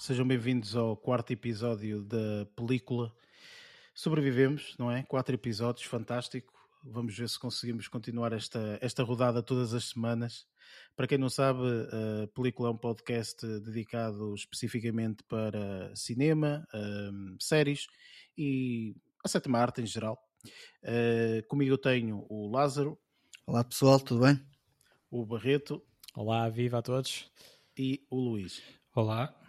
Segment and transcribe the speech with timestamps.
[0.00, 3.14] sejam bem-vindos ao quarto episódio da película.
[3.94, 5.02] Sobrevivemos, não é?
[5.02, 6.54] Quatro episódios, fantástico.
[6.82, 10.46] Vamos ver se conseguimos continuar esta, esta rodada todas as semanas.
[10.96, 17.86] Para quem não sabe, a película é um podcast dedicado especificamente para cinema, um, séries
[18.38, 20.18] e a sétima arte em geral.
[20.82, 22.98] Uh, comigo eu tenho o Lázaro.
[23.46, 24.42] Olá pessoal, tudo bem?
[25.10, 25.82] O Barreto.
[26.14, 27.30] Olá, viva a todos.
[27.76, 28.62] E o Luís.
[28.94, 29.39] Olá.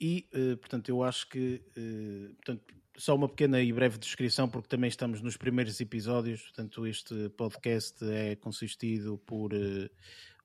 [0.00, 4.68] E, uh, portanto, eu acho que, uh, portanto, só uma pequena e breve descrição, porque
[4.68, 9.90] também estamos nos primeiros episódios, portanto, este podcast é consistido por uh,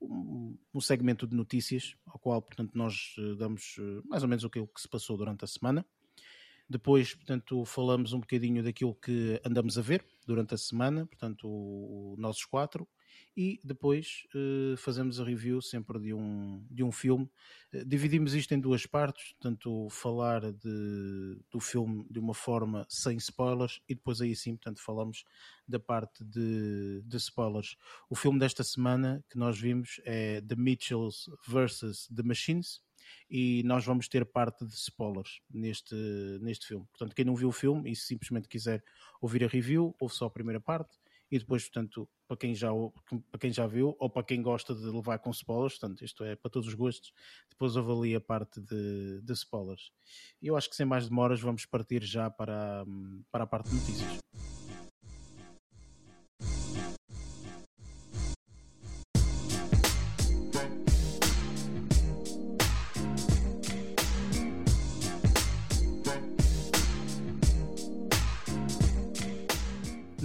[0.01, 4.87] um segmento de notícias, ao qual, portanto, nós damos mais ou menos o que se
[4.87, 5.85] passou durante a semana.
[6.69, 12.13] Depois, portanto, falamos um bocadinho daquilo que andamos a ver durante a semana, portanto, o,
[12.13, 12.87] o nossos quatro
[13.35, 17.29] e depois uh, fazemos a review sempre de um, de um filme.
[17.73, 23.17] Uh, dividimos isto em duas partes, portanto, falar de, do filme de uma forma sem
[23.17, 25.23] spoilers e depois aí sim, portanto, falamos
[25.67, 27.77] da parte de, de spoilers.
[28.09, 32.07] O filme desta semana que nós vimos é The Mitchells vs.
[32.13, 32.81] The Machines
[33.29, 35.95] e nós vamos ter parte de spoilers neste,
[36.41, 36.85] neste filme.
[36.91, 38.83] Portanto, quem não viu o filme e simplesmente quiser
[39.21, 40.97] ouvir a review, ouve só a primeira parte
[41.31, 42.69] e depois, portanto, para quem já,
[43.31, 46.35] para quem já viu ou para quem gosta de levar com spoilers, portanto, isto é
[46.35, 47.11] para todos os gostos,
[47.49, 49.91] depois avalia a parte de, de spoilers.
[50.41, 52.85] Eu acho que sem mais demoras vamos partir já para,
[53.31, 54.28] para a parte de notícias.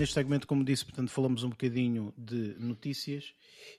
[0.04, 3.34] Neste segmento, como disse, portanto, falamos um bocadinho de notícias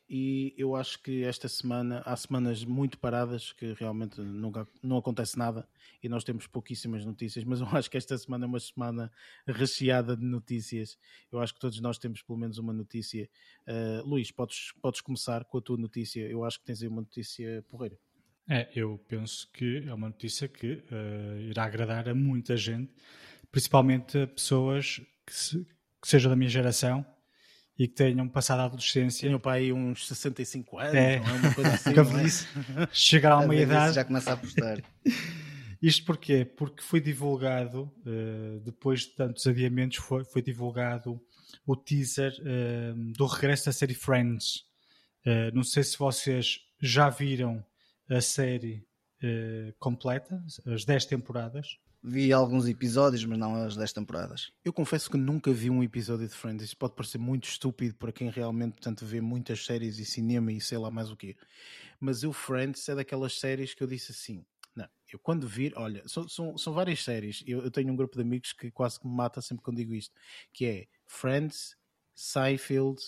[0.10, 5.38] e eu acho que esta semana há semanas muito paradas que realmente nunca, não acontece
[5.38, 5.70] nada
[6.02, 9.12] e nós temos pouquíssimas notícias, mas eu acho que esta semana é uma semana
[9.46, 10.98] recheada de notícias.
[11.32, 13.30] Eu acho que todos nós temos pelo menos uma notícia.
[13.68, 16.22] Uh, Luís, podes, podes começar com a tua notícia.
[16.22, 18.00] Eu acho que tens aí uma notícia porreira.
[18.50, 22.92] É, eu penso que é uma notícia que uh, irá agradar a muita gente,
[23.52, 25.75] principalmente a pessoas que, se,
[26.06, 27.04] que sejam da minha geração
[27.78, 29.40] e que tenham passado a adolescência.
[29.40, 31.20] Para aí uns 65 anos, é.
[31.20, 31.90] não é uma coisa assim.
[31.90, 32.88] é?
[32.94, 33.96] chegar a uma idade.
[33.96, 34.84] Já começa a apostar.
[35.82, 36.46] Isto porquê?
[36.46, 41.20] Porque foi divulgado, uh, depois de tantos adiamentos, foi, foi divulgado
[41.66, 44.64] o teaser uh, do regresso da série Friends.
[45.26, 47.66] Uh, não sei se vocês já viram
[48.08, 48.86] a série
[49.80, 51.80] completa, as 10 temporadas.
[52.08, 54.52] Vi alguns episódios, mas não as 10 temporadas.
[54.64, 56.64] Eu confesso que nunca vi um episódio de Friends.
[56.64, 60.62] Isso pode parecer muito estúpido para quem realmente portanto, vê muitas séries e cinema e
[60.62, 61.36] sei lá mais o quê.
[62.00, 64.46] Mas o Friends é daquelas séries que eu disse assim:
[64.76, 67.44] não, eu quando vir, olha, são, são, são várias séries.
[67.48, 69.96] Eu, eu, tenho um grupo de amigos que quase que me mata sempre quando digo
[69.96, 70.14] isto:
[70.54, 71.76] que é Friends,
[72.14, 73.02] Seinfeld,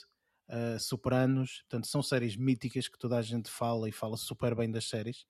[0.50, 4.69] uh, Sopranos, portanto, são séries míticas que toda a gente fala e fala super bem
[4.69, 5.22] das séries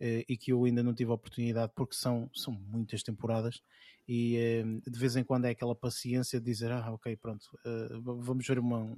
[0.00, 3.60] uh, e que eu ainda não tive a oportunidade porque são, são muitas temporadas
[4.08, 7.46] e uh, de vez em quando é aquela paciência de dizer, ah, ok, pronto,
[8.00, 8.96] vamos ver uma,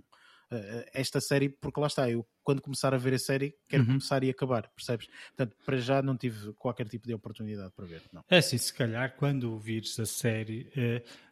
[0.92, 3.88] esta série, porque lá está, eu quando começar a ver a série quero uhum.
[3.90, 5.08] começar e acabar, percebes?
[5.28, 8.02] Portanto, para já não tive qualquer tipo de oportunidade para ver.
[8.12, 8.24] Não.
[8.30, 10.70] É assim, se calhar quando vires a série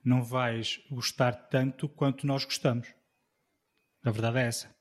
[0.05, 2.89] não vais gostar tanto quanto nós gostamos.
[4.07, 4.77] A verdade é essa.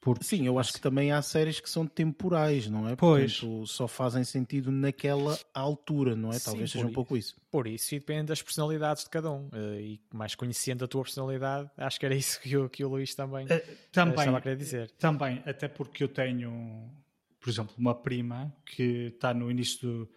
[0.00, 2.94] Porque, Sim, eu acho assim, que também há séries que são temporais, não é?
[2.94, 3.40] Pois.
[3.40, 6.38] Portanto, só fazem sentido naquela altura, não é?
[6.38, 7.36] Sim, Talvez seja um pouco isso.
[7.50, 9.48] Por isso, e depende das personalidades de cada um.
[9.52, 12.88] Eh, e mais conhecendo a tua personalidade, acho que era isso que o, que o
[12.88, 13.48] Luís também, uh,
[13.90, 14.90] também estava a querer dizer.
[14.92, 16.88] Também, até porque eu tenho,
[17.40, 20.10] por exemplo, uma prima que está no início do.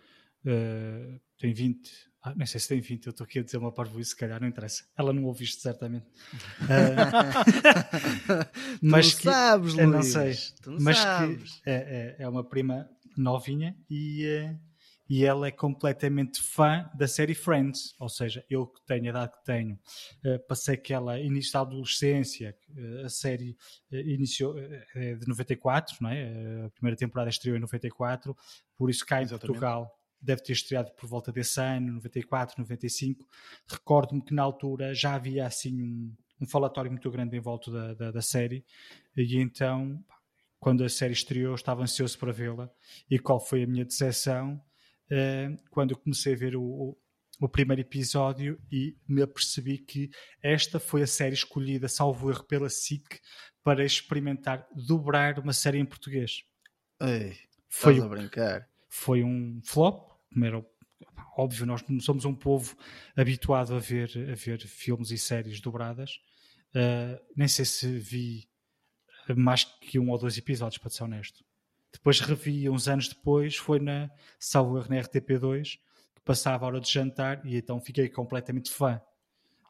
[0.46, 1.92] Uh, tem 20,
[2.26, 4.42] ah, nem sei se tem 20, eu estou aqui a dizer uma parvoíce, se calhar
[4.42, 4.84] não interessa.
[4.98, 6.08] Ela não ouve isto certamente.
[6.64, 6.66] uh,
[8.82, 9.88] mas tu que, sabes, Luís.
[9.88, 10.34] Não sei.
[10.60, 11.62] Tu mas sabes.
[11.62, 14.60] que é, é, é, uma prima novinha e, uh,
[15.08, 17.94] e ela é completamente fã da série Friends.
[18.00, 22.58] Ou seja, eu que tenho a idade que tenho, uh, passei aquela início da adolescência,
[23.06, 23.56] a série
[23.92, 24.58] iniciou
[24.96, 26.66] é de 94, não é?
[26.66, 28.36] A primeira temporada estreou em 94,
[28.76, 29.46] por isso cá em Exatamente.
[29.46, 29.96] Portugal
[30.26, 33.28] deve ter estreado por volta desse ano, 94, 95.
[33.68, 37.94] Recordo-me que na altura já havia assim um, um falatório muito grande em volta da,
[37.94, 38.66] da, da, série,
[39.16, 40.04] e então,
[40.60, 42.70] quando a série estreou, estava ansioso para vê-la.
[43.10, 44.62] E qual foi a minha decepção?
[45.06, 46.98] Uh, quando eu comecei a ver o, o,
[47.40, 50.10] o, primeiro episódio e me apercebi que
[50.42, 53.20] esta foi a série escolhida, salvo erro, pela SIC
[53.64, 56.44] para experimentar dobrar uma série em português.
[57.00, 57.38] Ei,
[57.70, 60.66] foi a brincar foi um flop, primeiro
[61.38, 62.76] óbvio, nós não somos um povo
[63.16, 66.20] habituado a ver, a ver filmes e séries dobradas.
[66.76, 68.48] Uh, nem sei se vi
[69.36, 71.44] mais que um ou dois episódios, para ser honesto.
[71.92, 75.80] Depois revi uns anos depois, foi na salvo na RTP2,
[76.16, 79.02] que passava a hora de jantar e então fiquei completamente fã.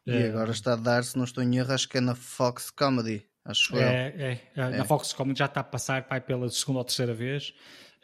[0.06, 2.16] E uh, agora está a dar, se não estou em erro, acho que é na
[2.16, 3.28] Fox Comedy.
[3.44, 6.86] Acho é, é, é, Na Fox Comedy já está a passar pai, pela segunda ou
[6.86, 7.54] terceira vez.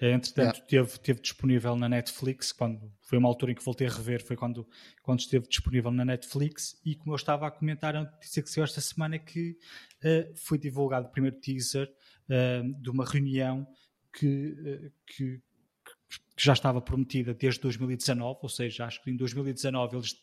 [0.01, 0.67] Eh, entretanto, yeah.
[0.67, 4.35] teve, teve disponível na Netflix, quando foi uma altura em que voltei a rever, foi
[4.35, 4.67] quando,
[5.03, 6.81] quando esteve disponível na Netflix.
[6.83, 10.35] E como eu estava a comentar, a notícia que saiu esta semana é que uh,
[10.35, 13.67] foi divulgado o primeiro teaser uh, de uma reunião
[14.11, 19.97] que, uh, que, que, já estava prometida desde 2019, ou seja, acho que em 2019
[19.97, 20.15] eles,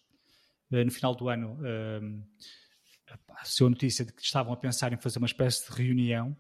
[0.69, 1.57] no final do ano,
[3.11, 6.37] a notícia de que estavam a pensar em fazer uma espécie de reunião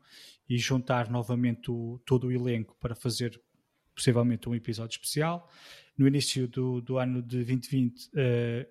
[0.49, 3.41] e juntar novamente o, todo o elenco para fazer
[3.95, 5.51] possivelmente um episódio especial.
[5.97, 8.69] No início do, do ano de 2020 uh, eh,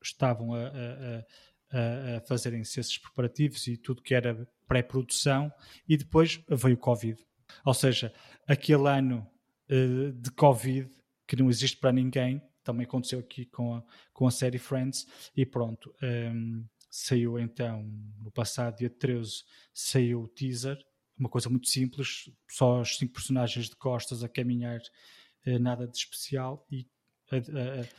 [0.00, 5.52] estavam a, a, a, fazerem-se esses preparativos e tudo que era pré-produção
[5.88, 7.18] e depois veio o Covid.
[7.64, 8.12] Ou seja,
[8.46, 9.26] aquele ano
[9.68, 10.88] uh, de Covid
[11.26, 15.06] que não existe para ninguém, também aconteceu aqui com a, com a série Friends
[15.36, 15.94] e pronto.
[16.02, 17.82] Um, ehm, saiu então,
[18.22, 20.78] no passado dia 13, saiu o teaser
[21.18, 24.80] uma coisa muito simples, só os cinco personagens de costas a caminhar,
[25.44, 26.86] eh, nada de especial e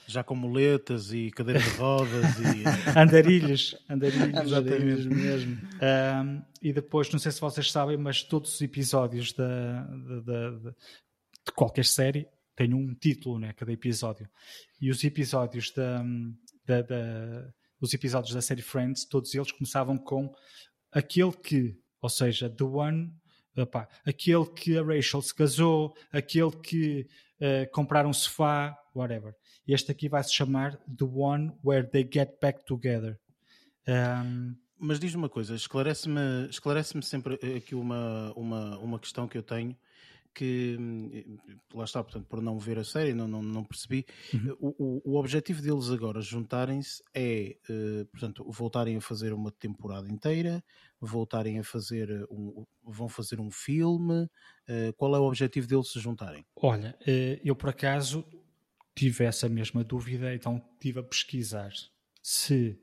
[0.08, 2.64] já com muletas e cadeira de rodas e
[2.98, 5.56] andarilhos, andarilhos, andarilhos mesmo.
[5.56, 10.72] Um, e depois, não sei se vocês sabem, mas todos os episódios da, da, da,
[10.72, 14.28] de qualquer série têm um título, né, cada episódio.
[14.82, 16.04] E os episódios da,
[16.66, 20.34] da, os episódios da série Friends, todos eles começavam com
[20.92, 23.14] aquele que ou seja, The One,
[23.58, 27.08] opa, aquele que a Rachel se casou, aquele que
[27.42, 29.36] uh, compraram um sofá, whatever.
[29.68, 33.20] Este aqui vai se chamar The One Where They Get Back Together.
[33.88, 39.44] Um, mas diz-me uma coisa, esclarece-me esclarece sempre aqui uma, uma, uma questão que eu
[39.44, 39.76] tenho
[40.40, 40.78] que
[41.74, 44.06] lá está, portanto, por não ver a série, não, não, não percebi.
[44.34, 44.56] Uhum.
[44.62, 50.64] O, o, objetivo deles agora juntarem-se é, uh, portanto, voltarem a fazer uma temporada inteira,
[51.02, 54.24] voltarem a fazer um, vão fazer um filme.
[54.24, 56.46] Uh, qual é o objetivo deles se juntarem?
[56.56, 56.98] Olha,
[57.44, 58.26] eu por acaso
[58.96, 61.72] tive essa mesma dúvida, então estive a pesquisar
[62.24, 62.80] se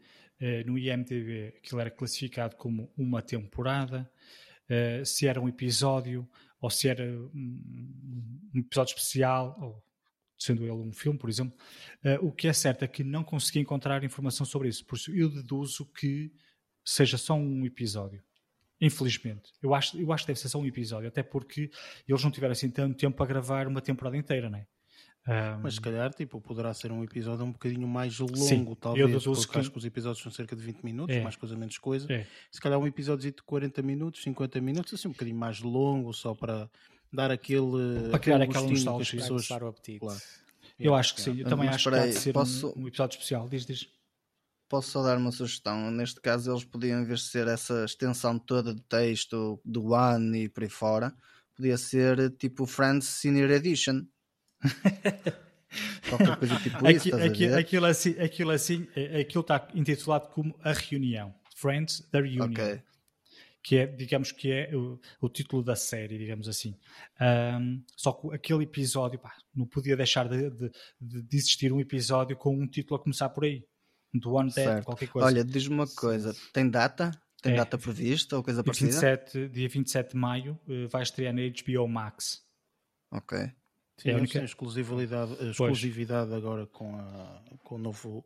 [0.67, 4.11] no IMDb aquilo era classificado como uma temporada,
[5.05, 6.29] se era um episódio
[6.61, 9.85] ou se era um, episódio especial, ou
[10.39, 11.57] sendo ele um filme, por exemplo.
[12.05, 15.15] Uh, o que é certo é que não consegui encontrar informação sobre isso, por isso
[15.15, 16.33] eu deduzo que
[16.85, 18.23] seja só um episódio.
[18.81, 19.53] Infelizmente.
[19.63, 21.71] Eu acho, eu acho que deve ser só um episódio, até porque
[22.07, 24.67] eles não tiveram assim tanto tempo para gravar uma temporada inteira, não é?
[25.27, 25.61] Um...
[25.63, 29.33] Mas se calhar tipo, poderá ser um episódio um bocadinho mais longo, Sim, talvez, eu
[29.33, 29.59] porque que...
[29.59, 31.21] acho que os episódios são cerca de 20 minutos, é.
[31.21, 32.13] mais coisa menos coisa.
[32.13, 32.25] É.
[32.51, 36.33] Se calhar um episódio de 40 minutos, 50 minutos, assim um bocadinho mais longo, só
[36.33, 36.71] para
[37.13, 38.09] dar aquele.
[38.11, 39.21] Para criar aquela nostalgia.
[39.21, 39.51] Pessoas...
[39.51, 39.99] o apetite.
[39.99, 40.21] Claro.
[40.79, 42.69] Eu acho que sim, eu também Mas, acho que pode ser posso...
[42.77, 43.49] um, um, episódio especial.
[43.49, 43.89] Diz, diz.
[44.69, 45.91] Posso só dar uma sugestão?
[45.91, 50.45] Neste caso, eles podiam, em vez de ser essa extensão toda de texto do One
[50.45, 51.15] e por aí fora,
[51.55, 54.05] podia ser tipo Friends Senior Edition.
[56.09, 60.55] Qualquer coisa tipo isso, aquilo, aquilo, aquilo, assim, aquilo assim, é, aquilo está intitulado como
[60.63, 61.35] A Reunião.
[61.55, 62.51] Friends, The Reunion.
[62.51, 62.83] Okay.
[63.63, 66.77] Que é, digamos que é o, o título da série, digamos assim.
[67.21, 70.71] Um, só que aquele episódio, pá, não podia deixar de, de,
[71.01, 73.65] de, existir um episódio com um título a começar por aí.
[74.15, 75.27] Do One Dead, qualquer coisa.
[75.27, 77.11] Olha, diz-me uma coisa, tem data?
[77.43, 77.57] Tem é.
[77.57, 78.93] data prevista ou coisa parecida?
[78.93, 82.43] 27, dia 27 de maio uh, vai estrear na HBO Max.
[83.11, 83.53] Ok.
[83.97, 88.25] Sim, é a única exclusividade, exclusividade agora com, a, com o novo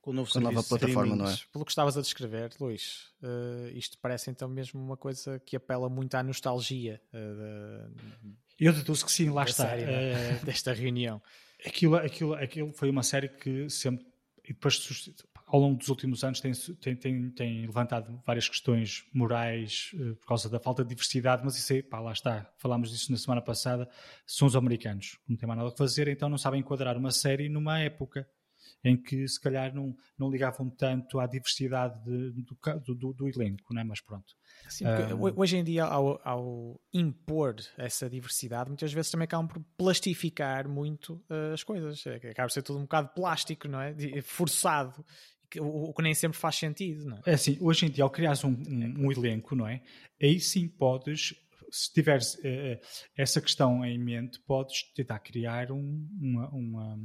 [0.00, 1.38] com o novo com a nova plataforma, não é?
[1.52, 5.88] Pelo que estavas a descrever, Luís, uh, isto parece então mesmo uma coisa que apela
[5.88, 7.00] muito à nostalgia.
[7.12, 9.68] Uh, Eu deduzo que sim, lá está.
[9.68, 11.22] Série, uh, desta reunião.
[11.64, 14.06] Aquilo, aquilo, aquilo foi uma série que sempre.
[14.42, 14.78] E depois
[15.50, 20.26] ao longo dos últimos anos tem, tem, tem, tem levantado várias questões morais uh, por
[20.26, 23.42] causa da falta de diversidade, mas isso aí, pá, lá está, falámos disso na semana
[23.42, 23.88] passada,
[24.24, 27.48] são os americanos, não têm mais nada a fazer, então não sabem enquadrar uma série
[27.48, 28.28] numa época
[28.84, 33.74] em que se calhar não, não ligavam tanto à diversidade de, do, do, do, elenco,
[33.74, 33.84] não é?
[33.84, 34.34] mas pronto.
[34.68, 35.40] Sim, um...
[35.40, 41.14] Hoje em dia, ao, ao, impor essa diversidade, muitas vezes também acabam por plastificar muito
[41.28, 42.06] uh, as coisas.
[42.06, 43.94] É, acaba por ser tudo um bocado plástico, não é?
[44.22, 45.04] Forçado
[45.58, 47.22] o, que nem sempre faz sentido, não é?
[47.26, 49.82] É assim, hoje em dia, ao criares um, um, um, elenco, não é?
[50.22, 51.34] Aí sim podes
[51.70, 52.78] se tiveres uh,
[53.16, 56.98] essa questão em mente, podes tentar criar um, uma, uma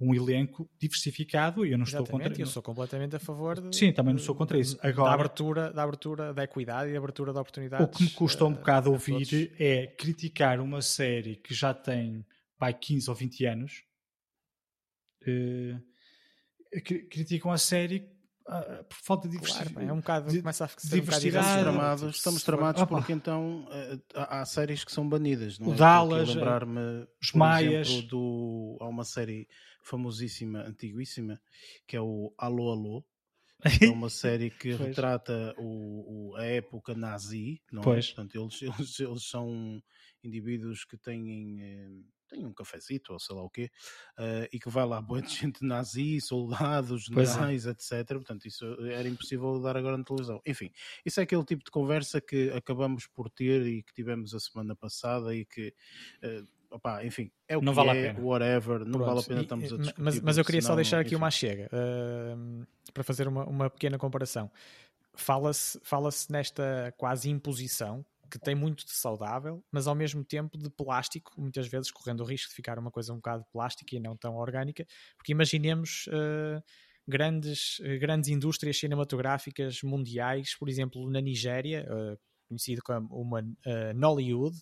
[0.00, 3.76] um elenco diversificado e eu não Exatamente, estou contra eu sou completamente a favor de,
[3.76, 4.78] Sim, também não sou contra isso.
[4.82, 7.84] Agora, da abertura, da abertura da equidade e da abertura da oportunidade.
[7.84, 12.24] O que me custa um uh, bocado ouvir é criticar uma série que já tem
[12.58, 13.84] pai 15 ou 20 anos.
[15.22, 15.89] Uh,
[16.82, 18.08] criticam a série
[18.46, 19.72] uh, por falta de diversidade.
[19.72, 21.46] Claro, é um bocado, de, começa a ser diversidade.
[21.46, 25.58] Um estamos tramados, estamos tramados porque então uh, há, séries que são banidas.
[25.58, 25.76] Não o é?
[25.76, 27.88] Dallas, lembrar-me os Maias.
[27.88, 29.48] Exemplo, do, há uma série
[29.82, 31.40] famosíssima, antiguíssima,
[31.86, 33.04] que é o Alô Alô.
[33.80, 38.06] É uma série que retrata o, o, a época nazi, não pois.
[38.06, 38.08] é?
[38.08, 39.82] Portanto, eles, eles, eles são
[40.22, 43.70] indivíduos que têm, eh, têm um cafezito ou sei lá o quê,
[44.18, 47.24] uh, e que vai lá boa de gente nazi, soldados, é.
[47.24, 47.70] generais, é.
[47.70, 48.06] etc.
[48.08, 50.40] Portanto, isso era impossível dar agora na televisão.
[50.46, 50.70] Enfim,
[51.04, 54.74] isso é aquele tipo de conversa que acabamos por ter e que tivemos a semana
[54.74, 55.74] passada e que.
[56.22, 58.24] Uh, Opa, enfim, é o não que vale é, a pena.
[58.24, 59.04] whatever, não Pronto.
[59.06, 60.00] vale a pena estamos a discutir.
[60.00, 61.16] Mas, mas eu queria senão, só deixar aqui enfim.
[61.16, 64.48] uma chega uh, para fazer uma, uma pequena comparação.
[65.12, 70.70] Fala-se fala nesta quase imposição que tem muito de saudável, mas ao mesmo tempo de
[70.70, 74.16] plástico, muitas vezes correndo o risco de ficar uma coisa um bocado plástica e não
[74.16, 76.62] tão orgânica, porque imaginemos uh,
[77.06, 82.18] grandes, grandes indústrias cinematográficas mundiais, por exemplo, na Nigéria, uh,
[82.48, 84.56] conhecido como uma uh, Nollywood,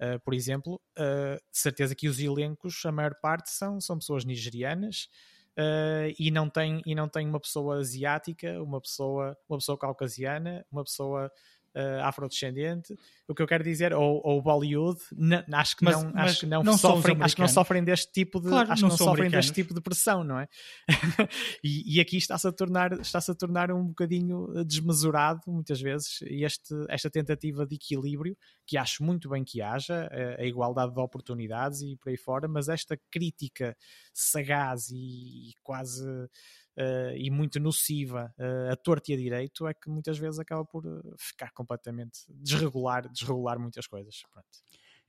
[0.00, 4.24] Uh, por exemplo, uh, de certeza que os elencos, a maior parte são, são pessoas
[4.24, 5.08] nigerianas
[5.56, 10.66] uh, e, não tem, e não tem uma pessoa asiática, uma pessoa, uma pessoa caucasiana,
[10.70, 11.30] uma pessoa
[12.02, 12.96] afrodescendente.
[13.26, 15.00] O que eu quero dizer, ou, ou Bollywood,
[15.52, 18.12] acho que mas, não, mas acho que não, não sofrem, acho que não sofrem deste
[18.12, 20.48] tipo de, claro, acho não que não sofrem deste tipo de pressão, não é?
[21.64, 26.74] e, e, aqui está-se a tornar, está-se a tornar um bocadinho desmesurado muitas vezes este,
[26.88, 31.96] esta tentativa de equilíbrio que acho muito bem que haja, a igualdade de oportunidades e
[31.96, 33.76] por aí fora, mas esta crítica
[34.12, 36.04] sagaz e quase
[36.78, 40.64] uh, e muito nociva uh, a torto e a direito é que muitas vezes acaba
[40.64, 44.22] por uh, ficar completamente desregular, desregular muitas coisas.
[44.32, 44.48] Pronto.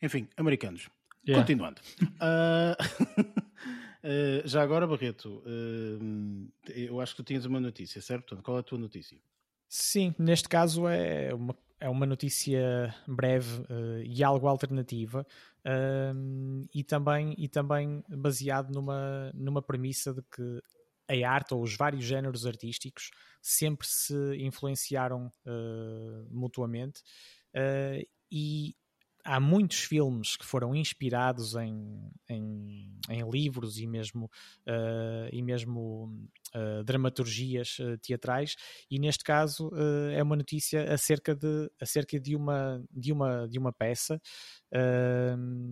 [0.01, 0.89] Enfim, americanos.
[1.27, 1.43] Yeah.
[1.43, 1.81] Continuando.
[4.45, 5.41] já agora, Barreto,
[6.67, 8.25] eu acho que tu tinhas uma notícia, certo?
[8.25, 9.17] Portanto, qual é a tua notícia?
[9.67, 15.25] Sim, neste caso é uma, é uma notícia breve uh, e algo alternativa
[15.65, 20.61] uh, e, também, e também baseado numa, numa premissa de que
[21.07, 23.09] a arte ou os vários géneros artísticos
[23.41, 27.01] sempre se influenciaram uh, mutuamente
[28.31, 28.75] e
[29.25, 34.25] há muitos filmes que foram inspirados em, em, em livros e mesmo,
[34.67, 38.55] uh, e mesmo uh, dramaturgias uh, teatrais
[38.89, 39.71] e neste caso
[40.13, 44.21] é uma notícia acerca de, acerca de, uma, de, uma, de uma peça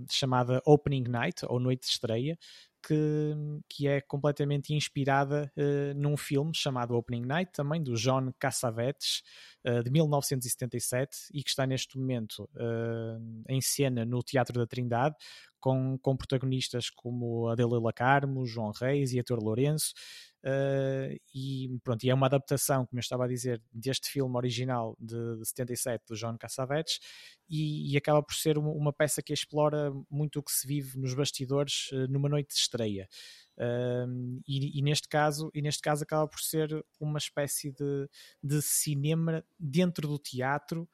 [0.10, 2.38] chamada Opening Night ou Noite de Estreia
[2.86, 3.34] que,
[3.70, 9.24] que é completamente inspirada uh, num filme chamado Opening Night, também do John Cassavetes,
[9.66, 15.16] uh, de 1977, e que está neste momento uh, em cena no Teatro da Trindade,
[15.64, 19.94] com, com protagonistas como Adela Carmo, João Reis e Heitor Lourenço.
[20.44, 24.94] Uh, e pronto, e é uma adaptação, como eu estava a dizer, deste filme original
[25.00, 27.00] de, de 77 do John Cassavetes
[27.50, 31.14] e, e, acaba por ser uma, peça que explora muito o que se vive nos
[31.14, 33.08] bastidores uh, numa noite de estreia.
[33.58, 38.10] Uh, e, e, neste caso, e neste caso acaba por ser uma espécie de,
[38.44, 40.90] de cinema dentro do teatro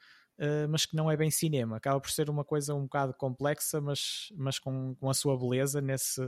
[0.69, 1.77] mas que não é bem cinema.
[1.77, 5.81] Acaba por ser uma coisa um bocado complexa, mas, mas com, com a sua beleza
[5.81, 6.21] nesse,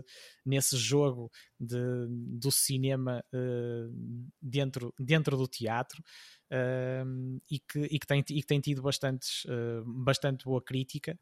[0.45, 1.77] nesse jogo de,
[2.09, 6.03] do cinema uh, dentro, dentro do teatro.
[6.51, 9.43] Uh, e, que, e, que tem, e que tem tido bastantes,
[9.85, 11.17] bastante boa crítica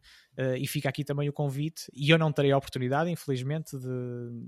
[0.57, 3.87] e fica aqui também o convite e eu não terei a oportunidade infelizmente de,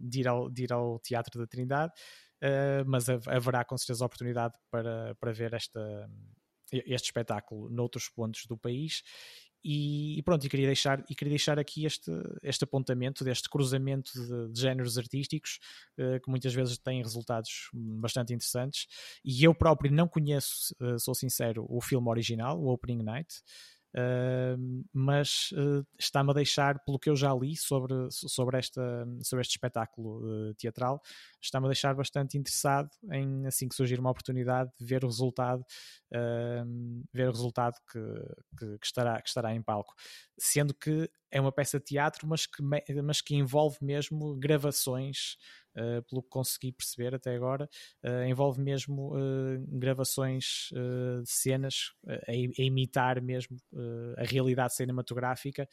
[0.10, 1.94] de, ir, ao, de ir ao Teatro da Trindade
[2.88, 6.10] mas haverá com certeza a oportunidade para, para ver esta,
[6.72, 9.04] este espetáculo noutros pontos do país.
[9.64, 12.12] E, e, pronto, e queria deixar, e queria deixar aqui este,
[12.42, 15.60] este apontamento deste cruzamento de, de géneros artísticos
[16.00, 18.88] uh, que muitas vezes têm resultados bastante interessantes.
[19.24, 23.44] E eu próprio não conheço, uh, sou sincero, o filme original, o Opening Night
[23.94, 28.82] Uh, mas uh, está-me a deixar, pelo que eu já li sobre, sobre, esta,
[29.22, 31.02] sobre este espetáculo uh, teatral,
[31.42, 35.64] está-me a deixar bastante interessado em, assim que surgir uma oportunidade, ver o resultado,
[37.14, 38.00] ver o resultado que,
[38.60, 39.94] que, que, estará, que estará em palco.
[40.38, 42.62] Sendo que é uma peça de teatro, mas que,
[43.02, 45.38] mas que envolve mesmo gravações,
[45.78, 47.70] uh, pelo que consegui perceber até agora,
[48.04, 53.58] uh, envolve mesmo uh, gravações de cenas a, a, imitar mesmo
[54.18, 55.68] a realidade cinematográfica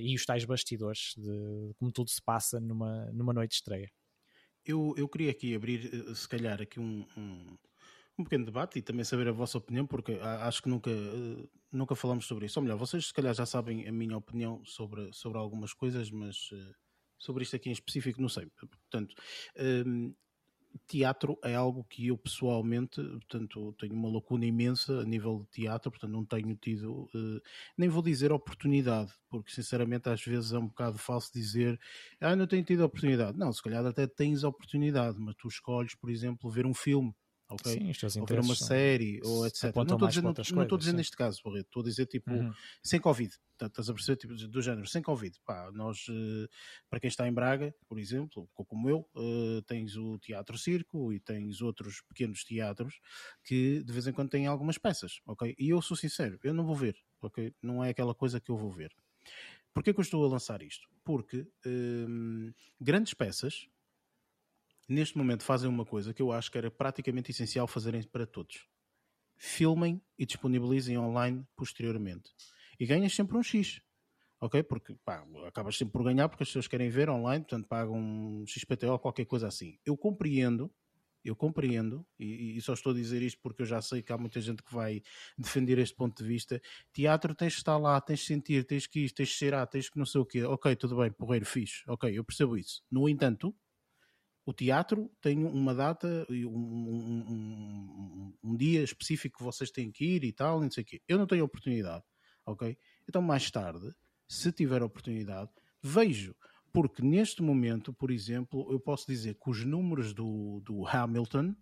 [0.00, 3.90] e os tais bastidores de como tudo se passa numa, numa noite de estreia.
[4.68, 7.56] Eu, eu queria aqui abrir, se calhar, aqui um, um
[8.18, 11.94] um pequeno debate e também saber a vossa opinião, porque acho que nunca, eh, nunca
[11.94, 12.58] falamos sobre isso.
[12.58, 16.50] Ou melhor, vocês se calhar já sabem a minha opinião sobre, sobre algumas coisas, mas
[16.52, 16.72] eh,
[17.18, 18.48] sobre isto aqui em específico não sei.
[18.58, 19.14] Portanto,
[19.86, 20.14] um,
[20.86, 25.90] teatro é algo que eu pessoalmente, portanto, tenho uma lacuna imensa a nível de teatro,
[25.90, 27.40] portanto, não tenho tido, uh,
[27.76, 31.78] nem vou dizer oportunidade, porque sinceramente às vezes é um bocado falso dizer,
[32.20, 33.38] ah, não tenho tido oportunidade.
[33.38, 37.14] Não, se calhar até tens oportunidade, mas tu escolhes, por exemplo, ver um filme
[37.48, 37.72] ok?
[37.72, 39.74] Sim, os ou ver uma série, ou etc.
[39.74, 42.52] Não estou dizendo, não estou dizendo neste caso, Barreto, estou a dizer tipo, uhum.
[42.82, 46.46] sem Covid, tá, estás a perceber, tipo, do género, sem Covid, pá, nós, eh,
[46.90, 51.20] para quem está em Braga, por exemplo, como eu, eh, tens o Teatro Circo e
[51.20, 53.00] tens outros pequenos teatros
[53.42, 55.54] que de vez em quando têm algumas peças, ok?
[55.58, 57.54] E eu sou sincero, eu não vou ver, ok?
[57.62, 58.94] Não é aquela coisa que eu vou ver.
[59.72, 60.88] Porquê que eu estou a lançar isto?
[61.04, 63.68] Porque hum, grandes peças,
[64.88, 68.66] neste momento fazem uma coisa que eu acho que era praticamente essencial fazerem para todos.
[69.36, 72.30] Filmem e disponibilizem online posteriormente.
[72.80, 73.80] E ganhas sempre um X.
[74.40, 74.62] Ok?
[74.62, 78.44] Porque pá, acabas sempre por ganhar porque as pessoas querem ver online, portanto pagam um
[78.46, 79.78] XPTO ou qualquer coisa assim.
[79.84, 80.72] Eu compreendo,
[81.24, 84.18] eu compreendo, e, e, só estou a dizer isto porque eu já sei que há
[84.18, 85.02] muita gente que vai
[85.36, 86.60] defender este ponto de vista.
[86.92, 89.90] Teatro tens de estar lá, tens de sentir, tens que ir, tens de cheirar, tens
[89.90, 90.44] que não sei o quê.
[90.44, 91.82] Ok, tudo bem, porreiro, fixe.
[91.88, 92.82] Ok, eu percebo isso.
[92.90, 93.54] No entanto,
[94.48, 100.02] o teatro tem uma data, um, um, um, um, dia específico que vocês têm que
[100.02, 101.02] ir e tal, não sei o quê.
[101.06, 102.02] Eu não tenho oportunidade,
[102.46, 102.74] ok?
[103.06, 103.92] Então, mais tarde,
[104.26, 105.50] se tiver oportunidade,
[105.82, 106.34] vejo.
[106.72, 111.54] Porque neste momento, por exemplo, eu posso dizer que os números do, do Hamilton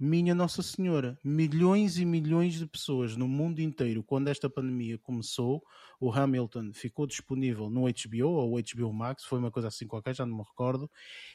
[0.00, 5.60] minha Nossa Senhora, milhões e milhões de pessoas no mundo inteiro, quando esta pandemia começou,
[6.00, 10.24] o Hamilton ficou disponível no HBO ou HBO Max, foi uma coisa assim qualquer, já
[10.24, 10.88] não me recordo,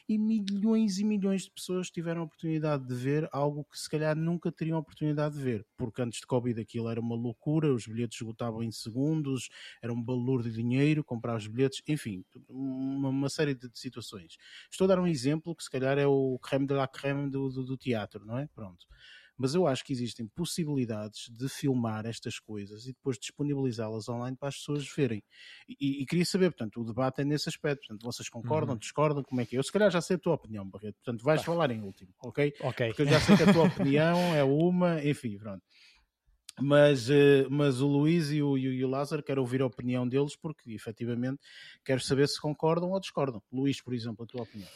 [0.08, 4.16] e milhões e milhões de pessoas tiveram a oportunidade de ver algo que se calhar
[4.16, 7.86] nunca teriam a oportunidade de ver, porque antes de Covid aquilo era uma loucura, os
[7.86, 9.50] bilhetes esgotavam em segundos,
[9.82, 14.38] era um valor de dinheiro comprar os bilhetes, enfim, uma, uma série de, de, situações.
[14.70, 17.50] Estou a dar um exemplo que se calhar é o creme de la creme do,
[17.50, 18.48] do, do teatro, não é?
[18.54, 18.86] Pronto.
[19.36, 24.48] Mas eu acho que existem possibilidades de filmar estas coisas e depois disponibilizá-las online para
[24.48, 25.24] as pessoas verem.
[25.68, 27.80] E, e, queria saber, portanto, o debate é nesse aspecto.
[27.80, 28.78] Portanto, vocês concordam, uhum.
[28.78, 29.58] discordam, como é que é?
[29.58, 30.94] Eu se calhar já sei a tua opinião, Barreto.
[31.04, 32.54] Portanto, vais falar em último, ok?
[32.60, 32.88] Ok.
[32.88, 35.62] Porque eu já sei que a tua opinião é uma, enfim, pronto.
[36.60, 40.36] Mas, eh, mas o Luís e o, e o Lázaro quero ouvir a opinião deles
[40.36, 41.40] porque efetivamente
[41.84, 43.42] quero saber se concordam ou discordam.
[43.52, 44.68] Luís, por exemplo, a tua opinião.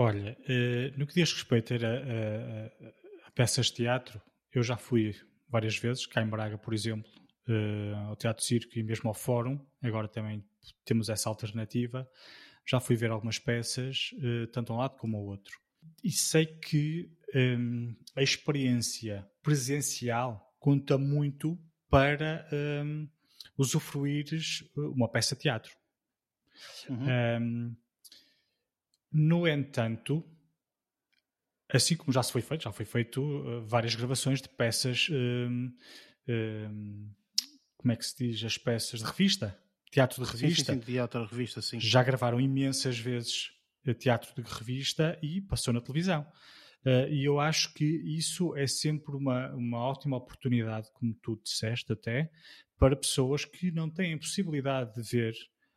[0.00, 5.12] Olha, eh, no que diz respeito a, a, a, peças de teatro, eu já fui
[5.48, 7.10] várias vezes, cá em Braga, por exemplo,
[7.48, 10.44] eh, ao Teatro Circo e mesmo ao Fórum, agora também
[10.84, 12.08] temos essa alternativa.
[12.64, 15.58] Já fui ver algumas peças, eh, tanto a um lado como ao outro.
[16.04, 21.58] E sei que um, a experiência presencial conta muito
[21.90, 22.48] para
[22.84, 23.08] um,
[23.56, 25.72] usufruires uma peça de teatro.
[26.88, 27.06] Uhum.
[27.42, 27.76] Um,
[29.12, 30.24] no entanto,
[31.72, 36.32] assim como já se foi feito, já foi feito uh, várias gravações de peças, uh,
[36.32, 37.14] uh,
[37.76, 39.58] como é que se diz, as peças de revista,
[39.90, 40.72] teatro de revista.
[40.72, 41.80] Sim, sim, teatro de revista, sim.
[41.80, 43.52] Já gravaram imensas vezes
[43.86, 46.26] eh, teatro de revista e passou na televisão.
[46.84, 51.92] Uh, e eu acho que isso é sempre uma, uma ótima oportunidade, como tu disseste
[51.92, 52.30] até,
[52.78, 55.34] para pessoas que não têm possibilidade de ver,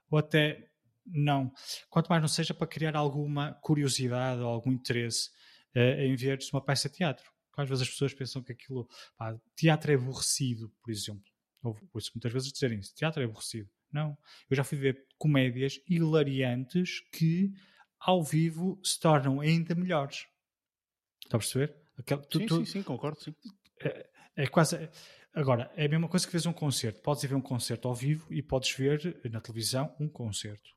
[0.10, 0.71] ou até
[1.06, 1.52] não.
[1.90, 5.30] Quanto mais não seja para criar alguma curiosidade ou algum interesse
[5.76, 7.30] uh, em ver uma peça de teatro.
[7.50, 8.88] Porque às vezes as pessoas pensam que aquilo.
[9.18, 11.24] Pá, teatro é aborrecido, por exemplo.
[11.94, 13.70] Ouço muitas vezes dizerem isso: teatro é aborrecido.
[13.92, 14.18] Não.
[14.50, 17.52] Eu já fui ver comédias hilariantes que,
[18.00, 20.26] ao vivo, se tornam ainda melhores.
[21.24, 21.76] Está a perceber?
[21.98, 23.20] Aquela, tu, sim, tu, sim, sim, concordo.
[23.20, 23.36] Sim.
[23.82, 24.90] É, é quase.
[25.34, 27.02] Agora, é a mesma coisa que vês um concerto.
[27.02, 30.72] Podes ir ver um concerto ao vivo e podes ver na televisão um concerto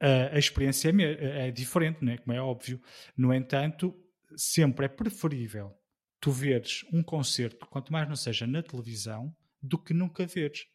[0.00, 2.18] a, a experiência é, é, diferente, né?
[2.18, 2.80] como é óbvio.
[3.16, 3.94] No entanto,
[4.36, 5.78] sempre é preferível
[6.20, 10.66] tu veres um concerto, quanto mais não seja na televisão, do que nunca veres.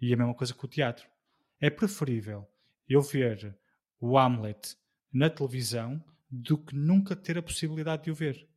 [0.00, 1.08] E a mesma coisa com o teatro.
[1.60, 2.48] É preferível
[2.88, 3.56] eu ver
[4.00, 4.76] o Hamlet
[5.12, 8.48] na televisão do que nunca ter a possibilidade de o ver.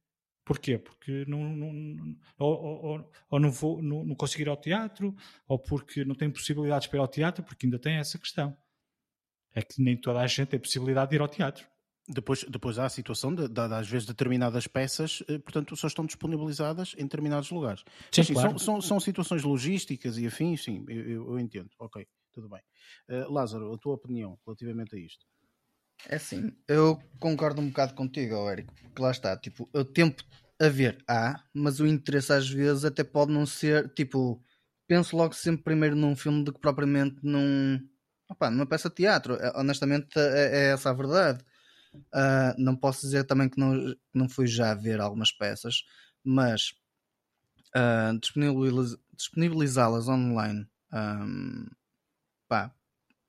[0.46, 0.78] Porquê?
[0.78, 5.16] Porque não, não ou, ou, ou, não, vou, não, não ir ao teatro,
[5.48, 8.56] ou porque não tenho possibilidades para ir ao teatro, porque ainda tem essa questão.
[9.56, 11.68] É que nem toda a gente tem possibilidade de ir ao teatro.
[12.08, 16.06] Depois, depois há a situação de, de, às vezes determinadas peças, eh, portanto, só estão
[16.06, 17.84] disponibilizadas em determinados lugares.
[18.12, 18.50] Sim, sim, claro.
[18.50, 21.70] são, são, são, situações logísticas e afins, sim, eu, eu, entendo.
[21.80, 22.62] Ok, tudo bem.
[23.10, 25.26] Uh, Lázaro, a tua opinião relativamente a isto?
[26.10, 30.22] É assim, eu concordo um bocado contigo, Érico, que lá está, tipo, o tempo
[30.60, 34.44] a ver há, mas o interesse às vezes até pode não ser, tipo,
[34.88, 37.80] penso logo sempre primeiro num filme do que propriamente num,
[38.34, 41.44] opa, numa peça de teatro, é, honestamente é, é essa a verdade.
[41.96, 45.84] Uh, não posso dizer também que não, não fui já ver algumas peças,
[46.24, 46.74] mas
[47.76, 51.68] uh, disponibiliz, disponibilizá-las online um,
[52.48, 52.74] pá,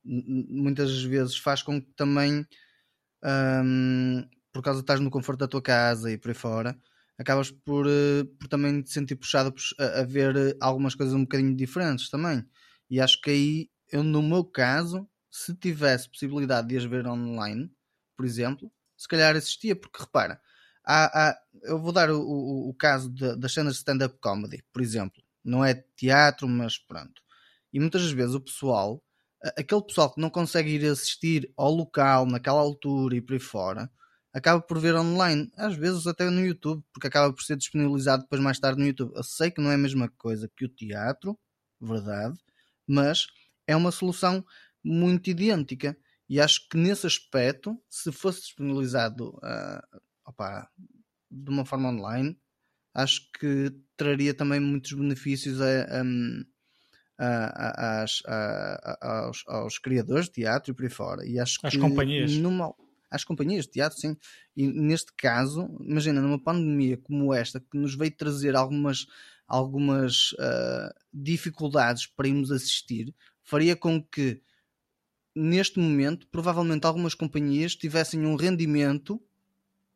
[0.03, 2.47] muitas vezes faz com que também
[3.23, 6.79] um, por causa de estás no conforto da tua casa e por aí fora
[7.19, 11.55] acabas por, uh, por também te sentir puxado a, a, ver algumas coisas um bocadinho
[11.55, 12.45] diferentes também.
[12.91, 17.71] E acho que aí eu no meu caso se tivesse possibilidade de as ver online
[18.17, 20.41] por exemplo, se calhar assistia, porque repara,
[20.85, 24.65] há, há, eu vou dar o, o, o caso de, das cenas de stand-up comedy,
[24.73, 25.23] por exemplo.
[25.45, 27.23] Não é teatro, mas pronto.
[27.73, 29.03] E muitas vezes o pessoal,
[29.59, 33.91] aquele pessoal que não consegue ir assistir ao local, naquela altura e por aí fora,
[34.33, 38.41] acaba por ver online, às vezes até no YouTube, porque acaba por ser disponibilizado depois
[38.41, 39.13] mais tarde no YouTube.
[39.15, 41.39] Eu sei que não é a mesma coisa que o teatro,
[41.81, 42.39] verdade,
[42.87, 43.27] mas
[43.67, 44.45] é uma solução
[44.83, 45.97] muito idêntica.
[46.29, 50.69] E acho que nesse aspecto, se fosse disponibilizado uh, opa,
[51.31, 52.39] de uma forma online,
[52.95, 56.03] acho que traria também muitos benefícios a,
[57.19, 61.27] a, a, a aos, aos, criadores de teatro e por aí fora.
[61.27, 62.33] E acho As que companhias.
[62.33, 62.75] Numa,
[63.11, 64.17] às companhias de teatro, sim.
[64.57, 69.07] E neste caso, imagina, numa pandemia como esta, que nos veio trazer algumas,
[69.47, 73.15] algumas uh, dificuldades para irmos assistir,
[73.45, 74.43] faria com que
[75.35, 79.21] neste momento, provavelmente algumas companhias tivessem um rendimento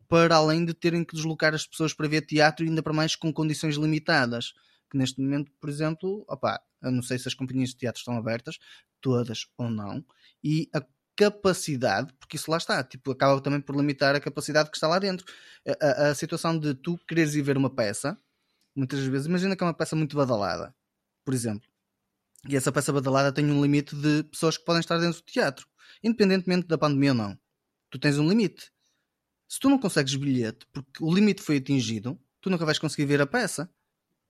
[0.09, 3.33] para além de terem que deslocar as pessoas para ver teatro, ainda para mais com
[3.33, 4.55] condições limitadas.
[4.91, 8.17] Que neste momento, por exemplo, opa, eu não sei se as companhias de teatro estão
[8.17, 8.59] abertas,
[9.01, 10.05] todas ou não,
[10.43, 10.83] e a
[11.15, 14.99] capacidade, porque isso lá está, tipo, acaba também por limitar a capacidade que está lá
[14.99, 15.27] dentro.
[15.67, 18.17] A, a, a situação de tu quereres ir ver uma peça,
[18.75, 20.75] muitas vezes, imagina que é uma peça muito badalada,
[21.25, 21.69] por exemplo,
[22.47, 25.67] e essa peça badalada tem um limite de pessoas que podem estar dentro do teatro,
[26.03, 27.39] independentemente da pandemia ou não.
[27.91, 28.71] Tu tens um limite.
[29.49, 33.21] Se tu não consegues bilhete porque o limite foi atingido, tu nunca vais conseguir ver
[33.21, 33.71] a peça,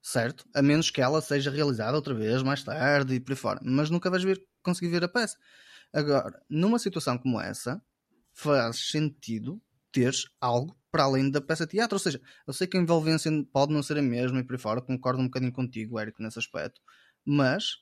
[0.01, 0.45] certo?
[0.55, 3.61] A menos que ela seja realizada outra vez mais tarde e por aí fora.
[3.63, 5.37] Mas nunca vais ver, conseguir ver a peça.
[5.93, 7.83] Agora, numa situação como essa,
[8.33, 11.97] faz sentido teres algo para além da peça de teatro.
[11.97, 14.61] Ou seja, eu sei que a envolvência pode não ser a mesma e por aí
[14.61, 16.81] fora, concordo um bocadinho contigo, Érico, nesse aspecto,
[17.25, 17.79] mas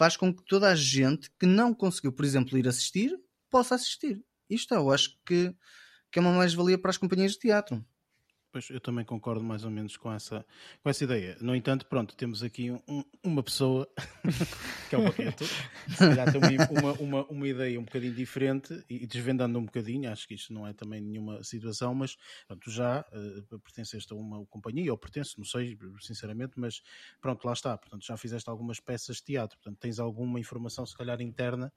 [0.00, 3.14] faz com que toda a gente que não conseguiu, por exemplo, ir assistir,
[3.50, 4.24] possa assistir.
[4.48, 5.54] Isto eu acho que,
[6.10, 7.84] que é uma mais-valia para as companhias de teatro.
[8.52, 10.44] Pois eu também concordo mais ou menos com essa,
[10.82, 11.36] com essa ideia.
[11.40, 13.88] No entanto, pronto, temos aqui um, uma pessoa
[14.90, 19.06] que é o Paqueto, se calhar tem uma, uma, uma, ideia um bocadinho diferente e
[19.06, 22.16] desvendando um bocadinho, acho que isto não é também nenhuma situação, mas
[22.48, 26.82] pronto, já uh, pertenceste a uma companhia, ou pertence, não sei, sinceramente, mas
[27.20, 27.78] pronto, lá está.
[27.78, 31.72] Portanto, já fizeste algumas peças de teatro, portanto, tens alguma informação, se calhar interna,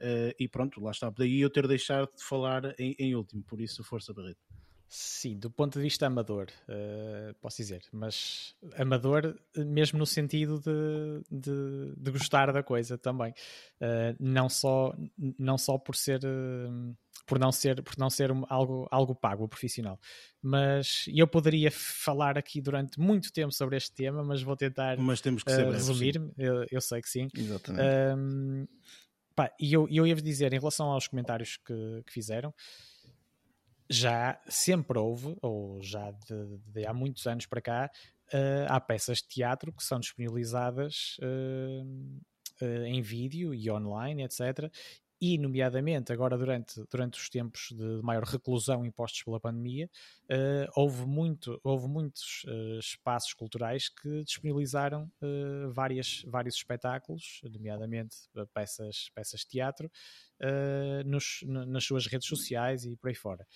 [0.00, 1.08] uh, e pronto, lá está.
[1.10, 4.65] Daí eu ter deixado de falar em, em último, por isso, força, Barreto.
[4.88, 11.22] Sim, do ponto de vista amador, uh, posso dizer, mas amador mesmo no sentido de,
[11.28, 14.94] de, de gostar da coisa também, uh, não só
[15.36, 16.96] não só por ser uh,
[17.26, 19.98] por não ser por não ser algo algo pago profissional,
[20.40, 25.20] mas eu poderia falar aqui durante muito tempo sobre este tema, mas vou tentar mas
[25.20, 27.26] temos que ser resumir, eu, eu, sei que sim.
[27.36, 27.84] Exatamente.
[27.84, 28.66] Ehm,
[29.60, 32.54] e eu, eu ia dizer em relação aos comentários que, que fizeram
[33.88, 37.90] já sempre houve, ou já de, de há muitos anos para cá,
[38.32, 44.70] uh, há peças de teatro que são disponibilizadas uh, uh, em vídeo e online, etc.
[45.20, 49.88] E, nomeadamente, agora durante, durante os tempos de maior reclusão impostos pela pandemia,
[50.74, 52.44] houve, muito, houve muitos
[52.78, 55.10] espaços culturais que disponibilizaram
[55.72, 58.16] várias, vários espetáculos, nomeadamente
[58.52, 59.90] peças, peças de teatro,
[61.06, 63.46] nos, nas suas redes sociais e por aí fora.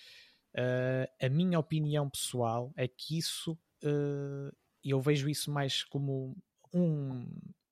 [0.53, 6.35] Uh, a minha opinião pessoal é que isso uh, eu vejo isso mais como
[6.73, 7.25] um,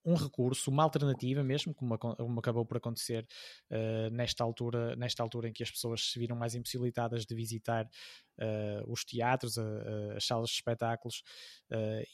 [0.10, 3.28] um recurso, uma alternativa mesmo, como, como acabou por acontecer
[3.70, 7.86] uh, nesta, altura, nesta altura em que as pessoas se viram mais impossibilitadas de visitar
[7.86, 11.24] uh, os teatros, uh, as salas de espetáculos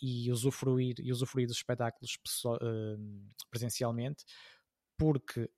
[0.01, 2.17] e, usufruir, e usufruir dos espetáculos
[3.49, 4.25] presencialmente,
[4.97, 5.49] porque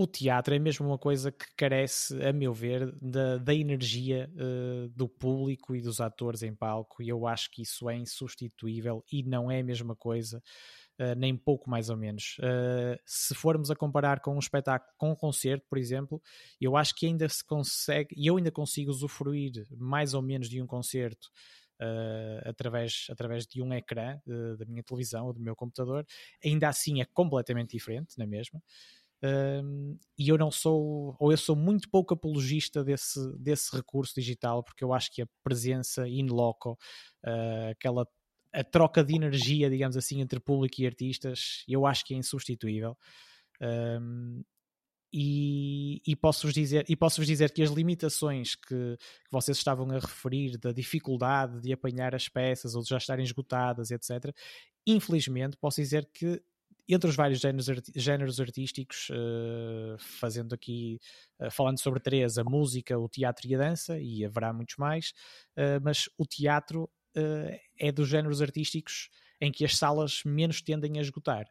[0.00, 4.88] o teatro é mesmo uma coisa que carece, a meu ver, da, da energia uh,
[4.88, 9.22] do público e dos atores em palco, e eu acho que isso é insubstituível e
[9.22, 10.42] não é a mesma coisa,
[11.00, 12.36] uh, nem pouco mais ou menos.
[12.38, 16.22] Uh, se formos a comparar com um espetáculo, com um concerto, por exemplo,
[16.60, 20.60] eu acho que ainda se consegue, e eu ainda consigo usufruir mais ou menos de
[20.60, 21.28] um concerto.
[21.82, 24.20] Uh, através, através de um ecrã
[24.58, 26.06] da minha televisão ou do meu computador,
[26.44, 28.62] ainda assim é completamente diferente, não é mesmo?
[29.22, 34.62] Um, e eu não sou, ou eu sou muito pouco apologista desse, desse recurso digital,
[34.62, 36.78] porque eu acho que a presença in loco,
[37.70, 38.06] aquela
[38.52, 42.96] a troca de energia, digamos assim, entre público e artistas, eu acho que é insubstituível.
[43.60, 44.42] Um,
[45.12, 49.98] e, e posso-vos dizer, e posso dizer que as limitações que, que, vocês estavam a
[49.98, 54.32] referir, da dificuldade de apanhar as peças ou de já estarem esgotadas, etc.,
[54.86, 56.40] infelizmente posso dizer que
[56.88, 60.98] entre os vários géneros, géneros artísticos, uh, fazendo aqui,
[61.40, 65.12] uh, falando sobre três, a música, o teatro e a dança, e haverá muitos mais,
[65.56, 66.90] uh, mas o teatro
[67.78, 69.08] é dos géneros artísticos
[69.40, 71.46] em que as salas menos tendem a esgotar.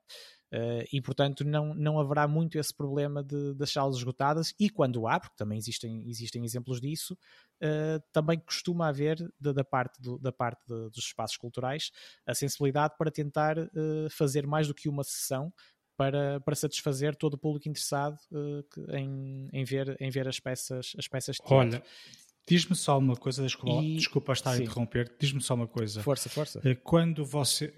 [0.52, 5.08] Uh, e portanto não, não haverá muito esse problema de, das salas esgotadas e quando
[5.08, 7.14] há, porque também existem, existem exemplos disso,
[7.62, 11.92] uh, também costuma haver da, da parte, do, da parte de, dos espaços culturais
[12.26, 15.54] a sensibilidade para tentar uh, fazer mais do que uma sessão
[15.96, 18.18] para, para satisfazer todo o público interessado
[18.94, 21.58] em, em, ver, em ver as peças, as peças de teatro.
[21.58, 21.84] Olha,
[22.50, 23.96] Diz-me só uma coisa, desculpa, e...
[23.96, 24.62] desculpa estar sim.
[24.62, 26.02] a interromper, diz-me só uma coisa.
[26.02, 26.60] Força, força.
[26.84, 27.72] Quando você,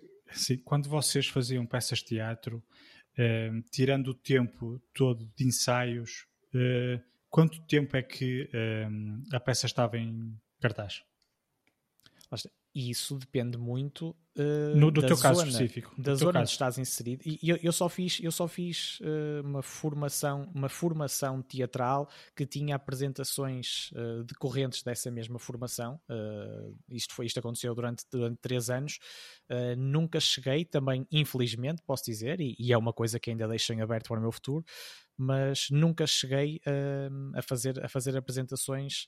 [0.63, 2.63] quando vocês faziam peças de teatro,
[3.17, 8.87] eh, tirando o tempo todo de ensaios, eh, quanto tempo é que eh,
[9.33, 11.03] a peça estava em cartaz?
[12.73, 15.93] E isso depende muito uh, no, do da teu zona, caso específico.
[15.97, 16.43] Da zona caso.
[16.43, 17.21] onde estás inserido.
[17.25, 22.45] E eu, eu só fiz, eu só fiz uh, uma, formação, uma formação teatral que
[22.45, 25.99] tinha apresentações uh, decorrentes dessa mesma formação.
[26.89, 28.99] isto, foi, isto aconteceu durante, durante três anos.
[29.77, 33.81] nunca cheguei, também, infelizmente, posso dizer, e, e, é uma coisa que ainda deixo em
[33.81, 34.63] aberto para o meu futuro,
[35.17, 36.61] mas nunca cheguei
[37.35, 39.07] a, fazer, a fazer apresentações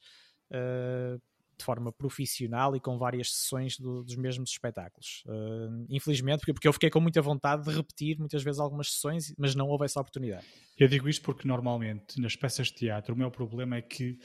[1.58, 5.24] de forma profissional e com várias sessões do, dos mesmos espetáculos.
[5.26, 9.34] Uh, infelizmente, porque, porque eu fiquei com muita vontade de repetir muitas vezes algumas sessões,
[9.38, 10.46] mas não houve essa oportunidade.
[10.78, 14.20] Eu digo isto porque normalmente nas peças de teatro o meu problema é que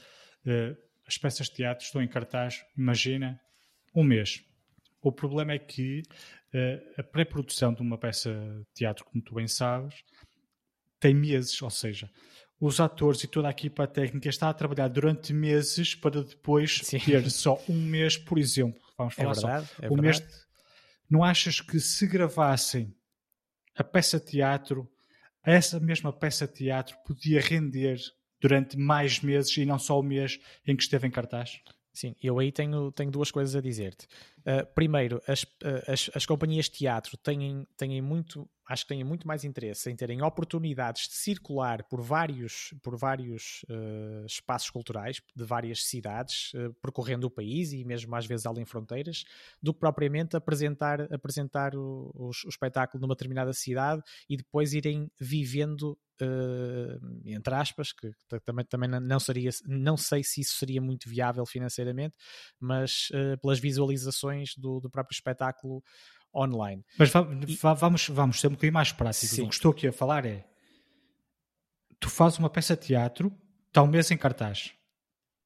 [0.45, 3.39] uh, as peças de teatro estão em cartaz, imagina,
[3.95, 4.43] um mês.
[5.01, 6.01] O problema é que
[6.53, 10.03] uh, a pré-produção de uma peça de teatro, como tu bem sabes,
[10.99, 12.09] tem meses, ou seja,
[12.59, 16.99] os atores e toda a equipa técnica está a trabalhar durante meses para depois Sim.
[16.99, 18.81] ter só um mês, por exemplo.
[18.97, 19.85] Vamos é falar é verdade, só.
[19.85, 20.47] É um mês.
[21.09, 22.93] Não achas que se gravassem
[23.75, 24.89] a peça de teatro,
[25.43, 27.97] essa mesma peça de teatro podia render
[28.41, 31.61] durante mais meses e não só o mês em que esteve em cartaz?
[31.93, 34.07] Sim, eu aí tenho, tenho duas coisas a dizer-te.
[34.39, 39.03] Uh, primeiro, as, uh, as, as companhias de teatro têm, têm muito, acho que têm
[39.03, 45.21] muito mais interesse em terem oportunidades de circular por vários, por vários uh, espaços culturais
[45.35, 49.23] de várias cidades, percorrendo o país e mesmo às vezes além fronteiras,
[49.61, 55.11] do que propriamente apresentar, apresentar o, o, o espetáculo numa determinada cidade e depois irem
[55.19, 58.11] vivendo uh, entre aspas, que
[58.45, 62.15] também, também não, seria, não sei se isso seria muito viável financeiramente,
[62.59, 65.83] mas uh, pelas visualizações do, do próprio espetáculo
[66.33, 66.83] online.
[66.97, 67.55] Mas va e...
[67.75, 69.37] vamos, vamos ser um bocadinho mais práticos.
[69.39, 70.45] O que estou aqui a falar é
[71.99, 73.31] tu fazes uma peça de teatro,
[73.67, 74.73] está um mês em cartaz.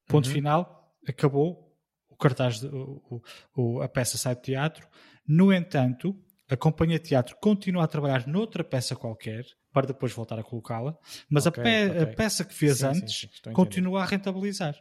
[0.08, 0.34] Ponto uhum.
[0.34, 1.74] final, acabou
[2.10, 3.22] o cartaz, de, o,
[3.56, 4.88] o, a peça sai de teatro.
[5.28, 6.15] No entanto,
[6.50, 10.96] a companhia de teatro continua a trabalhar noutra peça qualquer para depois voltar a colocá-la,
[11.28, 12.04] mas okay, a, pe okay.
[12.04, 14.76] a, peça que fez sim, antes sim, continua a rentabilizar.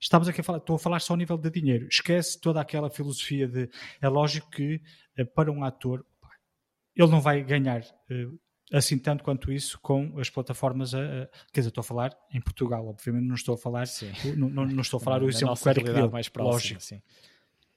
[0.00, 1.86] Estamos aqui a falar, estou a falar só ao nível de dinheiro.
[1.88, 3.68] Esquece toda aquela filosofia de.
[4.00, 4.80] É lógico que
[5.16, 6.04] eh, para um ator
[6.94, 8.26] ele não vai ganhar eh,
[8.72, 10.94] assim tanto quanto isso com as plataformas.
[10.94, 13.86] A, a, quer dizer, estou a falar em Portugal, obviamente não estou a falar.
[14.36, 16.80] Não, não, não, estou a falar o exemplo que dele, mais próxima, lógico.
[16.80, 17.02] Sim.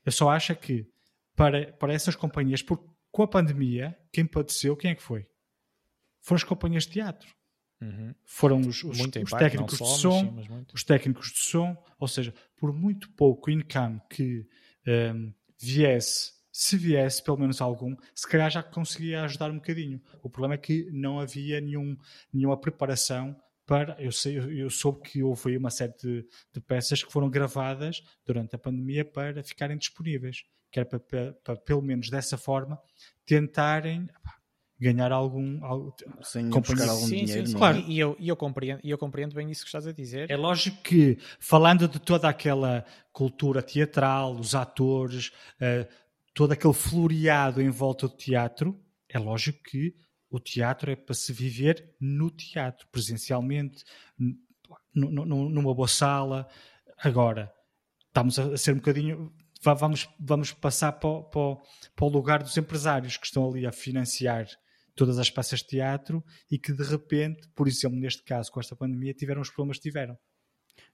[0.06, 0.88] Eu só acho que
[1.36, 5.28] para, para essas companhias, porque com a pandemia, quem padeceu, quem é que foi?
[6.22, 7.28] foram as companhias de teatro.
[7.82, 8.14] Uhum.
[8.24, 12.08] Foram os, os, os técnicos só, de som, mas sim, os técnicos de som, ou
[12.08, 14.48] seja, por muito pouco income que
[14.88, 20.02] um, viesse se viesse pelo menos algum, se calhar já conseguia ajudar um bocadinho.
[20.22, 21.98] O problema é que não havia nenhum,
[22.32, 23.96] nenhuma preparação para.
[24.00, 28.56] Eu, sei, eu soube que houve uma série de, de, peças que foram gravadas durante
[28.56, 32.78] a pandemia para ficarem disponíveis, que era para, para, para pelo menos dessa forma
[33.26, 34.10] tentarem
[34.82, 35.64] ganhar algum.
[35.64, 35.92] algum
[36.24, 37.46] Sem buscar algum sim, dinheiro.
[37.46, 37.58] Sim, sim.
[37.58, 37.84] Claro.
[37.88, 40.30] E, eu, e eu, compreendo, e eu compreendo bem isso que estás a dizer.
[40.30, 45.28] É lógico que, falando de toda aquela cultura teatral, os atores,
[45.62, 45.88] uh,
[46.34, 49.94] todo aquele floreado em volta do teatro, é lógico que
[50.30, 53.84] o teatro é para se viver no teatro, presencialmente,
[54.96, 56.48] numa boa sala.
[56.98, 57.54] Agora,
[58.08, 59.32] estamos a ser um bocadinho.
[59.62, 61.58] Vamos, vamos passar para, para,
[61.96, 64.48] para o lugar dos empresários que estão ali a financiar
[64.96, 68.76] todas as peças de teatro e que de repente, por exemplo, neste caso com esta
[68.76, 70.18] pandemia, tiveram os problemas que tiveram.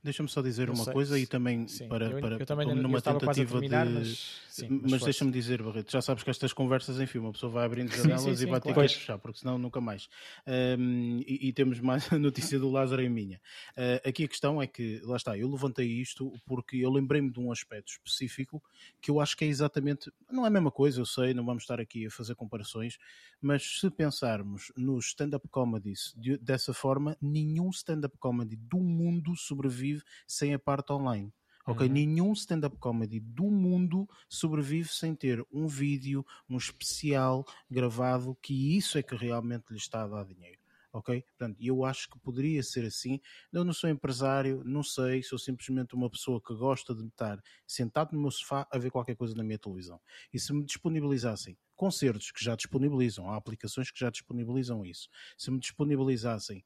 [0.07, 2.65] Deixa-me só dizer Não uma sei, coisa e também sim, para, eu- para eu também
[2.65, 6.29] como numa tentativa terminar, de mas- sim, mas, mas deixa-me dizer, Barreto, já sabes que
[6.29, 8.87] estas conversas em filme, a pessoa vai abrindo janelas e vai ter claro.
[8.87, 10.07] que fechar, porque senão nunca mais.
[10.45, 13.41] Ahm, e, e temos mais a notícia do Lázaro em minha.
[13.75, 17.39] Ah, aqui a questão é que, lá está, eu levantei isto porque eu lembrei-me de
[17.41, 18.63] um aspecto específico
[19.01, 21.63] que eu acho que é exatamente, não é a mesma coisa, eu sei, não vamos
[21.63, 22.97] estar aqui a fazer comparações,
[23.41, 29.96] mas se pensarmos nos stand-up comedies de- dessa forma, nenhum stand-up comedy do mundo sobrevive
[30.27, 31.33] sem a parte online.
[31.65, 31.89] Ok, Uhum.
[31.89, 38.97] nenhum stand-up comedy do mundo sobrevive sem ter um vídeo, um especial gravado, que isso
[38.97, 40.59] é que realmente lhe está a dar dinheiro.
[40.93, 41.21] Ok?
[41.23, 43.19] Portanto, eu acho que poderia ser assim.
[43.51, 48.13] Eu não sou empresário, não sei, sou simplesmente uma pessoa que gosta de estar sentado
[48.13, 49.99] no meu sofá a ver qualquer coisa na minha televisão.
[50.33, 55.49] E se me disponibilizassem concertos que já disponibilizam, há aplicações que já disponibilizam isso, se
[55.51, 56.63] me disponibilizassem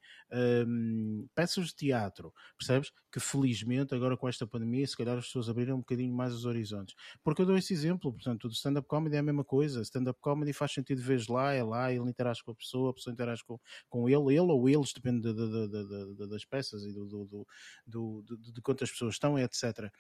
[0.68, 2.92] hum, peças de teatro, percebes?
[3.12, 6.46] Que felizmente agora com esta pandemia, se calhar as pessoas abriram um bocadinho mais os
[6.46, 6.96] horizontes.
[7.24, 9.82] Porque eu dou esse exemplo, portanto, o stand-up comedy é a mesma coisa.
[9.82, 13.14] Stand-up comedy faz sentido ver lá, é lá, ele interage com a pessoa, a pessoa
[13.14, 17.06] interage com, com ele, ele ou eles, depende de- de- de- das peças e do,
[17.06, 17.48] do,
[17.86, 19.92] do, do- de quantas pessoas estão, etc.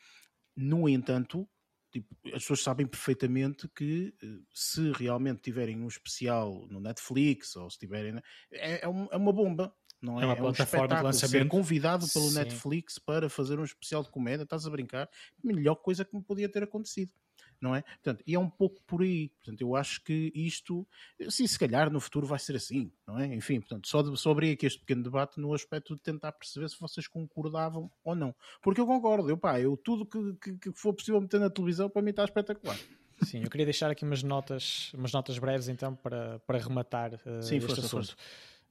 [0.56, 1.48] No entanto,
[1.92, 7.70] tipo, as pessoas sabem perfeitamente que eh, se realmente tiverem um especial no Netflix ou
[7.70, 8.22] se tiverem.
[8.52, 9.76] É, é um- é uma bomba.
[10.02, 11.14] Não é, É uma um plataforma de espetáculo.
[11.14, 11.50] Ser lançamento.
[11.50, 12.36] convidado pelo Sim.
[12.36, 15.08] Netflix para fazer um especial de comédia, estás a brincar?
[15.44, 17.12] Melhor coisa que me podia ter acontecido.
[17.62, 17.84] Não é?
[17.84, 19.30] Portanto, e é um pouco por aí.
[19.30, 20.86] Portanto, eu acho que isto,
[21.30, 23.28] sim, se calhar no futuro vai ser assim, não é?
[23.36, 26.70] Enfim, portanto, só, de, só abri aqui este pequeno debate no aspecto de tentar perceber
[26.70, 28.34] se vocês concordavam ou não.
[28.62, 31.88] Porque eu concordo, eu, pá, eu tudo que, que, que for possível meter na televisão
[31.88, 32.78] para mim está espetacular.
[33.24, 37.44] Sim, eu queria deixar aqui umas notas, umas notas breves então para, para rematar uh,
[37.44, 38.16] Sim, este força, assunto.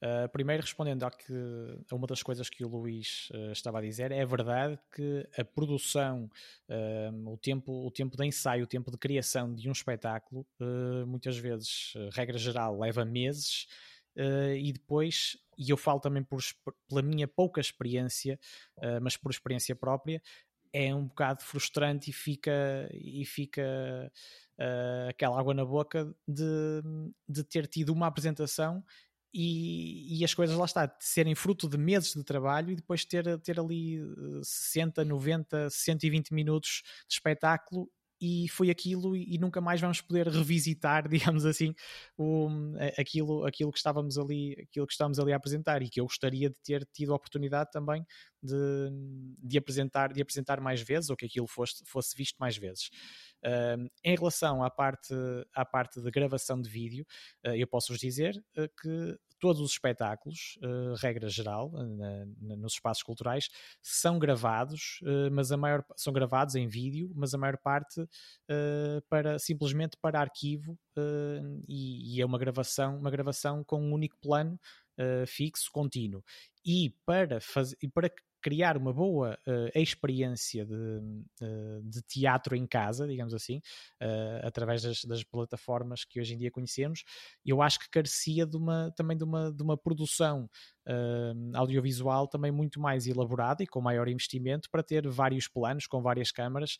[0.01, 1.31] Uh, primeiro, respondendo a, que,
[1.91, 5.45] a uma das coisas que o Luís uh, estava a dizer, é verdade que a
[5.45, 6.27] produção,
[6.67, 10.45] uh, o, tempo, o tempo de ensaio, o tempo de criação de um espetáculo,
[11.05, 13.67] muitas vezes, regra geral, leva meses.
[14.57, 16.41] E depois, e eu falo também por,
[16.89, 18.39] pela minha pouca experiência,
[19.01, 20.21] mas por experiência própria,
[20.73, 24.11] é um bocado frustrante e fica, e fica
[24.57, 26.81] uh, aquela água na boca de,
[27.27, 28.83] de ter tido uma apresentação
[29.33, 33.39] e, e, as coisas lá está, serem fruto de meses de trabalho e depois ter,
[33.39, 33.99] ter ali
[34.43, 37.89] 60, 90, 120 minutos de espetáculo
[38.21, 41.73] e foi aquilo e, e nunca mais vamos poder revisitar, digamos assim,
[42.15, 42.47] o,
[42.97, 46.49] aquilo, aquilo, que estávamos ali, aquilo que estávamos ali a apresentar e que eu gostaria
[46.49, 48.05] de ter tido a oportunidade também
[48.43, 48.89] de,
[49.39, 52.89] de, apresentar, de apresentar mais vezes ou que aquilo fosse, fosse visto mais vezes.
[53.43, 55.13] Uh, em relação à parte,
[55.53, 57.05] à parte de gravação de vídeo,
[57.45, 60.57] uh, eu posso-vos dizer uh, que todos os espetáculos,
[61.01, 63.49] regra geral, na, na, nos espaços culturais,
[63.81, 64.99] são gravados,
[65.31, 68.07] mas a maior são gravados em vídeo, mas a maior parte
[69.09, 70.77] para simplesmente para arquivo
[71.67, 74.59] e, e, é uma gravação, uma gravação com um único plano
[75.27, 76.23] fixo, contínuo.
[76.63, 78.11] E para fazer, e para
[78.41, 83.57] criar uma boa uh, experiência de, uh, de, teatro em casa, digamos assim,
[84.01, 87.03] uh, através das, das, plataformas que hoje em dia conhecemos,
[87.45, 90.49] eu acho que carecia de uma, também de uma, de uma produção
[91.53, 96.31] audiovisual também muito mais elaborada e com maior investimento para ter vários planos com várias
[96.31, 96.77] câmaras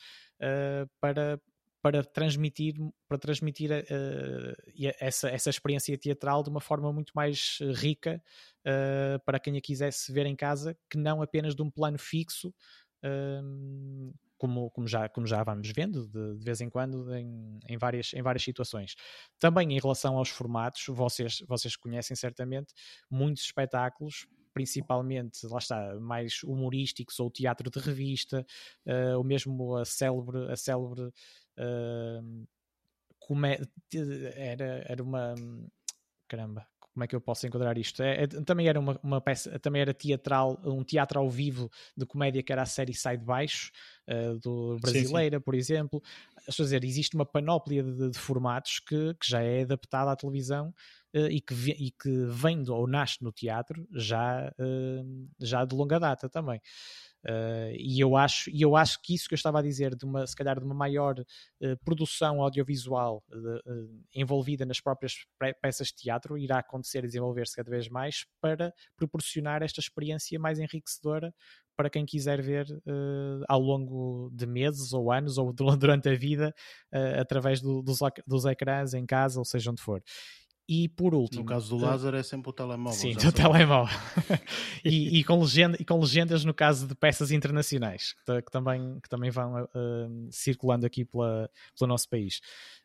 [1.00, 1.40] para
[1.82, 2.76] para transmitir,
[3.08, 8.22] para transmitir uh, essa, essa experiência teatral de uma forma muito mais rica
[8.66, 12.54] uh, para quem a quisesse ver em casa, que não apenas de um plano fixo,
[13.04, 17.78] uh, como, como, já, como já vamos vendo de, de vez em quando em, em,
[17.78, 18.96] várias, em várias situações.
[19.40, 22.74] Também em relação aos formatos, vocês, vocês conhecem certamente
[23.10, 28.46] muitos espetáculos principalmente, lá está, mais humorísticos ou teatro de revista,
[28.86, 31.04] uh, ou mesmo a célebre, a célebre
[31.58, 32.48] uh,
[34.36, 35.34] era, era uma
[36.28, 36.68] caramba,
[37.02, 38.04] como é que eu posso enquadrar isto?
[38.04, 42.06] É, é, também era uma, uma, peça, também era teatral, um teatro ao vivo de
[42.06, 43.72] comédia que era a série Sai de Baixo,
[44.08, 45.44] uh, do Brasileira, sim, sim.
[45.44, 46.04] por exemplo.
[46.48, 50.74] A dizer, existe uma panóplia de, de formatos que, que, já é adaptada à televisão
[51.16, 56.00] uh, e, que, e que vem ou nasce no teatro já, uh, já de longa
[56.00, 56.62] data também.
[57.24, 60.06] Uh, e eu acho e eu acho que isso que eu estava a dizer de
[60.06, 65.14] uma se calhar de uma maior uh, produção audiovisual uh, envolvida nas próprias
[65.62, 70.58] peças de teatro irá acontecer e desenvolver-se cada vez mais para proporcionar esta experiência mais
[70.58, 71.32] enriquecedora
[71.78, 72.66] para quem quiser ver
[73.48, 76.54] ao longo de meses ou anos ou durante a vida
[77.20, 80.04] através do, dos, dos ecrãs em casa ou seja onde for
[80.74, 81.42] e por último.
[81.42, 82.98] No caso do Lázaro é sempre o telemóvel.
[82.98, 83.94] Sim, o telemóvel.
[84.86, 88.98] e, e, com legenda, e com legendas no caso de peças internacionais, que, que também,
[89.02, 89.68] que também vão uh,
[90.32, 92.38] circulando aqui pela, pelo nosso país.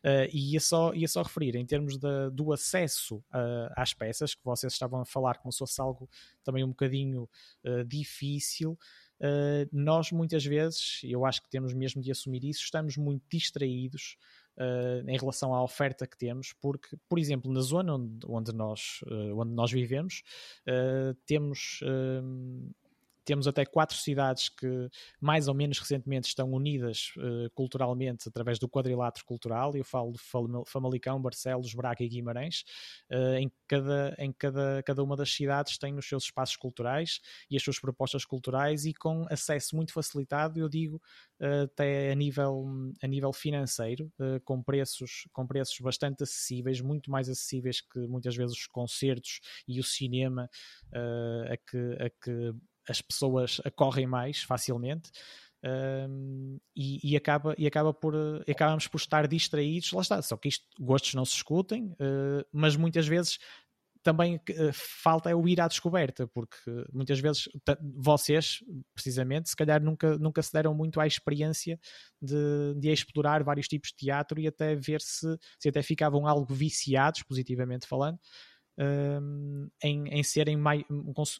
[0.03, 4.35] Uh, e ia só, ia só referir, em termos de, do acesso uh, às peças,
[4.35, 6.09] que vocês estavam a falar como se fosse algo
[6.43, 7.29] também um bocadinho
[7.85, 8.77] difícil.
[9.71, 14.17] nós muitas vezes, eu acho que temos mesmo de assumir isso, estamos muito distraídos
[14.57, 19.01] uh, em relação à oferta que temos, porque, por exemplo, na zona onde, onde, nós,
[19.07, 20.23] uh, onde nós vivemos,
[20.67, 21.81] uh, temos
[23.27, 28.69] temos até quatro cidades que mais ou menos recentemente estão unidas uh, culturalmente através do
[28.69, 29.75] quadrilátero cultural.
[29.75, 30.19] Eu falo de
[30.65, 32.63] Famalicão, Barcelos, Braga e Guimarães.
[33.11, 37.19] Uh, em cada, em cada, cada uma das cidades tem os seus espaços culturais
[37.51, 41.01] e as suas propostas culturais e com acesso muito facilitado, eu digo,
[41.41, 42.65] uh, até a nível,
[43.03, 44.09] a nível financeiro,
[44.45, 49.81] com, preços, com preços bastante acessíveis, muito mais acessíveis que muitas vezes os concertos e
[49.81, 50.49] o cinema
[50.93, 52.53] a que, a que
[52.87, 55.11] as pessoas acorrem mais facilmente.
[55.63, 58.13] Um, e, e, acaba, e acaba por
[58.47, 62.75] acabamos por estar distraídos, lá está, só que isto, gostos não se escutem, uh, mas
[62.75, 63.39] muitas vezes
[64.03, 67.49] também uh, falta é o ir à descoberta, porque muitas vezes
[67.95, 68.63] vocês,
[68.93, 71.79] precisamente, se calhar nunca, nunca se deram muito à experiência
[72.21, 76.53] de, de explorar vários tipos de teatro e até ver se, se até ficavam algo
[76.53, 78.19] viciados, positivamente falando,
[78.77, 80.57] um, em, em, serem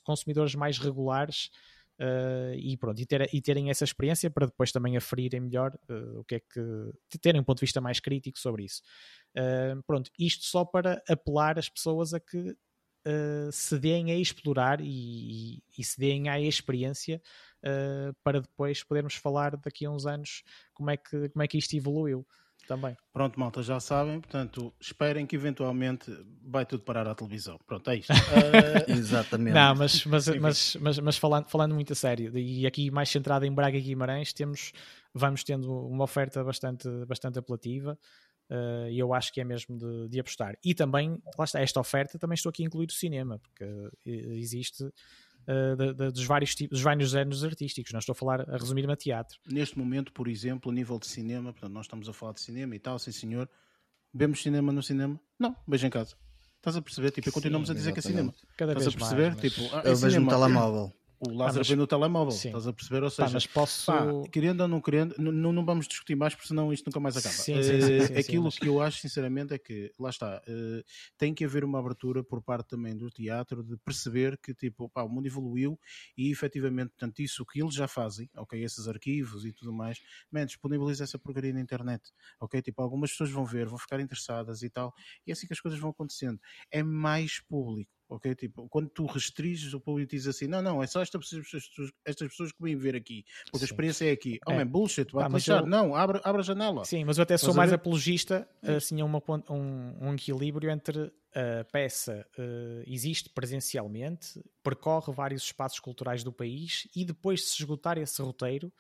[0.03, 1.51] consumidores mais regulares
[1.99, 6.19] uh, e, pronto, e, ter, e, terem essa experiência para depois também aferirem melhor uh,
[6.19, 8.81] o que é que terem um ponto de vista mais crítico sobre isso.
[9.35, 12.55] Uh, pronto, isto só para apelar as pessoas a que
[13.53, 17.21] se deem a explorar e, e, se deem à experiência
[18.21, 21.73] para depois podermos falar daqui a uns anos como é que, como é que isto
[21.73, 22.27] evoluiu
[22.67, 22.95] também.
[23.13, 26.11] Pronto, malta, já sabem, portanto, esperem que eventualmente
[26.43, 27.57] vai tudo parar à televisão.
[27.65, 28.11] Pronto, é isto.
[28.11, 28.91] Uh...
[28.91, 29.53] Exatamente.
[29.53, 33.45] Não, mas, mas, mas, mas, mas, falando, falando muito a sério, e aqui mais centrado
[33.45, 34.71] em Braga e Guimarães, temos,
[35.13, 37.97] vamos tendo uma oferta bastante, bastante apelativa.
[38.49, 40.57] Uh, e eu acho que é mesmo de, de, apostar.
[40.63, 43.65] E também, lá está, esta oferta também estou aqui a incluir o cinema, porque
[44.05, 44.89] existe
[45.47, 47.91] uh, de, de, dos vários tipos, dos vários géneros artísticos.
[47.91, 49.37] Não estou a falar a resumir-me a teatro.
[49.45, 52.75] Neste momento, por exemplo, a nível de cinema, portanto, nós estamos a falar de cinema
[52.75, 53.49] e tal, sim senhor.
[54.13, 55.19] Vemos cinema no cinema?
[55.39, 56.15] Não, beijo em casa.
[56.57, 57.11] Estás a perceber?
[57.11, 58.33] Tipo, continuamos Sim, a dizer exatamente.
[58.33, 58.55] que é cinema.
[58.57, 59.31] Cada Estás a perceber?
[59.31, 59.53] Mais, mas...
[59.53, 62.49] Tipo, ah, é eu vejo no telemóvel o Lázaro ah, vem no telemóvel, sim.
[62.49, 63.03] estás a perceber?
[63.03, 63.85] Ou seja, pá, mas posso...
[63.85, 67.17] Pá, querendo ou não querendo, não, não vamos discutir mais porque senão isto nunca mais
[67.17, 67.33] acaba.
[67.33, 70.83] Sim, sim, sim, uh, aquilo que eu acho sinceramente é que, lá está, uh,
[71.17, 75.03] tem que haver uma abertura por parte também do teatro de perceber que tipo, pá,
[75.03, 75.79] o mundo evoluiu
[76.15, 79.99] e efetivamente, portanto, isso que eles já fazem, ok, esses arquivos e tudo mais,
[80.31, 82.61] man, disponibiliza essa porcaria na internet, ok?
[82.61, 84.93] Tipo, algumas pessoas vão ver, vão ficar interessadas e tal,
[85.25, 86.39] e é assim que as coisas vão acontecendo.
[86.69, 88.35] É mais público ok?
[88.35, 92.27] Tipo, quando tu restringes o público diz assim, não, não, é só estas pessoas, estas
[92.29, 93.63] pessoas que vêm ver aqui, porque Sim.
[93.63, 94.39] a experiência é aqui.
[94.47, 94.57] Oh, é.
[94.57, 95.65] man, bullshit, vai ah, eu...
[95.65, 96.85] Não, abre, abre a janela.
[96.85, 101.63] Sim, mas eu até sou mais apologista, assim, a uma, um, um equilíbrio entre a
[101.65, 107.97] peça uh, existe presencialmente, percorre vários espaços culturais do país e depois de se esgotar
[107.97, 108.71] esse roteiro,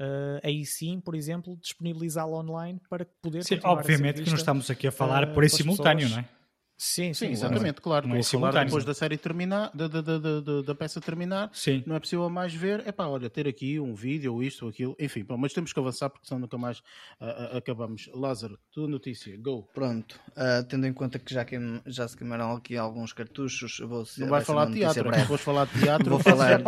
[0.00, 4.86] Uh, aí sim, por exemplo, disponibilizá-la online para poder sim, obviamente que não estamos aqui
[4.86, 6.26] a falar uh, por em simultâneo, pessoas.
[6.26, 6.39] não é?
[6.82, 8.08] Sim, sim, exatamente, é, claro.
[8.08, 11.84] Não é falar depois da série terminar, da, da, da, da, da peça terminar, sim.
[11.86, 12.82] não é possível mais ver.
[12.86, 15.74] É pá, olha, ter aqui um vídeo, ou isto, ou aquilo, enfim, pá, mas temos
[15.74, 18.08] que avançar porque senão nunca mais uh, uh, acabamos.
[18.14, 19.68] Lázaro, tua notícia, go.
[19.74, 24.02] Pronto, uh, tendo em conta que já, queim, já se queimaram aqui alguns cartuchos, vou
[24.16, 26.60] Não vai, falar de teatro, fores falar de teatro, vou falar.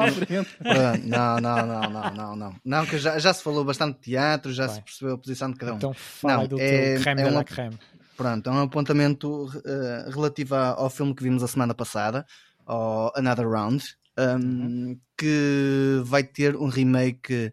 [1.07, 2.57] não, não, não, não, não, não.
[2.63, 4.75] Não, que já, já se falou bastante de teatro, já vai.
[4.75, 5.77] se percebeu a posição de cada um.
[5.77, 7.79] Então fala não, do é, teu creme é uma, creme.
[8.23, 12.25] Pronto, é um apontamento uh, relativo ao filme que vimos a semana passada,
[12.65, 13.85] ao Another Round,
[14.17, 15.01] um, uhum.
[15.19, 17.53] que vai ter um remake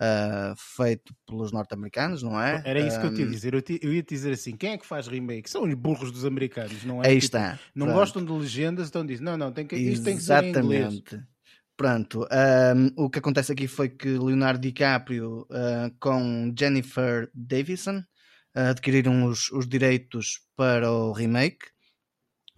[0.00, 2.60] uh, feito pelos norte-americanos, não é?
[2.64, 3.54] Era isso que eu te ia Um, dizer.
[3.54, 5.48] Eu, te- eu ia te dizer assim: quem é que faz remake?
[5.48, 7.08] São os burros dos americanos, não é?
[7.08, 7.58] Aí Tipo, está.
[7.74, 7.98] Não Pronto.
[8.00, 10.92] gostam de legendas, então dizem: não, não, tem que, isto tem que ser em inglês.
[10.92, 11.20] Exatamente.
[11.76, 12.26] Pronto,
[12.96, 18.02] um, o que acontece aqui foi que Leonardo DiCaprio uh, com Jennifer Davison
[18.54, 21.66] adquiriram os, os direitos para o remake.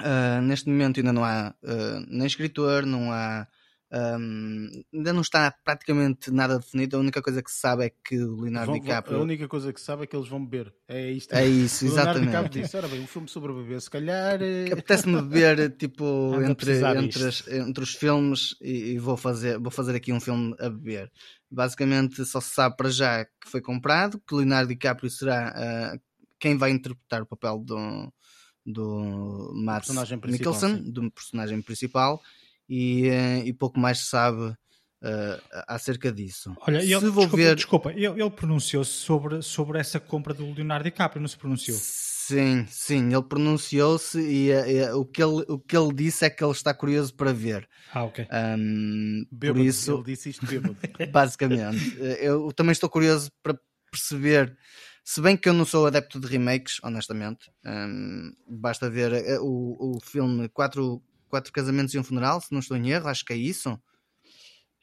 [0.00, 3.46] Uh, neste momento ainda não há uh, nem escritor, não há.
[3.94, 6.96] Um, ainda não está praticamente nada definido.
[6.96, 9.18] A única coisa que se sabe é que o Leonardo Vão- DiCaprio.
[9.18, 10.72] a única coisa que se sabe é que eles vão beber.
[10.88, 11.32] É isto.
[11.34, 14.40] É isso, O Leonardo DiCaprio disse: ora bem, um filme sobre beber, se calhar.
[14.40, 19.70] eh, Apetece-me beber tipo entre, entre, as- entre os filmes e, e vou, fazer, vou
[19.70, 21.12] fazer aqui um filme a beber.
[21.50, 25.98] Basicamente só se sabe para já que foi comprado, que Leonardo DiCaprio será ah,
[26.40, 28.10] quem vai interpretar o papel do,
[28.64, 29.52] do
[30.20, 32.20] principal, Mikkelsen, do personagem principal,
[32.68, 34.54] e, eh, e pouco mais se sabe
[35.04, 36.54] ah, acerca disso.
[36.60, 37.56] Olha, se ele, vou desculpa, ver.
[37.56, 41.76] desculpa, ele, ele pronunciou-se sobre, sobre essa compra do Leonardo DiCaprio, não se pronunciou?
[42.24, 46.30] Sim, sim, ele pronunciou-se e, eh, eh, o, que ele, o que ele disse é
[46.30, 47.68] que ele está curioso para ver.
[47.92, 48.28] Ah, ok.
[48.30, 50.76] Ahm, por isso, Ele disse isto bêbado.
[51.10, 53.58] basicamente, eu também estou curioso para
[53.90, 54.56] perceber.
[55.04, 60.00] Se bem que eu não sou adepto de remakes, honestamente, ahm, basta ver o, o
[60.00, 61.02] filme Quatro,
[61.32, 63.80] Quatro Casamentos e um Funeral, se não estou em erro, acho que é isso.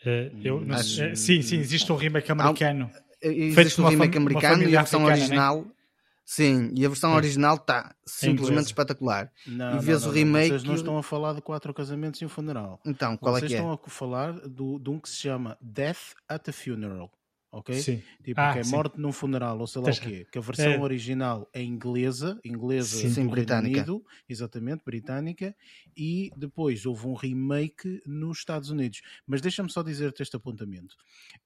[0.03, 2.89] Eh, eu não Acho- sei- eh, sim, sim, existe um remake americano.
[3.21, 5.23] Eh, Feito Existe uma remake americano e a versão africana, né?
[5.51, 5.67] original.
[6.25, 8.67] Sim, e a versão original está simplesmente inglesa.
[8.69, 9.31] espetacular.
[9.45, 12.25] Não, E vês não, o remake Vocês não estão a falar de quatro casamentos e
[12.25, 12.79] um funeral.
[12.83, 13.57] Então, qual Vocês é que é?
[13.57, 17.11] estão a falar do, de um que se chama Death at a Funeral.
[17.51, 17.69] Ok?
[17.71, 18.03] Sim.
[18.23, 18.83] Tipo, Ah, que é sim.
[18.83, 20.25] morte num funeral, ou sei lá Tens o quê.
[20.31, 20.81] Que a versão É.
[20.81, 23.55] original é inglesa, inglesa Sim, do sim, Reino britânica.
[23.55, 25.55] Unido, exatamente, britânica,
[25.97, 29.01] e depois houve um remake nos Estados Unidos.
[29.25, 30.95] Mas deixa-me só dizer-te este apontamento.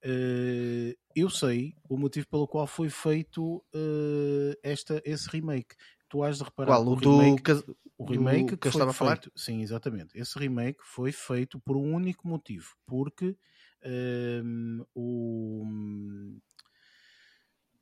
[0.04, 5.76] Eh, eu sei o motivo pelo qual foi feito eh, esta, esse remake.
[6.10, 6.84] Tu has de reparar Qual?
[6.84, 7.64] que O o do, remake, cas-
[7.97, 9.20] o do remake que eu foi estava a falar?
[9.20, 10.18] feito, sim, exatamente.
[10.18, 13.38] Esse remake foi feito por um único motivo, porque
[13.84, 15.63] ehm, o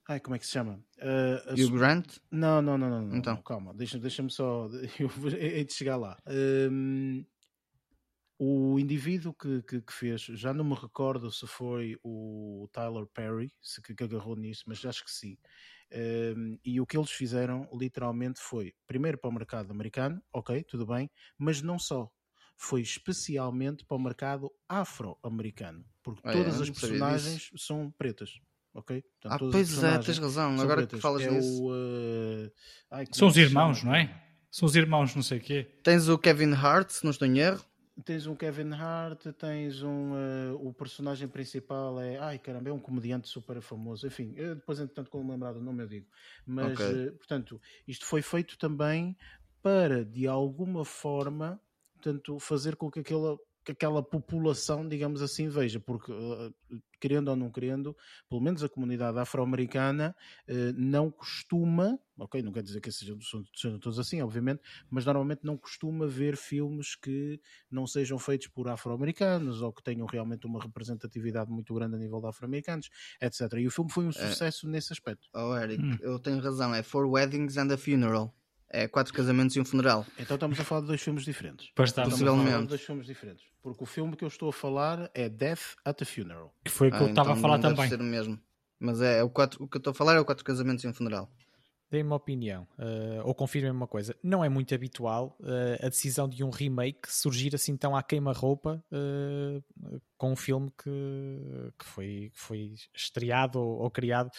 [0.10, 0.84] ai como é que se chama?
[1.00, 2.20] Ah, a Hugh Grant?
[2.32, 3.44] Não, não, não, não, não, Então.
[3.44, 4.68] calma, deixa- deixa-me só,
[5.00, 6.18] eu vou- hei de chegar lá.
[6.28, 7.26] Ehm,
[8.44, 13.54] o indivíduo que, que, que fez, já não me recordo se foi o Tyler Perry,
[13.62, 15.38] se que, que agarrou nisso, mas acho que sim.
[15.94, 20.88] Um, e o que eles fizeram literalmente foi, primeiro para o mercado americano, ok, tudo
[20.88, 22.10] bem, mas não só.
[22.64, 26.34] Foi especialmente para o mercado afro-americano, porque Ah, é?
[26.34, 28.40] todas Não as personagens são pretas,
[28.72, 29.02] ok?
[29.02, 30.62] Portanto, Ah, todas as pois é, tens razão.
[30.62, 31.02] Agora que pretas.
[31.02, 31.64] falas é nisso.
[31.64, 32.52] o, uh,
[32.92, 33.92] ai, como São é os que irmãos, chama?
[33.92, 34.24] não é?
[34.52, 35.80] São os irmãos, não sei o quê.
[35.84, 37.66] Tens o Kevin Hart, se não estou em erro.
[38.06, 40.12] Tens um Kevin Hart, tens um.
[40.14, 42.18] uh, o personagem principal é.
[42.20, 44.06] Ai caramba, é um comediante super famoso.
[44.06, 46.08] Enfim, eu depois, entretanto, quando me lembrar do nome, eu digo.
[46.46, 47.08] Mas, Ok.
[47.08, 49.18] uh, portanto, isto foi feito também
[49.64, 51.60] para, de alguma forma,
[52.02, 55.80] portanto, fazer com que aquela, que aquela população, digamos assim, veja.
[55.80, 56.54] Porque, uh,
[57.00, 57.96] querendo ou não querendo,
[58.28, 60.16] pelo menos a comunidade afro-americana
[60.50, 62.00] uh, não costuma.
[62.18, 63.18] Ok, não quer dizer que sejam,
[63.56, 67.40] sejam todos assim, obviamente, mas normalmente não costuma ver filmes que
[67.70, 72.20] não sejam feitos por afro-americanos ou que tenham realmente uma representatividade muito grande a nível
[72.22, 72.90] de afro-americanos,
[73.20, 73.54] etc.
[73.58, 75.28] E o filme foi um sucesso nesse aspecto.
[75.34, 75.98] Oh, Eric, Hum.
[76.02, 76.74] eu tenho razão.
[76.76, 78.36] É Four Weddings and a Funeral.
[78.74, 80.06] É quatro casamentos e um funeral.
[80.18, 81.70] Então estamos a falar de dois filmes diferentes.
[81.76, 82.62] Pois falar Possivelmente.
[82.62, 83.44] de dois filmes diferentes.
[83.62, 86.54] Porque o filme que eu estou a falar é Death at a Funeral.
[86.64, 87.90] que foi o que Ah, eu estava então a falar não deve também.
[87.90, 88.40] ser o mesmo.
[88.80, 90.84] Mas é, é o, quatro, o que eu estou a falar é o quatro casamentos
[90.84, 91.30] e um funeral.
[91.92, 94.16] Dei uma opinião, eh, ou confirmem uma coisa.
[94.24, 98.82] Não é muito habitual eh, a decisão de um remake surgir assim tão à queima-roupa
[98.90, 99.62] eh,
[100.18, 100.90] com um filme que,
[101.78, 104.32] que, foi, que foi estreado ou, ou criado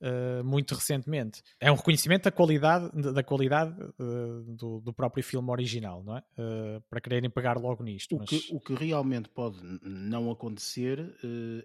[0.00, 1.42] eh, muito recentemente.
[1.60, 6.22] É um reconhecimento da qualidade, da qualidade eh, do, do próprio filme original, não é?
[6.38, 8.16] Eh, para quererem pegar logo nisto.
[8.16, 11.14] O, mas- que, o que realmente pode não acontecer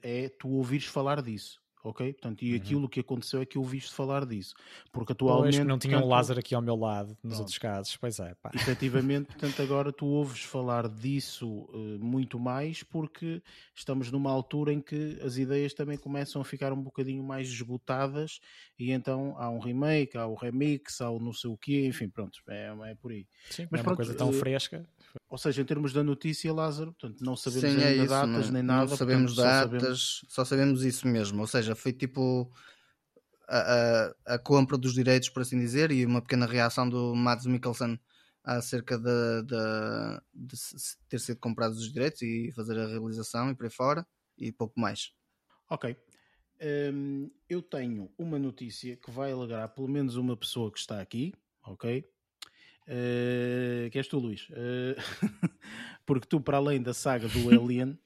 [0.01, 1.59] é tu ouvires falar disso.
[1.82, 2.11] Ok?
[2.13, 2.57] Portanto, e Uhum.
[2.57, 4.53] aquilo que aconteceu é que ouviste falar disso.
[4.91, 5.57] Porque Pois, atualmente.
[5.59, 7.39] que não tinha um portanto, Lázaro aqui ao meu lado, nos Pronto.
[7.39, 7.95] outros casos.
[7.95, 8.51] Pois é, pá.
[8.53, 13.41] efetivamente, portanto, agora tu ouves falar disso eh, muito mais porque
[13.73, 18.39] estamos numa altura em que as ideias também começam a ficar um bocadinho mais esgotadas
[18.77, 22.09] e então há um remake, há o remix, há o não sei o quê, enfim,
[22.09, 23.25] pronto, é, é por aí.
[23.49, 24.86] Sim, Mas é uma pronto, coisa tão eh, fresca.
[25.30, 28.09] Ou seja, em termos da notícia, Lázaro, portanto, não sabemos Sim, é ainda isso.
[28.13, 28.95] datas não, nem não nada.
[28.95, 31.39] sabemos portanto, só datas, sabemos- só sabemos isso mesmo.
[31.41, 32.51] Ou seja, foi tipo
[33.47, 37.45] a, a, a compra dos direitos, por assim dizer, e uma pequena reação do Mads
[37.45, 37.99] Mikkelsen
[38.43, 40.57] acerca de, de, de
[41.07, 44.07] ter sido comprados os direitos e fazer a realização e por aí fora,
[44.38, 45.11] e pouco mais.
[45.70, 45.95] Ok.
[46.61, 51.34] Um, eu tenho uma notícia que vai alegrar pelo menos uma pessoa que está aqui,
[51.63, 52.05] ok?
[52.88, 54.49] Uh, que és tu, Luís.
[54.49, 54.95] Uh,
[56.05, 57.97] porque tu, para além da saga do Alien,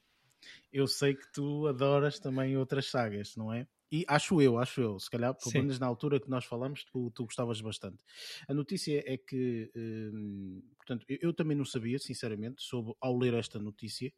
[0.71, 3.67] eu sei que tu adoras também outras sagas, não é?
[3.91, 7.11] E acho eu, acho eu, se calhar, pelo menos na altura que nós falamos, tu,
[7.11, 8.03] tu gostavas bastante.
[8.47, 13.35] A notícia é que, hum, portanto, eu, eu, também não sabia, sinceramente, sobre, ao ler
[13.35, 14.11] esta notícia,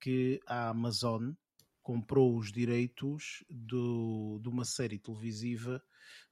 [0.00, 1.34] que a Amazon
[1.82, 5.80] comprou os direitos do, de uma série televisiva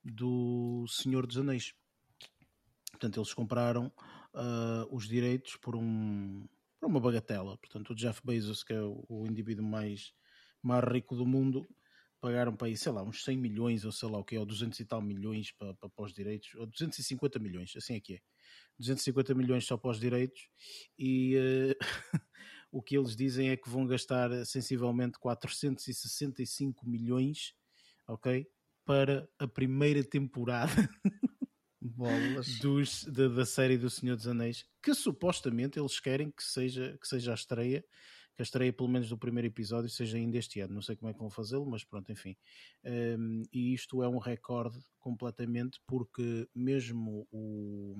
[0.02, 1.72] do Senhor dos Anéis.
[2.90, 3.86] Portanto, eles compraram
[4.34, 6.44] uh, os direitos por, um,
[6.80, 7.58] por uma bagatela.
[7.58, 10.12] Portanto, o Jeff Bezos, que é o, indivíduo mais,
[10.62, 11.68] mais rico do mundo,
[12.20, 14.80] pagaram para aí, sei lá, uns 100 milhões ou sei lá o que, ou 200
[14.80, 18.20] e tal milhões para, para, para os direitos, ou 250 milhões, assim é que é.
[18.78, 20.48] 250 milhões só para os direitos
[20.98, 21.76] e uh,
[22.72, 27.54] o que eles dizem é que vão gastar sensivelmente 465 milhões,
[28.08, 28.46] ok?
[28.84, 30.72] Para a primeira temporada
[32.60, 37.06] dos, da, da série do Senhor dos Anéis, que supostamente eles querem que seja, que
[37.06, 37.84] seja a estreia
[38.40, 40.72] que a estreia, pelo menos do primeiro episódio, seja ainda este ano.
[40.72, 42.34] Não sei como é que vão fazê-lo, mas pronto, enfim.
[42.82, 47.94] Um, e isto é um recorde completamente, porque mesmo o,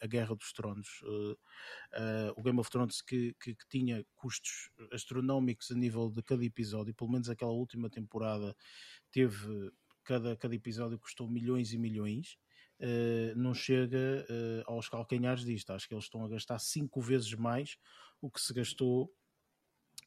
[0.00, 4.68] a Guerra dos Tronos, uh, uh, o Game of Thrones, que, que, que, tinha custos
[4.92, 8.54] astronómicos a nível de cada episódio, pelo menos aquela última temporada
[9.12, 9.70] teve.
[10.02, 12.36] Cada, cada episódio custou milhões e milhões.
[12.80, 15.72] Uh, não chega uh, aos calcanhares disto.
[15.72, 17.78] Acho que eles estão a gastar cinco vezes mais
[18.20, 19.14] o que se gastou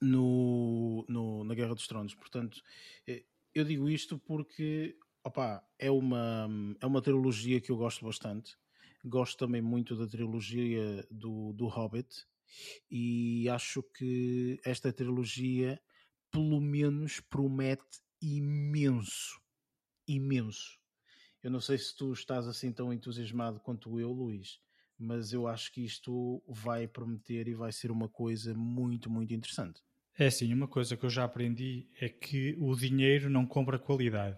[0.02, 2.14] no, no, na Guerra dos Tronos.
[2.16, 2.62] Portanto,
[3.08, 6.48] eh, eu digo isto porque opa, é, uma,
[6.80, 8.58] é uma trilogia que eu gosto bastante.
[9.04, 12.26] Gosto também muito da trilogia do, do Hobbit
[12.90, 15.82] e acho que esta trilogia,
[16.32, 19.40] pelo menos, promete imenso.
[20.08, 20.80] Imenso.
[21.44, 24.60] Eu não sei se tu estás assim tão entusiasmado quanto eu, Luís,
[24.98, 29.82] mas eu acho que isto vai prometer e vai ser uma coisa muito, muito interessante.
[30.18, 34.38] É assim, uma coisa que eu já aprendi é que o dinheiro não compra qualidade.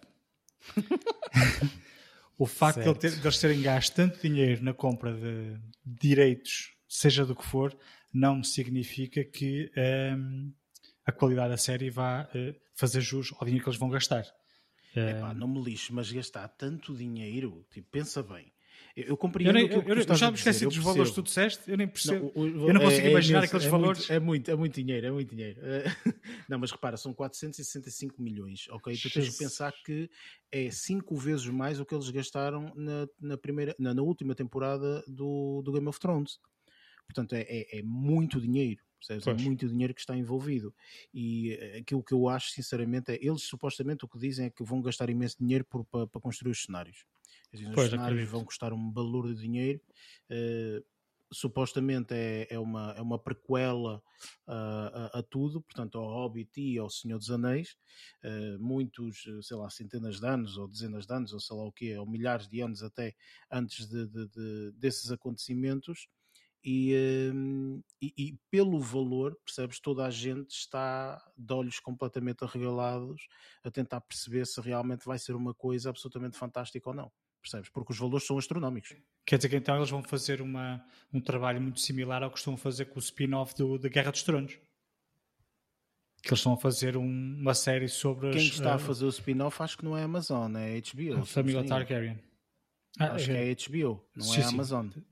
[2.37, 7.25] o facto de, ter, de, eles terem gasto tanto dinheiro na compra de direitos, seja
[7.25, 7.77] do que for,
[8.13, 9.71] não significa que
[10.17, 10.51] um,
[11.05, 14.25] a qualidade da série vá uh, fazer jus ao dinheiro que eles vão gastar.
[14.95, 18.51] Epá, não me lixo, mas gastar tanto dinheiro, tipo, pensa bem,
[18.95, 21.69] eu compreendo eu, nem, eu, eu, eu já me esqueci dos valores que tu disseste,
[21.69, 22.31] eu nem percebo.
[22.35, 23.99] Não, o, eu não consigo é, imaginar é aqueles é valores.
[23.99, 25.59] Muito, é, muito, é muito dinheiro, é muito dinheiro.
[26.49, 28.95] não, mas repara, são 465 milhões, ok?
[28.97, 30.09] Tu tens que pensar que
[30.51, 35.03] é cinco vezes mais o que eles gastaram na, na primeira, na, na, última temporada
[35.07, 36.39] do, do Game of Thrones.
[37.05, 38.81] Portanto, é, é, é muito dinheiro.
[38.99, 39.27] Percebes?
[39.27, 40.73] É muito dinheiro que está envolvido.
[41.13, 44.63] E eh, aquilo que eu acho, sinceramente, é eles supostamente o que dizem é que
[44.63, 47.05] vão gastar imenso dinheiro para, construir os cenários.
[47.53, 48.31] Os pois, cenários acredito.
[48.31, 49.81] vão custar um valor de dinheiro.
[50.29, 50.83] Uh,
[51.31, 54.01] supostamente é, é, uma, é uma prequela
[54.47, 57.77] uh, a, a, tudo, portanto ao Hobbit e ao Senhor dos Anéis,
[58.23, 61.71] uh, muitos, sei lá, centenas de anos ou dezenas de anos ou sei lá o
[61.71, 63.15] que, ou milhares de anos até
[63.51, 66.07] antes de, de, de desses acontecimentos
[66.63, 73.27] e, um, e, e, pelo valor, percebes, toda a gente está de olhos completamente arregalados
[73.63, 77.69] a tentar perceber se realmente vai ser uma coisa absolutamente fantástica ou não percebes?
[77.69, 78.95] Porque os valores são astronómicos.
[79.25, 80.83] Quer dizer que então eles vão fazer uma,
[81.13, 84.23] um trabalho muito similar ao que estão a fazer com o spin-off da Guerra dos
[84.23, 84.53] Tronos.
[86.21, 88.31] Que eles estão a fazer um, uma série sobre.
[88.31, 90.81] Quem está uh, a fazer o spin-off acho que não é a Amazon, é a
[90.81, 91.21] HBO.
[91.21, 92.19] A família Targaryen.
[92.99, 94.89] Ah, acho é, que é a HBO, não sim, é a Amazon.
[94.89, 95.03] Sim.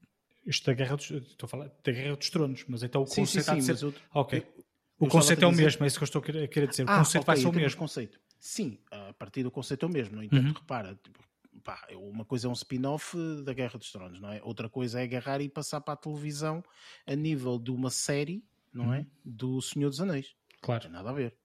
[0.47, 3.27] Isto da Guerra dos, estou a falar da Guerra dos Tronos, mas então o conceito
[3.27, 3.85] sim, sim, sim, ser...
[3.85, 4.39] eu, Ok.
[4.39, 4.65] Eu,
[4.99, 6.83] o conceito é o mesmo, é isso que eu estou a querer dizer.
[6.83, 7.77] O ah, conceito okay, vai ser o mesmo.
[7.77, 8.19] Conceito.
[8.39, 10.15] Sim, a partir do conceito é o mesmo.
[10.15, 10.53] No entanto, uhum.
[10.53, 11.19] repara, tipo,
[11.63, 14.41] pá, uma coisa é um spin-off da Guerra dos Tronos, não é?
[14.41, 16.63] Outra coisa é agarrar e passar para a televisão
[17.05, 18.43] a nível de uma série,
[18.73, 18.87] não é?
[18.87, 19.03] uhum.
[19.03, 19.05] é?
[19.23, 20.33] Do Senhor dos Anéis.
[20.61, 20.85] Claro.
[20.85, 21.35] Não tem nada a ver.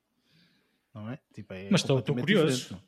[0.94, 1.18] Não é?
[1.34, 2.80] Tipo, é Mas estou curioso.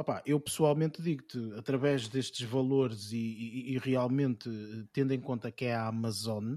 [0.00, 4.48] Opa, eu pessoalmente digo-te, através destes valores e, e, e, realmente
[4.94, 6.54] tendo em conta que é a Amazon,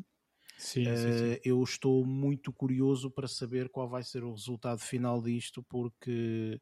[0.57, 1.39] sim, uh, sim, sim.
[1.43, 6.57] eu estou muito curioso para saber qual vai ser o resultado final disto, porque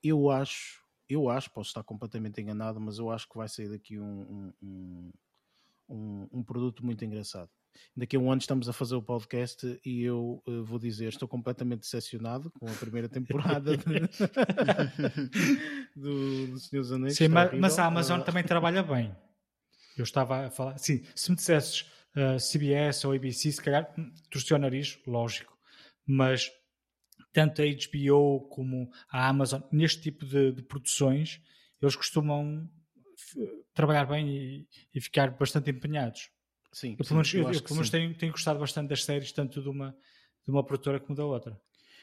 [0.00, 3.98] eu acho, eu acho, posso estar completamente enganado, mas eu acho que vai sair daqui
[3.98, 5.12] um, um,
[5.88, 7.50] um, um produto muito engraçado.
[7.96, 11.28] Daqui a um ano estamos a fazer o podcast e eu uh, vou dizer, estou
[11.28, 13.84] completamente decepcionado com a primeira temporada de...
[15.96, 17.16] do, do Senhor dos Anéis.
[17.16, 18.24] Sim, mas, mas, a Amazon uh...
[18.24, 19.14] também trabalha bem.
[19.96, 21.82] Eu estava a falar, sim, se me dissesses
[22.16, 25.56] uh, eh, CBS ou ABC, se calhar, hum, torci o nariz, lógico,
[26.06, 26.50] mas
[27.32, 31.40] tanto a HBO como a Amazon, neste tipo de, de produções,
[31.80, 32.68] eles costumam
[33.74, 36.30] trabalhar bem e, e, ficar bastante empenhados.
[36.72, 39.60] Sim, eu, pelo menos, eu, eu, pelo menos tenho, tenho, gostado bastante das séries, tanto
[39.60, 39.94] de uma,
[40.44, 41.60] de uma produtora como da outra.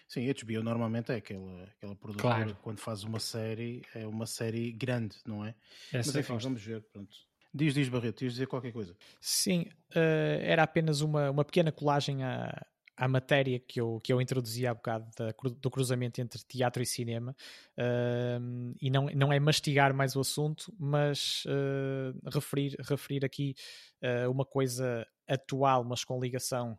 [0.08, 2.58] Sim, a HBO normalmente é aquela, aquela produtora claro.
[2.62, 5.56] quando faz uma série, é uma série grande, não é?
[5.92, 7.16] Essa Mas enfim, vamos ver, pronto.
[7.54, 8.96] Diz, diz Barreto, diz dizer qualquer coisa.
[9.20, 12.66] Sim, uh, era apenas uma, uma pequena colagem à,
[13.00, 16.86] à matéria que eu, que eu introduzi há bocado da, do cruzamento entre teatro e
[16.86, 17.34] cinema
[17.78, 23.56] uh, e não, não é mastigar mais o assunto, mas uh, referir, referir aqui
[24.04, 26.76] uh, uma coisa atual, mas com ligação,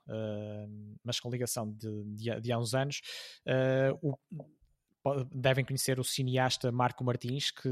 [1.05, 3.01] mas com ligação de, de, de há uns anos.
[4.03, 4.18] o,
[5.33, 7.62] devem conhecer o cineasta Marco Martins, que,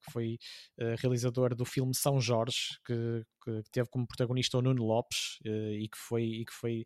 [0.00, 0.38] que foi
[0.78, 3.24] uh, realizador do filme São Jorge, que,
[3.62, 6.84] que, teve como protagonista o Nuno Lopes uh, e que foi, e que foi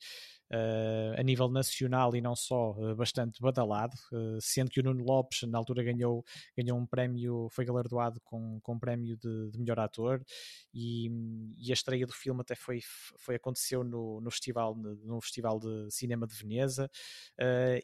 [0.52, 3.96] uh, a nível nacional e não só bastante badalado,
[4.40, 6.24] sendo que o Nuno Lopes na altura ganhou,
[6.56, 10.22] ganhou um prémio, foi galardoado com, com um prémio de, de melhor ator
[10.72, 11.08] e,
[11.58, 12.80] e, a estreia do filme até foi,
[13.18, 16.90] foi aconteceu no, no, festival, no Festival de Cinema de Veneza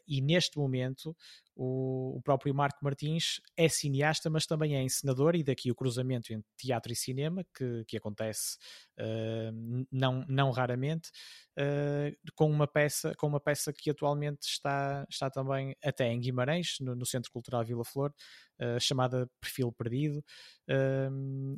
[0.07, 1.15] e neste momento
[1.61, 6.31] o, o, próprio Marco Martins é cineasta, mas também é encenador, e daqui o cruzamento
[6.31, 8.57] entre teatro e cinema, que, que acontece
[8.99, 11.09] uh, não, não raramente,
[11.57, 16.75] uh, com, uma peça, com uma peça que atualmente está, está também até em Guimarães,
[16.79, 18.13] no, no Centro Cultural Vila Flor,
[18.61, 20.23] uh, chamada Perfil Perdido,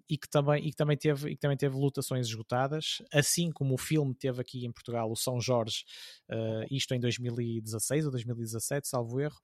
[0.10, 3.74] e, que também, e, que também teve, e que também teve lutações esgotadas, assim como
[3.74, 5.84] o filme teve aqui em Portugal, o São Jorge,
[6.72, 9.36] isto em 2016 ou 2017, salvo erro,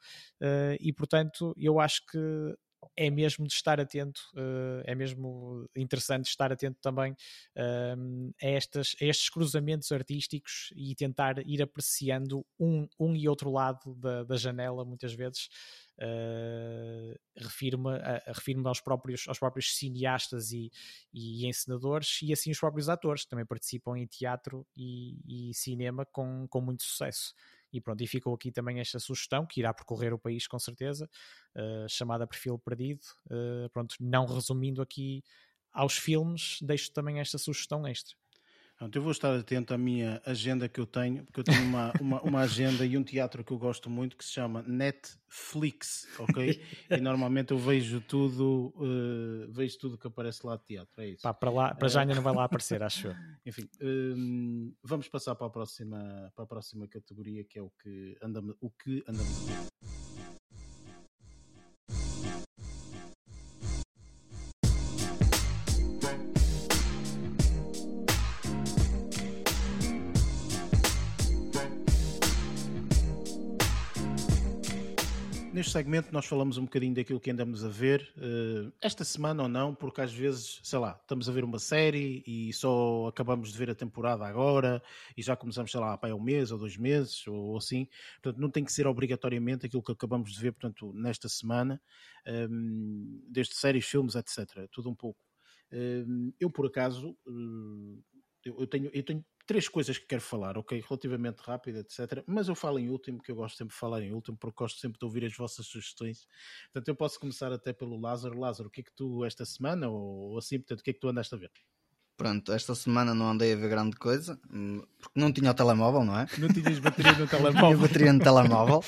[0.79, 2.55] e portanto eu acho que
[2.95, 8.95] é mesmo de estar atento, uh, é mesmo interessante estar atento também uh, a, estas,
[9.01, 14.35] a estes cruzamentos artísticos e tentar ir apreciando um, um e outro lado da, da
[14.35, 15.49] janela, muitas vezes.
[15.99, 17.89] Uh, refiro-me,
[18.27, 20.71] refiro aos, próprios, aos próprios cineastas e,
[21.11, 26.05] e encenadores e assim os próprios atores que também participam em teatro e, e cinema
[26.05, 27.33] com, com muito sucesso.
[27.71, 31.09] E pronto, e ficou aqui também esta sugestão, que irá percorrer o país com certeza,
[31.55, 33.01] uh, chamada Perfil Perdido.
[33.25, 35.23] Uh, pronto, não resumindo aqui
[35.71, 38.15] aos filmes, deixo também esta sugestão extra.
[38.77, 41.91] Pronto, eu vou estar atento à minha agenda que eu tenho, porque eu tenho uma,
[41.99, 46.61] uma, uma, agenda e um teatro que eu gosto muito que se chama Netflix, ok?
[46.91, 51.23] e normalmente eu vejo tudo, uh, vejo tudo que aparece lá de teatro, é isso.
[51.23, 53.15] Pá, para, lá, para já ainda não vai lá aparecer, acho eu.
[53.47, 58.15] Enfim, um, vamos passar para a, próxima, para a próxima categoria que é o que
[58.21, 59.96] andamos, o que andamos
[75.77, 79.75] segmento nós falamos um bocadinho daquilo que andamos a ver, uh, esta semana ou não,
[79.75, 83.69] porque às vezes, sei lá, estamos a ver uma série e só acabamos de ver
[83.69, 84.81] a temporada agora
[85.15, 87.87] e já começamos, sei lá, para um mês ou dois meses ou, assim.
[88.19, 91.79] Portanto, não tem que ser obrigatoriamente aquilo que acabamos de ver, portanto, nesta semana,
[92.25, 94.67] um, ehm, desde séries, filmes, etc.
[94.71, 95.19] Tudo um pouco.
[95.71, 97.15] Um, ehm, eu, por acaso,
[98.43, 100.83] eu, eu, tenho, eu tenho três coisas que quero falar, ok?
[100.87, 102.23] Relativamente rápido, etc.
[102.27, 104.79] Mas eu falo em último, que eu gosto sempre de falar em último, porque gosto
[104.79, 106.27] sempre de ouvir as vossas sugestões.
[106.71, 108.37] Portanto, eu posso começar até pelo Lázaro.
[108.37, 110.99] Lázaro, o que é que tu, esta semana, ou assim, portanto, o que é que
[110.99, 111.51] tu andaste a ver?
[112.17, 116.03] Pronto, esta semana não andei a ver grande coisa, hum, porque não tinha o telemóvel,
[116.03, 116.27] não é?
[116.39, 117.61] Não tinhas bateria no telemóvel.
[117.61, 118.83] tinha bateria no telemóvel.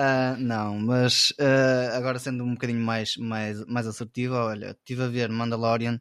[0.00, 5.08] Uh, não, mas uh, agora sendo um bocadinho mais, mais, mais assertivo, olha, estive a
[5.08, 6.00] ver Mandalorian,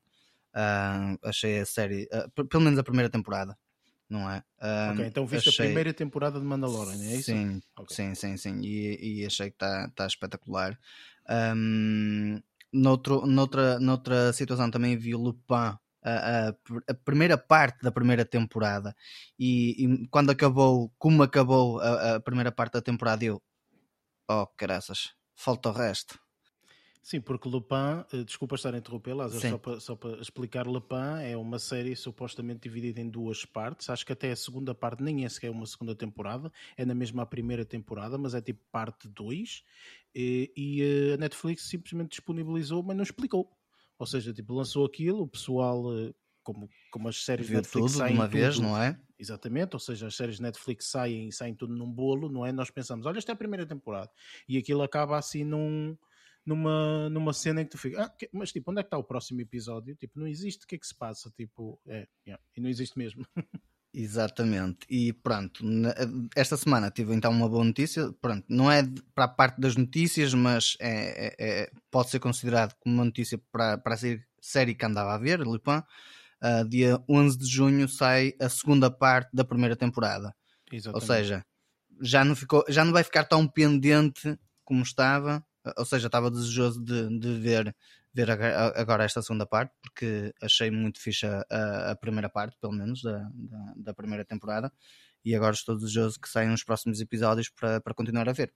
[0.55, 2.07] uh, achei a série,
[2.49, 3.55] pelo menos a primeira temporada,
[4.09, 4.43] não é?
[4.61, 5.65] Um, ok, então viste achei...
[5.65, 7.31] a primeira temporada de Mandalorian, é isso?
[7.31, 7.95] Sim, okay.
[7.95, 10.77] sim, sim, sim, e, e achei que está tá espetacular.
[11.55, 12.41] Um,
[12.71, 16.49] noutro, noutra, noutra situação também vi Lupin, a, a,
[16.89, 18.95] a, primeira parte da primeira temporada
[19.39, 23.41] e, e quando acabou, como acabou a, a, primeira parte da temporada eu
[24.29, 26.19] oh graças, falta o resto
[27.03, 31.21] Sim, porque Lupin, eh, desculpa estar a interromper, Lázaro, só para, só para explicar, Lupin
[31.21, 33.89] é uma série supostamente dividida em duas partes.
[33.89, 37.23] Acho que até a segunda parte nem é sequer uma segunda temporada, é na mesma
[37.23, 39.65] a primeira temporada, mas é tipo parte 2.
[40.15, 43.51] E, e eh, a Netflix simplesmente disponibilizou, mas não explicou.
[43.99, 47.97] Ou seja, tipo, lançou aquilo, o pessoal eh, como, como as séries Viu Netflix tudo
[47.97, 48.97] saem de uma tudo, vez, não é?
[49.19, 52.51] Exatamente, ou seja, as séries Netflix saem saem tudo num bolo, não é?
[52.53, 54.09] Nós pensamos, olha, esta é a primeira temporada,
[54.47, 55.97] e aquilo acaba assim num,
[56.45, 58.97] numa, numa cena em que tu fica, ah, que, mas tipo, onde é que está
[58.97, 59.95] o próximo episódio?
[59.95, 61.31] Tipo, não existe, o que é que se passa?
[61.31, 63.25] Tipo, é, yeah, e não existe mesmo.
[63.93, 64.87] Exatamente.
[64.89, 65.63] E pronto,
[66.35, 68.11] esta semana tive então uma boa notícia.
[68.13, 68.81] Pronto, não é
[69.13, 73.39] para a parte das notícias, mas é, é, é pode ser considerado como uma notícia
[73.51, 73.97] para, para a
[74.41, 75.83] série que andava a ver, Lupin.
[76.43, 80.35] Uh, dia 11 de junho sai a segunda parte da primeira temporada.
[80.71, 81.09] Exatamente.
[81.09, 81.45] Ou seja,
[82.01, 85.45] já não, ficou, já não vai ficar tão pendente como estava.
[85.77, 87.75] Ou seja, estava desejoso de, de ver
[88.13, 93.01] ver agora esta segunda parte, porque achei muito fixe a, a primeira parte, pelo menos,
[93.01, 94.71] da, da, da, primeira temporada,
[95.25, 98.53] e agora estou desejoso que saiam os próximos episódios para, para continuar a ver.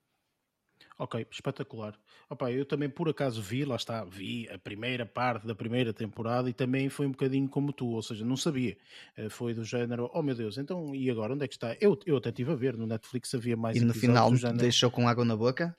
[0.99, 1.95] Ok, espetacular.
[2.29, 6.49] Opa, eu também por acaso vi, lá está, vi a primeira parte da primeira temporada
[6.49, 8.75] e também foi um bocadinho como tu, ou seja, não sabia.
[9.15, 11.75] Eh, foi do género, oh meu Deus, então e agora onde é que está?
[11.79, 15.07] Eu, eu até estive a ver, no Netflix havia mais E no final deixou com
[15.07, 15.75] água na boca?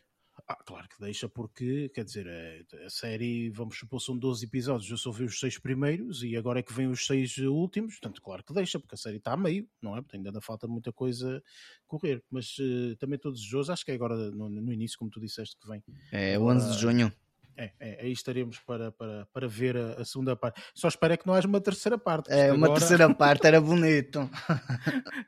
[0.51, 4.91] Ah, claro que deixa, porque, quer dizer, a, a, série, vamos supor, são 12 episódios,
[4.91, 8.23] eu só vi os seis primeiros e agora é que vem os seis últimos, portanto,
[8.23, 10.01] claro que deixa, porque a série está a meio, não é?
[10.01, 11.43] Portanto, ainda falta muita coisa
[11.87, 15.21] correr, mas uh, também estou desejoso, acho que é agora no, no, início, como tu
[15.21, 15.85] disseste, que vem.
[16.11, 17.13] É, agora, 11 de junho.
[17.55, 20.63] É, é, aí estaremos para, para, para ver a, a, segunda parte.
[20.73, 22.31] Só espero é que não haja uma terceira parte.
[22.33, 22.81] É, uma agora...
[22.81, 24.31] terceira parte era bonito.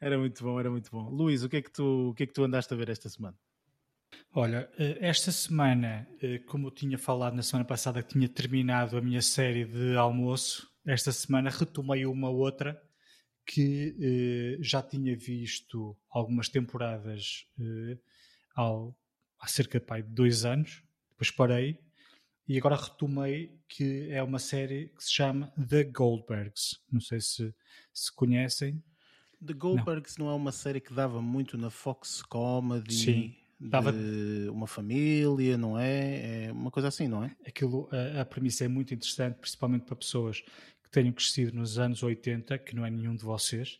[0.00, 1.10] era muito bom, era muito bom.
[1.10, 3.08] Luís, o que, é que tu, o que é que tu andaste a ver esta
[3.10, 3.36] semana?
[4.33, 8.97] Olha, eh, esta semana, eh, como eu tinha falado na semana passada, que tinha terminado
[8.97, 12.81] a minha série de almoço, esta semana retomei uma outra
[13.45, 17.45] que eh, já tinha visto algumas temporadas
[18.55, 18.97] ao,
[19.41, 21.81] há cerca de dois anos, depois parei
[22.47, 26.78] e agora retomei que é uma série que se chama The Goldbergs.
[26.91, 27.53] Não sei se,
[27.93, 28.81] se conhecem.
[29.45, 30.26] The Goldbergs não.
[30.26, 32.95] não é uma série que dava muito na Fox Comedy?
[32.95, 33.92] Sim Dava...
[33.92, 36.46] de uma família, não é?
[36.46, 37.36] É uma coisa assim, não é?
[37.46, 40.40] Aquilo, a, a premissa é muito interessante, principalmente para pessoas
[40.82, 43.78] que tenham crescido nos anos 80, que não é nenhum de vocês.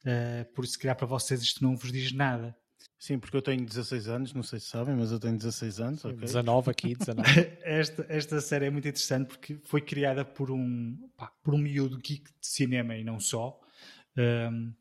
[0.00, 2.56] Uh, por isso, se calhar para vocês isto não vos diz nada.
[2.98, 6.04] Sim, porque eu tenho 16 anos, não sei se sabem, mas eu tenho 16 anos.
[6.04, 6.18] Okay.
[6.18, 7.28] 19 aqui, 19.
[7.62, 11.96] esta, esta série é muito interessante porque foi criada por um, pá, por um miúdo
[11.96, 13.58] geek de cinema e não só.
[14.18, 14.74] Um,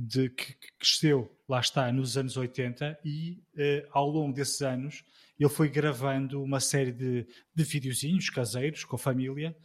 [0.00, 5.02] de que, que cresceu, lá está, nos anos 80 e uh, ao longo desses anos
[5.36, 9.56] ele foi gravando uma série de, de videozinhos caseiros com a família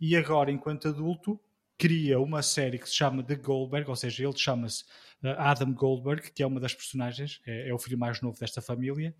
[0.00, 1.38] e agora, enquanto adulto,
[1.76, 4.82] cria uma série que se chama The Goldberg, ou seja, ele chama-se
[5.22, 8.62] uh, Adam Goldberg, que é uma das personagens, é, é, o filho mais novo desta
[8.62, 9.14] família.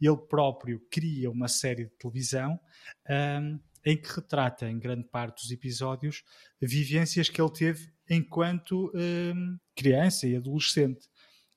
[0.00, 2.58] Ele próprio cria uma série de televisão
[3.08, 6.24] um, em que retrata, em grande parte dos episódios,
[6.60, 11.08] vivências que ele teve enquanto um, criança e adolescente.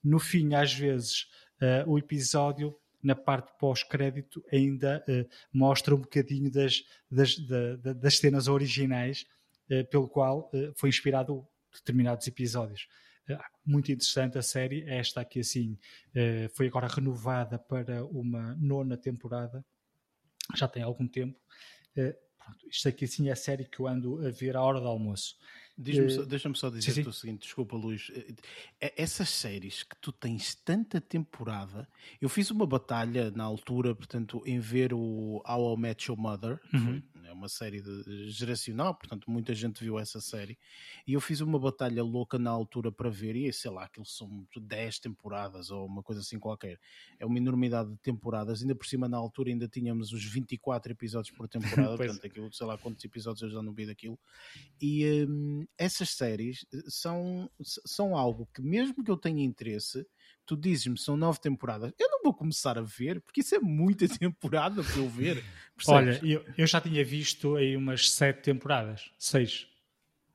[0.03, 1.27] No fim, às vezes,
[1.61, 8.17] uh, o episódio, na parte pós-crédito, ainda uh, mostra um bocadinho das, das, da, das
[8.17, 9.25] cenas originais
[9.69, 12.87] uh, pelo qual foi inspirado determinados episódios.
[13.63, 15.77] muito interessante a série, esta aqui assim
[16.55, 19.63] foi agora renovada para uma nona temporada,
[20.55, 21.39] já tem algum tempo.
[22.39, 24.87] Pronto, isto aqui assim é a série que eu ando a ver à hora do
[24.87, 25.37] almoço.
[25.79, 28.33] Uh, Deixa-me só dizer o seguinte, desculpa Luís, eh,
[28.81, 31.87] eh, essas séries que tu tens tanta temporada,
[32.19, 36.59] eu fiz uma batalha na altura, portanto, em ver o How I Met Your Mother,
[36.73, 37.01] uhum.
[37.29, 40.57] É uma série de, geracional, portanto, muita gente viu essa série,
[41.05, 44.47] e eu fiz uma batalha louca na altura para ver, e sei lá, aquilo são
[44.59, 46.79] 10 temporadas ou uma coisa assim qualquer,
[47.19, 51.35] é uma enormidade de temporadas, ainda por cima na altura ainda tínhamos os 24 episódios
[51.35, 54.19] por temporada, portanto, aquilo, sei lá quantos episódios eu já não vi daquilo,
[54.81, 60.05] e hum, essas séries eh, são, são algo que, mesmo que eu tenha interesse,
[60.49, 64.07] tu dizes-me são nove temporadas, eu não vou começar a ver, porque isso é muita
[64.17, 65.43] temporada para eu ver.
[65.87, 69.67] Olha, eu, eu já tinha visto aí umas sete temporadas, seis.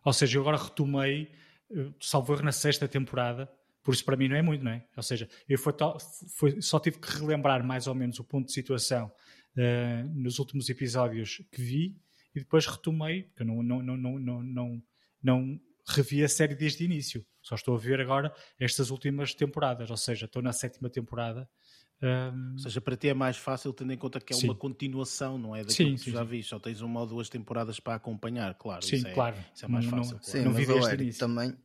[0.04, 1.32] Ou seja, eu agora retomei,
[1.68, 3.50] eh, salvo na sexta temporada,
[3.82, 4.86] por isso para mim não é muito, não é?
[4.96, 5.72] Ou seja, eu foi,
[6.28, 9.10] foi, só tive que relembrar mais ou menos o ponto de situação
[9.56, 11.96] uh, nos últimos episódios que vi
[12.34, 14.82] e depois retomei, porque eu não, não, não, não, não, não
[15.24, 17.24] não revi a série desde o início.
[17.42, 21.48] Só estou a ver agora estas últimas temporadas, ou seja, estou na sétima temporada.
[22.02, 22.52] Um...
[22.52, 24.46] Ou seja, para ti é mais fácil tendo em conta que é sim.
[24.46, 25.64] uma continuação, não é?
[25.64, 28.84] Daquilo sim, que tu já viste, só tens uma ou duas temporadas para acompanhar, claro.
[28.84, 29.36] Sim, isso é, claro.
[29.54, 30.14] Isso é mais fácil.
[30.14, 30.24] Não, claro.
[30.24, 31.56] Sim, não vi desde Eric, também,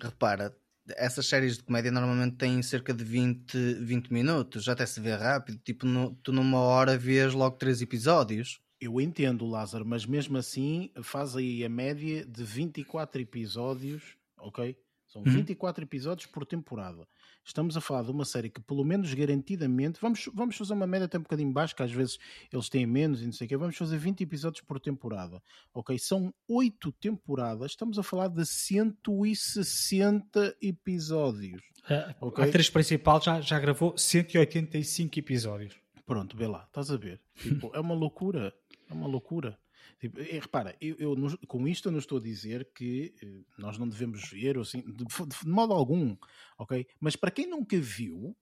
[0.00, 0.56] repara,
[0.96, 5.58] essas séries de comédia normalmente têm cerca de 20, 20 minutos, até se vê rápido,
[5.58, 8.60] tipo, no, tu numa hora vês logo três episódios.
[8.80, 14.76] Eu entendo, Lázaro, mas mesmo assim faz aí a média de 24 episódios, ok?
[15.06, 15.86] São 24 uhum.
[15.86, 17.06] episódios por temporada.
[17.44, 21.06] Estamos a falar de uma série que, pelo menos garantidamente, vamos, vamos fazer uma média
[21.06, 22.16] até um bocadinho baixa, que às vezes
[22.52, 23.56] eles têm menos e não sei o quê.
[23.56, 25.42] Vamos fazer 20 episódios por temporada.
[25.74, 25.98] Ok?
[25.98, 27.72] São 8 temporadas.
[27.72, 31.60] Estamos a falar de 160 episódios.
[31.88, 32.44] A, okay?
[32.44, 35.74] a atriz principal já, já gravou 185 episódios.
[36.06, 37.20] Pronto, vê lá, estás a ver.
[37.34, 38.54] Tipo, é uma loucura.
[38.90, 39.58] É uma loucura.
[39.98, 43.78] Tipo, e, repara, eu, eu, com isto eu não estou a dizer que eh, nós
[43.78, 46.16] não devemos ver, assim, de, de, modo algum,
[46.58, 46.86] ok?
[46.98, 48.36] Mas para quem nunca viu,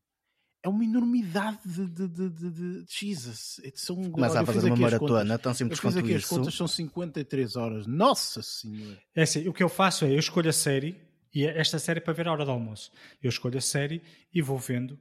[0.62, 3.60] é uma enormidade de, de, de, de, de Jesus.
[3.74, 6.32] São, Começa a fazer uma maratona, tão simples quanto aqui, isso.
[6.32, 7.86] As contas são 53 horas.
[7.86, 9.00] Nossa Senhora!
[9.14, 10.96] É assim, o que eu faço é, eu escolho a série,
[11.34, 12.90] e é esta série é para ver a hora do almoço.
[13.22, 14.98] Eu escolho a série e vou vendo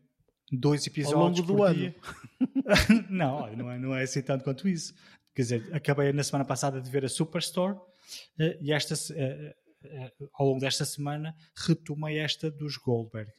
[0.51, 1.93] dois episódios Ao longo do ano.
[3.09, 4.93] não, não é, não é assim tanto quanto isso.
[5.37, 9.49] Quer dizer, acabei na semana passada de ver a Superstore uh, e esta, uh,
[9.85, 13.31] uh, ao longo desta semana retomei esta dos Goldberg.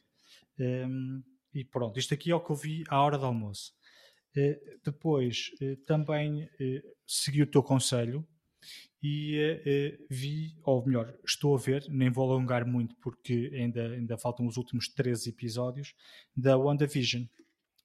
[0.57, 1.19] Ehm,
[1.53, 3.73] e pronto, isto aqui é o que eu vi à hora do almoço.
[4.81, 5.51] depois
[5.85, 6.47] também
[7.05, 8.25] segui o teu conselho
[9.03, 14.47] e vi, ou melhor, estou a ver, nem vou alongar muito porque ainda, ainda faltam
[14.47, 15.93] os últimos 13 episódios
[16.33, 17.25] da WandaVision.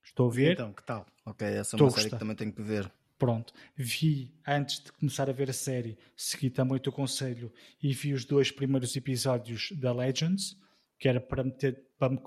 [0.04, 0.52] Estou a ver.
[0.52, 1.04] Então, que tal?
[1.24, 2.92] Ok, essa é uma série que também tenho que ver.
[3.24, 7.50] Pronto, vi antes de começar a ver a série, segui também o teu conselho
[7.82, 10.54] e vi os dois primeiros episódios da Legends,
[10.98, 11.50] que era para me,
[11.98, 12.20] para me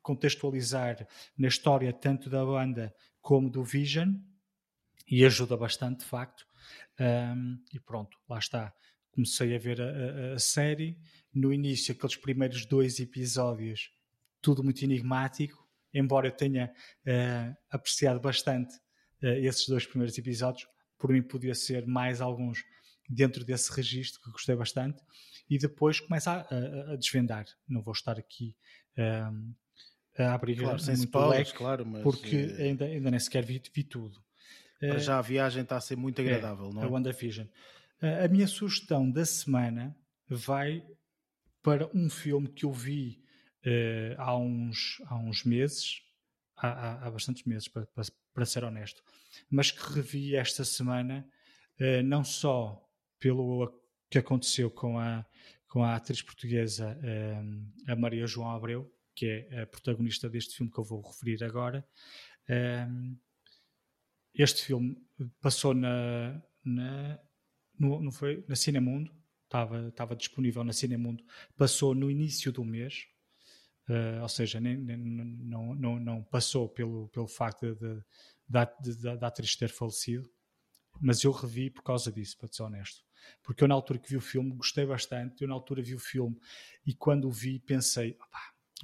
[0.00, 1.04] contextualizar
[1.36, 4.14] na história tanto da banda como do Vision,
[5.10, 6.46] e ajuda bastante, de facto.
[7.00, 8.72] Um, e pronto, lá está.
[9.10, 10.96] Comecei a ver a, a, a, série.
[11.34, 13.90] No início, aqueles primeiros dois episódios,
[14.40, 16.72] tudo muito enigmático, embora eu tenha
[17.04, 18.78] uh, apreciado bastante
[19.22, 20.66] esses dois primeiros episódios.
[20.98, 22.62] Por mim, podia ser mais alguns
[23.08, 25.02] dentro desse registro que gostei bastante.
[25.48, 27.44] E depois começa a, a, a desvendar.
[27.68, 28.54] Não vou estar aqui
[28.96, 29.54] um,
[30.16, 32.62] a abrir claro, muito spoilers, claro, mas, porque uh...
[32.62, 34.22] ainda, ainda nem sequer vi, vi tudo.
[34.78, 36.86] Para já a viagem está a ser muito é, agradável, é, não é?
[36.86, 37.46] A WandaVision.
[38.24, 39.94] A minha sugestão da semana
[40.26, 40.82] vai
[41.62, 43.22] para um filme que eu vi
[43.66, 46.02] uh, há, uns, há uns meses,
[46.56, 49.02] há, há, há bastantes meses, para, para, para, ser honesto,
[49.50, 51.26] mas que revi esta semana,
[51.80, 52.82] uh, não só
[53.18, 53.72] pelo
[54.08, 55.24] que aconteceu com a,
[55.68, 60.72] com a atriz portuguesa uh, a Maria João Abreu, que é a protagonista deste filme
[60.72, 61.86] que eu vou referir agora.
[64.34, 64.96] este filme
[65.40, 67.18] passou na, na,
[67.78, 69.12] no, não foi, na Cinemundo,
[69.44, 71.24] estava, estava disponível na Cinemundo,
[71.56, 73.06] passou no início do mês,
[73.90, 79.56] Uh, ou seja, nem, nem, não, não, não passou pelo, pelo facto de, da atriz
[79.56, 80.30] ter falecido,
[81.00, 83.02] mas eu revi por causa disso, para ser honesto.
[83.42, 85.42] Porque eu, na altura que vi o filme, gostei bastante.
[85.42, 86.38] Eu, na altura, vi o filme
[86.86, 88.16] e quando o vi, pensei: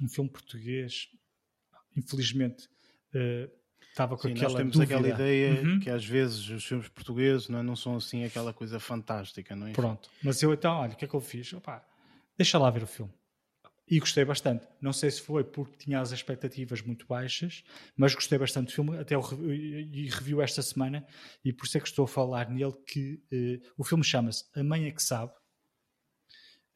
[0.01, 1.09] um filme português,
[1.95, 2.67] infelizmente.
[3.15, 3.49] Uh,
[3.89, 4.95] estava com Sim, aquela nós temos dúvida.
[4.95, 5.79] aquela ideia uhum.
[5.79, 9.67] que às vezes os filmes portugueses não, é, não são assim aquela coisa fantástica, não
[9.67, 9.71] é?
[9.71, 11.51] Pronto, mas eu então, olha, o que é que eu fiz?
[11.53, 11.83] Opa,
[12.37, 13.11] deixa lá ver o filme.
[13.89, 14.67] E gostei bastante.
[14.81, 17.63] Não sei se foi porque tinha as expectativas muito baixas,
[17.95, 18.97] mas gostei bastante do filme.
[18.97, 19.21] Até o,
[19.53, 21.07] e review esta semana,
[21.43, 22.73] e por isso é que estou a falar nele.
[22.85, 25.31] Que uh, o filme chama-se A Mãe é que Sabe.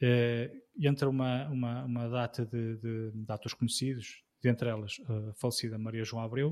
[0.01, 5.77] Uh, entra uma, uma, uma data de, de, de atores conhecidos, dentre elas a falecida
[5.77, 6.51] Maria João Abreu.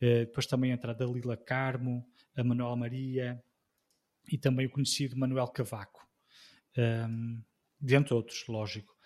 [0.00, 3.42] Uh, depois também entra a Dalila Carmo, a Manuel Maria
[4.26, 6.08] e também o conhecido Manuel Cavaco.
[6.78, 7.42] Um,
[7.78, 8.96] dentre outros, lógico.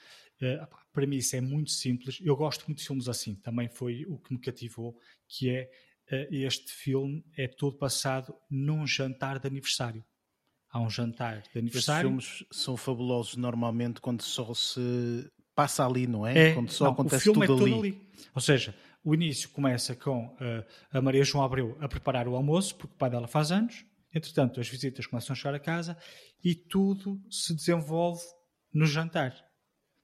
[0.43, 2.19] Uh, para mim isso é muito simples.
[2.23, 3.35] Eu gosto muito de filmes assim.
[3.37, 5.71] Também foi o que me cativou, que é
[6.13, 10.05] uh, este filme é todo passado num jantar de aniversário.
[10.71, 12.19] Há um jantar de aniversário.
[12.19, 16.51] Estes filmes são fabulosos normalmente quando só se passa ali, não é?
[16.51, 17.79] é quando só não, acontece o filme tudo, é ali.
[17.79, 18.09] ali.
[18.35, 22.75] Ou seja, o início começa com uh, a Maria João Abreu a preparar o almoço,
[22.75, 23.87] porque o pai dela faz anos.
[24.13, 25.97] Entretanto, as visitas começam a chegar a casa
[26.45, 28.23] e tudo se desenvolve
[28.73, 29.46] no jantar.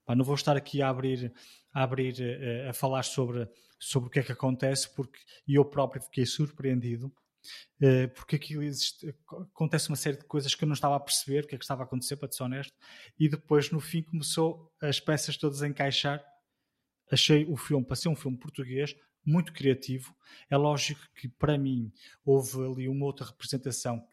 [0.05, 1.33] Pá, não vou estar aqui a abrir,
[1.73, 3.47] a, abrir uh, a falar sobre,
[3.79, 9.15] sobre o que é que acontece, porque eu próprio fiquei surpreendido, uh, porque aqui existe,
[9.51, 11.63] acontece uma série de coisas que eu não estava a perceber o que é que
[11.63, 12.73] estava a acontecer, para ser honesto,
[13.17, 16.23] e depois no fim começou as peças todas a encaixar.
[17.11, 18.95] Achei o filme, para ser um filme português,
[19.25, 20.15] muito criativo.
[20.49, 21.91] É lógico que para mim
[22.25, 24.05] houve ali uma outra representação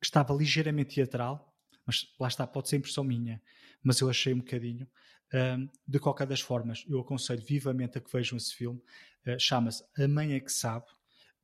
[0.00, 1.54] que estava ligeiramente teatral,
[1.86, 3.40] mas lá está, pode ser impressão minha,
[3.82, 4.88] mas eu achei um bocadinho.
[5.34, 8.80] Um, de qualquer das formas, eu aconselho vivamente a que vejam esse filme.
[9.26, 10.86] Uh, Chama-se A Mãe é que Sabe.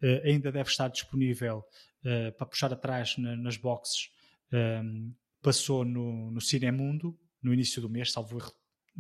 [0.03, 1.65] Uh, ainda deve estar disponível
[2.05, 4.11] uh, para puxar atrás na, nas boxes.
[4.53, 8.53] Um, passou no, no Cinemundo no início do mês, salvo erro,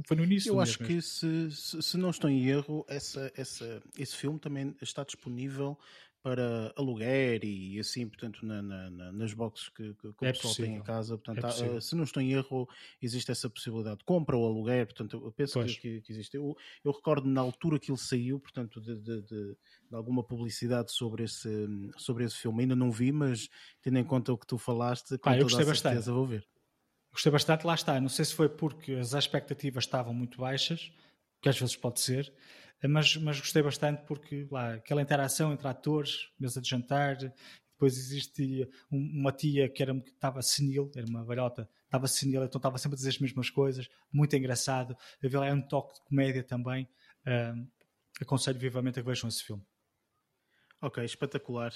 [0.07, 0.51] foi no início.
[0.51, 4.75] Eu acho que, se, se, se, não estou em erro, essa, essa, esse filme também
[4.81, 5.77] está disponível
[6.23, 10.51] para aluguer e assim, portanto, na, na, nas boxes que, que, que é o pessoal
[10.51, 10.71] possível.
[10.71, 11.17] tem em casa.
[11.17, 12.69] Portanto, é há, se não estou em erro,
[13.01, 14.87] existe essa possibilidade de compra ou aluguer.
[14.87, 16.37] Portanto, eu penso que, que, existe.
[16.37, 19.57] Eu, eu, recordo na altura que ele saiu, portanto, de, de, de, de,
[19.95, 21.67] alguma publicidade sobre esse,
[21.97, 22.63] sobre esse filme.
[22.63, 23.49] Ainda não vi, mas
[23.81, 26.11] tendo em conta o que tu falaste, com ah, eu toda gostei a bastante.
[26.11, 26.47] vou ver.
[27.13, 28.01] Gostei bastante, lá está.
[28.01, 30.93] Não sei se foi porque as expectativas estavam muito baixas,
[31.41, 32.33] que às vezes pode ser,
[32.87, 38.69] mas, mas gostei bastante porque lá, aquela interação entre atores, mesa de jantar, depois existia
[38.91, 42.95] uma tia que, era, que estava senil, era uma velhota, estava senil, então estava sempre
[42.95, 44.97] a dizer as mesmas coisas, muito engraçado.
[45.25, 46.89] Havia lá um toque de comédia também.
[47.27, 47.67] Uh,
[48.21, 49.63] aconselho vivamente a que vejam esse filme.
[50.81, 51.73] Ok, espetacular.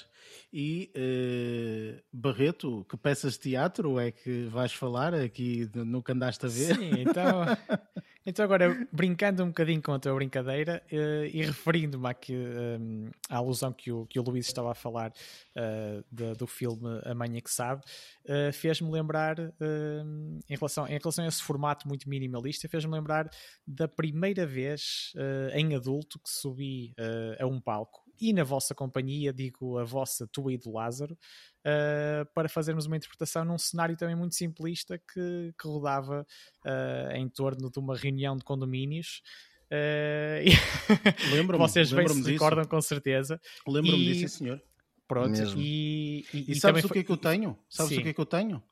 [0.52, 6.46] E uh, Barreto, que peças de teatro é que vais falar aqui no que andaste
[6.46, 6.76] a ver?
[6.76, 7.42] Sim, então,
[8.24, 13.72] então agora brincando um bocadinho com a tua brincadeira uh, e referindo-me um, à alusão
[13.72, 17.50] que o, que o Luís estava a falar uh, de, do filme A Manha que
[17.50, 17.82] Sabe,
[18.52, 19.36] fez-me lembrar,
[20.48, 23.28] em, relação, em relação a esse formato muito minimalista, fez-me lembrar
[23.66, 25.12] da primeira vez
[25.54, 26.94] em adulto que subi
[27.38, 31.18] a um palco e na vossa companhia, digo a vossa, tua e do Lázaro,
[31.66, 36.24] uh, para fazermos uma interpretação num cenário também muito simplista que, que rodava
[36.64, 39.20] uh, em torno de uma reunião de condomínios.
[39.72, 40.44] Uh,
[41.34, 43.40] lembro Vocês bem se recordam com certeza.
[43.66, 44.62] Lembro-me disso, sim, senhor.
[45.08, 47.58] Pronto, e, e, e, sabes o que é que eu tenho?
[47.70, 48.00] Sabes sim.
[48.00, 48.62] o que é que eu tenho?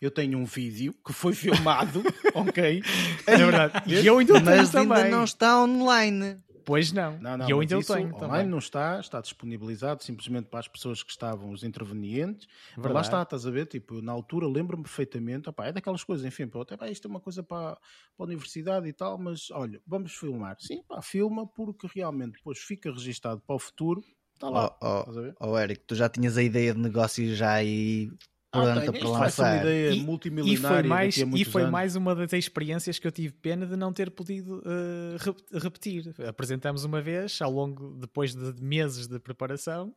[0.00, 2.02] Eu tenho um vídeo que foi filmado,
[2.34, 2.82] ok?
[3.26, 3.82] É verdade.
[3.86, 5.10] E eu ainda Mas ainda também.
[5.10, 6.38] não está online.
[6.66, 7.16] Pois não.
[7.20, 8.46] não, não e eu ainda o tenho online também.
[8.46, 12.48] não está, está disponibilizado simplesmente para as pessoas que estavam, os intervenientes.
[12.76, 13.66] Mas lá está, estás a ver?
[13.66, 17.08] Tipo, na altura lembro-me perfeitamente, opa, é daquelas coisas, enfim, pô, até, pá, isto é
[17.08, 17.80] uma coisa para, para
[18.18, 20.56] a universidade e tal, mas olha, vamos filmar.
[20.58, 24.02] Sim, pá, filma porque realmente depois fica registado para o futuro.
[24.34, 24.76] Está lá.
[24.82, 28.10] Oh, oh, oh, Eric, tu já tinhas a ideia de negócio já aí
[28.50, 29.52] pronta ah, para lançar.
[29.54, 31.72] Uma ideia e, multimilionária e foi mais e foi anos.
[31.72, 36.14] mais uma das experiências que eu tive pena de não ter podido uh, repetir.
[36.26, 39.94] Apresentamos uma vez ao longo depois de meses de preparação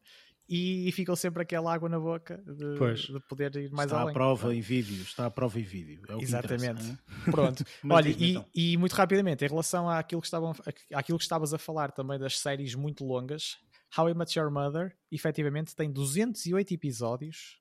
[0.49, 4.09] e ficou sempre aquela água na boca de, de poder ir mais está além.
[4.09, 6.01] Está à prova em vídeo, está à prova em vídeo.
[6.09, 6.97] É Exatamente.
[7.27, 7.29] É?
[7.29, 7.63] Pronto.
[7.87, 8.45] Olha, e, então.
[8.55, 10.55] e, muito rapidamente, em relação àquilo que, estavam,
[10.91, 13.59] àquilo que estavas a falar também das séries muito longas,
[13.95, 17.58] How I Met Your Mother, efetivamente, tem 208 episódios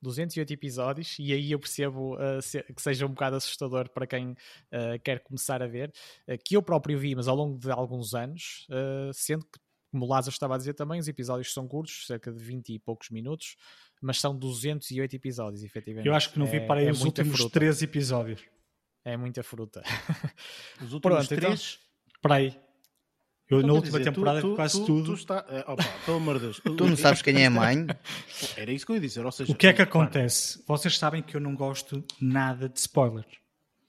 [0.00, 4.30] 208 episódios, e aí eu percebo uh, se, que seja um bocado assustador para quem
[4.30, 5.92] uh, quer começar a ver,
[6.28, 8.66] uh, que eu próprio vi, mas ao longo de alguns anos,
[9.12, 9.58] sendo que,
[9.90, 12.78] como o Lázaro estava a dizer também, os episódios são curtos, cerca de 20 e
[12.78, 13.56] poucos minutos,
[14.00, 16.06] mas são 208 episódios, efetivamente.
[16.06, 17.58] Eu acho que não vi é, para aí é os últimos fruta.
[17.58, 18.42] 3 episódios.
[19.04, 19.82] É muita fruta.
[20.82, 21.78] Os últimos Pronto, 3?
[22.04, 22.67] Então, para aí.
[23.50, 25.04] Eu então, na última dizer, temporada tu, quase tu, tudo.
[25.04, 26.60] Tu está, é, opa, pelo amor de Deus.
[26.76, 27.86] tu não sabes quem é a mãe?
[28.56, 29.24] Era isso que eu ia dizer.
[29.24, 30.62] Ou seja, o que é que acontece?
[30.66, 33.26] Vocês sabem que eu não gosto nada de spoilers.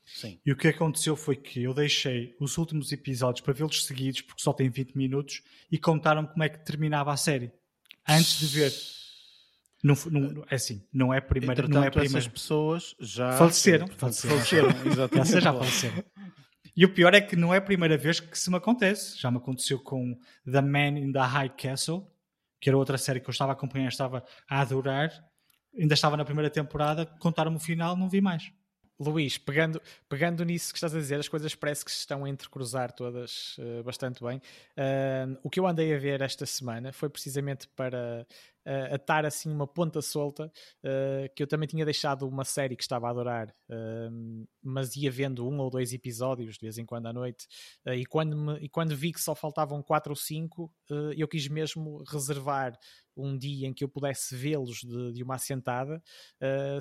[0.05, 0.39] Sim.
[0.45, 4.41] E o que aconteceu foi que eu deixei os últimos episódios para vê-los seguidos, porque
[4.41, 7.51] só tem 20 minutos, e contaram como é que terminava a série.
[8.07, 8.73] Antes de ver.
[9.83, 11.67] Não, não, é assim, não é a primeira.
[11.67, 12.17] não é primeira.
[12.17, 13.87] essas pessoas já faleceram.
[13.87, 15.27] Faleceram, faleceram exatamente.
[15.27, 16.03] Essas já faleceram.
[16.75, 19.17] E o pior é que não é a primeira vez que isso me acontece.
[19.19, 20.17] Já me aconteceu com
[20.49, 22.07] The Man in the High Castle,
[22.59, 25.11] que era outra série que eu estava a acompanhar, estava a adorar.
[25.77, 28.51] Ainda estava na primeira temporada, contaram-me o final, não vi mais.
[28.99, 32.29] Luís, pegando, pegando nisso que estás a dizer, as coisas parece que se estão a
[32.29, 34.41] entrecruzar todas uh, bastante bem.
[34.77, 38.27] Uh, o que eu andei a ver esta semana foi precisamente para
[38.69, 40.51] uh, atar assim uma ponta solta,
[41.35, 43.53] que eu também tinha deixado uma série que estava a adorar,
[44.61, 47.47] mas ia vendo um ou dois episódios de vez em quando à noite,
[47.87, 50.71] e, quando me, e quando vi que só faltavam quatro ou cinco,
[51.17, 52.77] eu quis mesmo reservar
[53.15, 56.01] um dia em que eu pudesse vê-los de, de, uma assentada,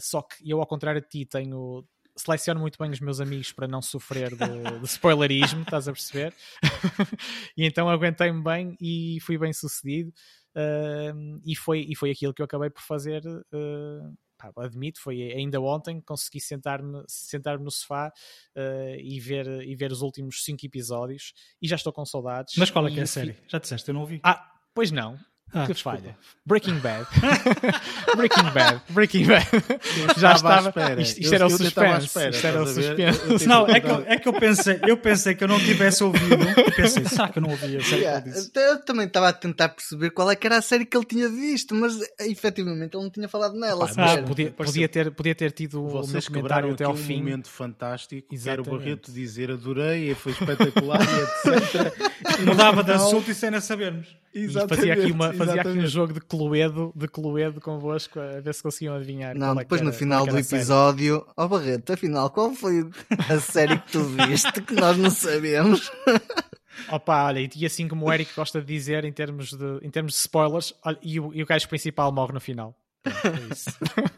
[0.01, 1.85] só que eu, ao contrário de ti, tenho
[2.19, 4.36] seleciono muito bem os meus amigos para não sofrer de,
[4.81, 6.35] de spoilerismo, estás a perceber?
[7.56, 10.12] e então aguentei-me bem e fui bem sucedido.
[10.59, 13.22] Uh, e, foi, e foi aquilo que eu acabei por fazer.
[13.26, 18.12] Uh, pá, admito, foi ainda ontem consegui sentar-me sentar no sofá
[18.56, 21.32] uh, e, ver, e ver os últimos cinco episódios
[21.62, 22.55] e já estou com saudades.
[22.56, 23.36] Mas qual é que é a série?
[23.47, 24.20] Já disseste, eu não ouvi.
[24.24, 25.16] Ah, pois não.
[25.52, 25.98] Ah, que desculpa.
[25.98, 26.16] falha.
[26.44, 27.06] Breaking Bad.
[28.16, 28.82] Breaking Bad.
[28.90, 29.46] Breaking Bad.
[30.18, 30.68] Já estava.
[30.68, 31.00] Espera.
[31.00, 32.06] Isto, isto eu, era o suspense.
[32.06, 33.46] Espera, isto era o suspense.
[33.46, 36.34] Não, é que, eu, é que eu pensei, eu pensei que eu não tivesse ouvido.
[36.34, 37.80] Eu pensei, será que eu não ouvia?
[37.80, 41.06] Yeah, eu também estava a tentar perceber qual é que era a série que ele
[41.06, 43.90] tinha visto, mas efetivamente ele não tinha falado nela.
[43.96, 47.16] Ah, podia, podia, ter, podia ter tido o meu comentário até ao fim.
[47.16, 48.34] um momento fantástico.
[48.34, 48.64] Exatamente.
[48.64, 52.40] Quero o Barreto dizer adorei, foi espetacular e etc.
[52.44, 54.16] Mudava de assunto e sem a sabermos.
[54.34, 58.55] Exatamente, fazia aqui, uma, fazia aqui um jogo de Cluedo, de Cluedo convosco, a ver
[58.55, 59.36] se conseguiam adivinhar.
[59.36, 62.88] Não, é depois era, no final do episódio, ó oh, Barreto, afinal, qual foi
[63.28, 65.90] a série que tu viste que nós não sabemos?
[66.90, 70.12] Opa, olha, e assim como o Eric gosta de dizer em termos de, em termos
[70.12, 72.74] de spoilers, olha, e, o, e o gajo principal morre no final.
[73.05, 73.70] É isso.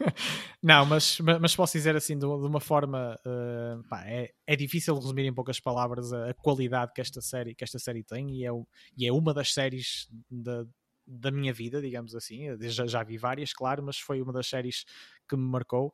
[0.61, 5.25] não, mas, mas posso dizer assim de, uma forma uh, pá, é, é difícil resumir
[5.25, 8.49] em poucas palavras a, a, qualidade que esta série que esta série tem e é,
[8.95, 10.65] e é uma das séries da,
[11.05, 12.45] da minha vida, digamos assim.
[12.69, 14.85] Já, já vi várias, claro, mas foi uma das séries
[15.27, 15.93] que me marcou.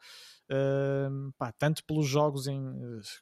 [0.49, 2.61] Uh, pá, tanto pelos jogos em,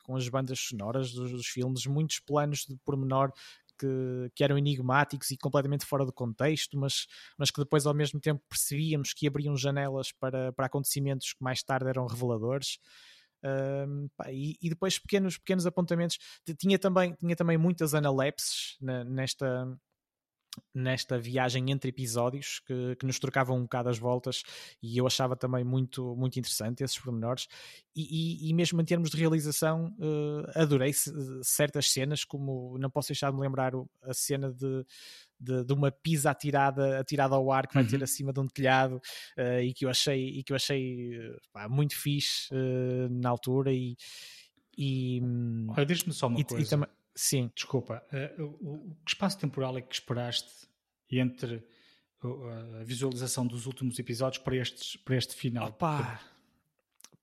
[0.04, 3.32] com as bandas sonoras dos, dos, filmes, muitos planos de pormenor
[3.78, 7.06] que, que eram enigmáticos e completamente fora do contexto, mas,
[7.38, 11.64] mas que depois ao mesmo tempo percebíamos que abriam janelas para, para acontecimentos que mais
[11.64, 12.78] tarde eram reveladores.
[14.30, 16.18] E, e, depois pequenos, pequenos apontamentos.
[16.58, 19.68] Tinha também, tinha também muitas analepses na, nesta,
[20.74, 24.44] nesta viagem entre episódios que, que, nos trocavam um bocado as voltas
[24.82, 27.48] e eu achava também muito, muito interessante esses pormenores
[27.96, 30.92] e, e, e mesmo em termos de realização uh, adorei
[31.42, 33.74] certas cenas como não posso deixar de me lembrar
[34.04, 34.86] a cena de,
[35.40, 37.90] de, de, uma pizza atirada, atirada ao ar que vai uhum.
[37.90, 39.02] ter acima de um telhado
[39.38, 41.20] uh, e que eu achei, e que eu achei
[41.52, 43.96] pá, muito fixe uh, na altura e,
[44.78, 45.22] e
[45.70, 47.50] Olha, diz-me só uma coisa Sim.
[47.56, 48.04] Desculpa,
[48.38, 50.68] o, o, que espaço temporal é que esperaste
[51.10, 51.66] entre
[52.80, 55.70] a visualização dos últimos episódios para, estes, para este final?
[55.70, 56.20] Opa,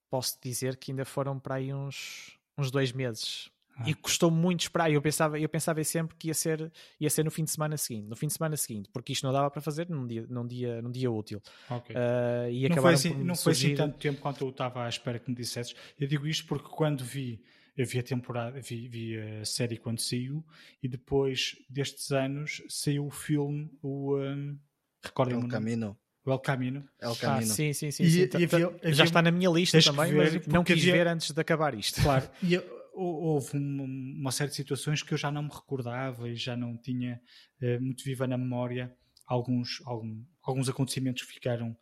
[0.09, 3.51] posso dizer que ainda foram para aí uns, uns dois meses.
[3.77, 3.85] Ah.
[3.89, 4.91] E custou muito esperar.
[4.91, 6.71] Eu pensava, eu pensava sempre que ia ser,
[7.01, 9.33] ia ser no fim de semana seguinte, no fim de semana seguinte, porque isto não
[9.33, 11.41] dava para fazer num dia, num dia, num dia útil.
[11.71, 11.97] Okay.
[11.97, 15.19] Uh, e não foi assim, não foi assim tanto tempo quanto eu estava à espera
[15.19, 15.75] que me dissesses.
[15.99, 17.43] Eu digo isto porque quando vi
[17.77, 20.45] eu vi a temporada, vi, vi, a série quando saiu
[20.83, 24.59] e depois destes anos saiu o filme, o um,
[25.03, 25.99] recordem El Camino.
[26.25, 26.85] O El Camino.
[27.01, 27.51] El Camino.
[27.51, 28.03] Ah, sim, sim, sim.
[28.05, 28.21] E, sim.
[28.39, 30.93] E havia, havia, Já está na minha lista também, ver, mas não quis havia...
[30.93, 32.01] ver antes de acabar isto.
[32.03, 32.29] Claro.
[32.43, 32.61] E
[32.95, 36.77] houve uma, uma, série de situações que eu já não me recordava e já não
[36.77, 37.19] tinha
[37.63, 38.95] uh, muito viva na memória
[39.27, 41.75] alguns, algum, alguns acontecimentos que ficaram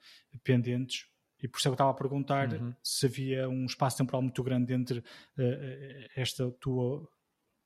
[0.44, 1.09] pendentes
[1.42, 2.74] e por isso eu estava a perguntar uhum.
[2.82, 5.04] se havia um espaço temporal muito grande entre uh,
[6.16, 7.08] esta tua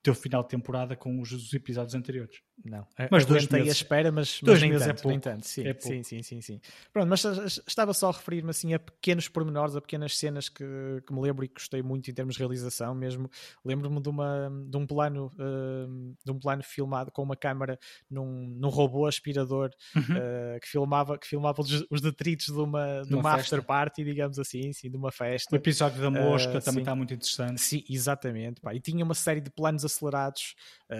[0.05, 2.39] teu final de temporada com os episódios anteriores.
[2.63, 3.69] Não, mas dois meses.
[3.69, 5.19] a espera, mas, mas nem, tanto, é pouco.
[5.19, 5.45] tanto.
[5.45, 6.61] Sim, é sim, sim, sim, sim.
[6.91, 7.23] Pronto, mas
[7.67, 10.63] estava só a referir-me assim a pequenos pormenores, a pequenas cenas que,
[11.05, 13.29] que me lembro e que gostei muito em termos de realização mesmo.
[13.63, 17.77] Lembro-me de, uma, de um plano uh, de um plano filmado com uma câmera
[18.09, 20.01] num, num robô aspirador uhum.
[20.01, 24.03] uh, que filmava, que filmava os, os detritos de uma, de uma, uma after party,
[24.03, 25.53] digamos assim, sim, de uma festa.
[25.53, 27.59] O episódio da mosca uh, também está muito interessante.
[27.59, 28.61] Sim, exatamente.
[28.61, 28.73] Pá.
[28.73, 30.55] E tinha uma série de planos acelerados,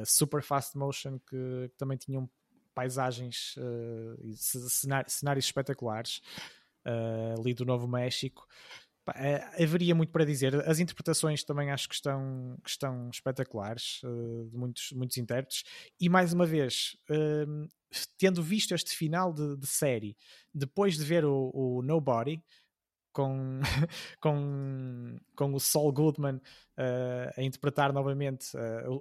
[0.06, 2.30] super fast motion que que também tinham
[2.76, 6.22] paisagens uh, e cenários, cenários espetaculares
[6.86, 8.45] uh, ali do Novo México.
[9.07, 10.68] Uh, haveria muito para dizer.
[10.68, 15.64] As interpretações também acho que estão, que estão espetaculares, de muitos, muitos intérpretes.
[15.99, 16.98] E mais uma vez,
[18.18, 20.18] tendo visto este final de, de série,
[20.53, 22.44] depois de ver o, o Nobody,
[23.16, 23.62] com,
[24.20, 26.42] com, com o Saul Goodman
[27.38, 28.48] a interpretar novamente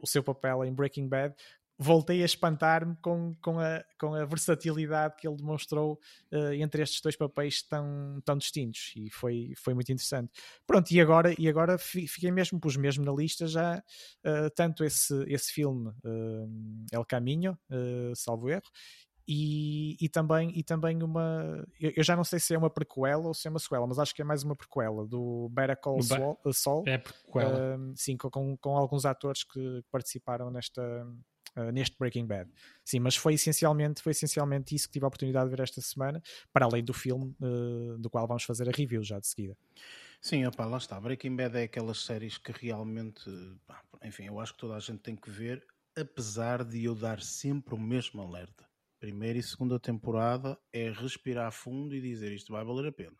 [0.01, 1.35] o seu papel em Breaking Bad,
[1.78, 5.99] voltei a espantar-me com, com, a, com a versatilidade que ele demonstrou
[6.32, 10.31] uh, entre estes dois papéis tão, tão distintos e foi, foi muito interessante.
[10.66, 15.15] Pronto, e agora, e agora fiquei mesmo, pus mesmo na lista já uh, tanto esse,
[15.27, 17.59] esse filme uh, El Caminho,
[18.15, 18.62] salvo erro,
[19.26, 21.64] e, e, também, e também uma.
[21.80, 24.14] Eu, já não sei se é uma prequela ou se é uma sequela, mas acho
[24.14, 26.02] que é mais uma prequela do Better Call
[26.52, 26.84] Saul.
[26.86, 27.78] É prequela.
[27.94, 30.82] sim, com, com alguns atores que participaram nesta,
[31.56, 32.51] uh, neste Breaking Bad.
[32.84, 36.22] Sim, mas foi essencialmente, foi essencialmente isso que tive a oportunidade de ver esta semana,
[36.52, 39.56] para além do filme uh, do qual vamos fazer a review já de seguida.
[40.20, 41.01] Sim, opa, lá está.
[41.01, 43.30] Breaking Bad é aquelas séries que realmente,
[43.66, 45.64] pá, enfim, eu acho que toda a gente tem que ver,
[45.96, 48.64] apesar de eu dar sempre o mesmo alerta.
[49.05, 53.14] Primeira e segunda temporada é respirar fundo e dizer isto vai valer a pena.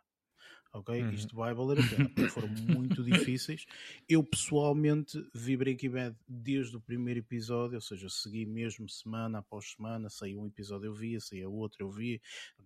[0.73, 1.03] ok?
[1.03, 1.11] Uhum.
[1.11, 3.67] Isto vai valer a pena, porque foram muito difíceis.
[4.09, 9.73] Eu pessoalmente vi Breaking Bad desde o primeiro episódio, ou seja, segui mesmo semana após
[9.73, 12.19] semana, saiu um episódio eu via, saía outro eu via.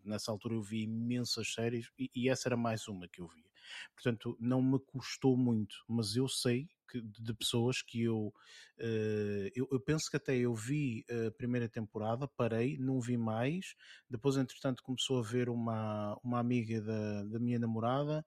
[0.05, 3.51] Nessa altura eu vi imensas séries e, e essa era mais uma que eu via.
[3.97, 8.32] Portanto, não me custou muito, mas eu sei que, de pessoas que eu,
[8.78, 9.81] uh, eu, eu.
[9.81, 13.74] penso que até eu vi a primeira temporada, parei, não vi mais.
[14.09, 18.24] Depois, entretanto, começou a ver uma, uma amiga da, da minha namorada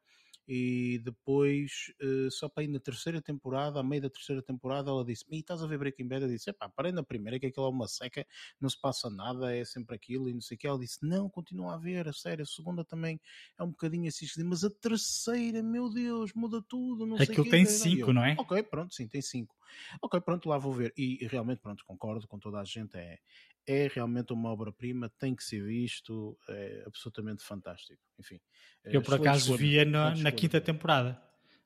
[0.47, 5.05] e depois, uh, só para ir na terceira temporada, a meio da terceira temporada, ela
[5.05, 6.23] disse: E estás a ver Breaking Bad?
[6.23, 8.26] Eu disse: Epá, parei na primeira, que aquilo é uma seca,
[8.59, 10.68] não se passa nada, é sempre aquilo e não sei o que.
[10.68, 13.19] Ela disse: Não, continua a ver, a sério, a segunda também
[13.57, 17.05] é um bocadinho assim, mas a terceira, meu Deus, muda tudo.
[17.05, 18.35] Não aquilo tem cinco, não é?
[18.38, 19.55] Ok, pronto, sim, tem cinco.
[20.02, 20.93] Ok, pronto, lá vou ver.
[20.98, 23.19] E, e realmente, pronto, concordo com toda a gente, é,
[23.65, 28.02] é realmente uma obra-prima, tem que ser visto, é absolutamente fantástico.
[28.19, 28.39] Enfim,
[28.84, 31.22] é eu por acaso via na, na, quinta temporada,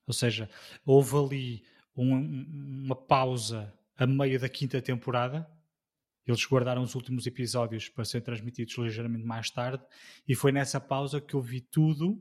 [0.06, 0.50] ou seja,
[0.86, 1.64] houve ali
[1.96, 5.50] um, uma pausa a meio da quinta temporada.
[6.28, 9.84] Eles guardaram os últimos episódios para serem transmitidos ligeiramente mais tarde,
[10.28, 12.20] e foi nessa pausa que eu vi tudo,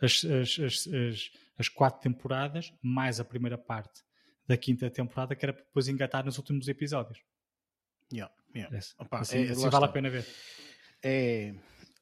[0.00, 4.02] as, as, as, as, as quatro temporadas, mais a primeira parte
[4.46, 7.20] da quinta temporada, que era para depois engatar nos últimos episódios.
[8.12, 8.78] Yeah, yeah.
[8.98, 10.26] Opa, assim, é, assim vale a pena ver.
[11.02, 11.54] É,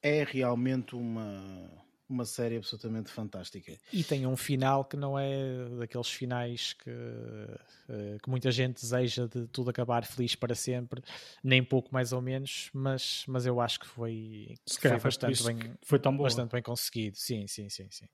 [0.02, 1.70] é realmente uma,
[2.08, 3.78] uma série absolutamente fantástica.
[3.92, 9.26] E tem um final que não é daqueles finais que, eh, que muita gente deseja
[9.26, 11.02] de tudo acabar feliz para sempre,
[11.42, 15.58] nem pouco mais ou menos, mas, mas eu acho que foi, que foi bastante, bem,
[15.82, 17.16] foi tão bastante bem conseguido.
[17.16, 18.06] Sim, sim, sim, sim.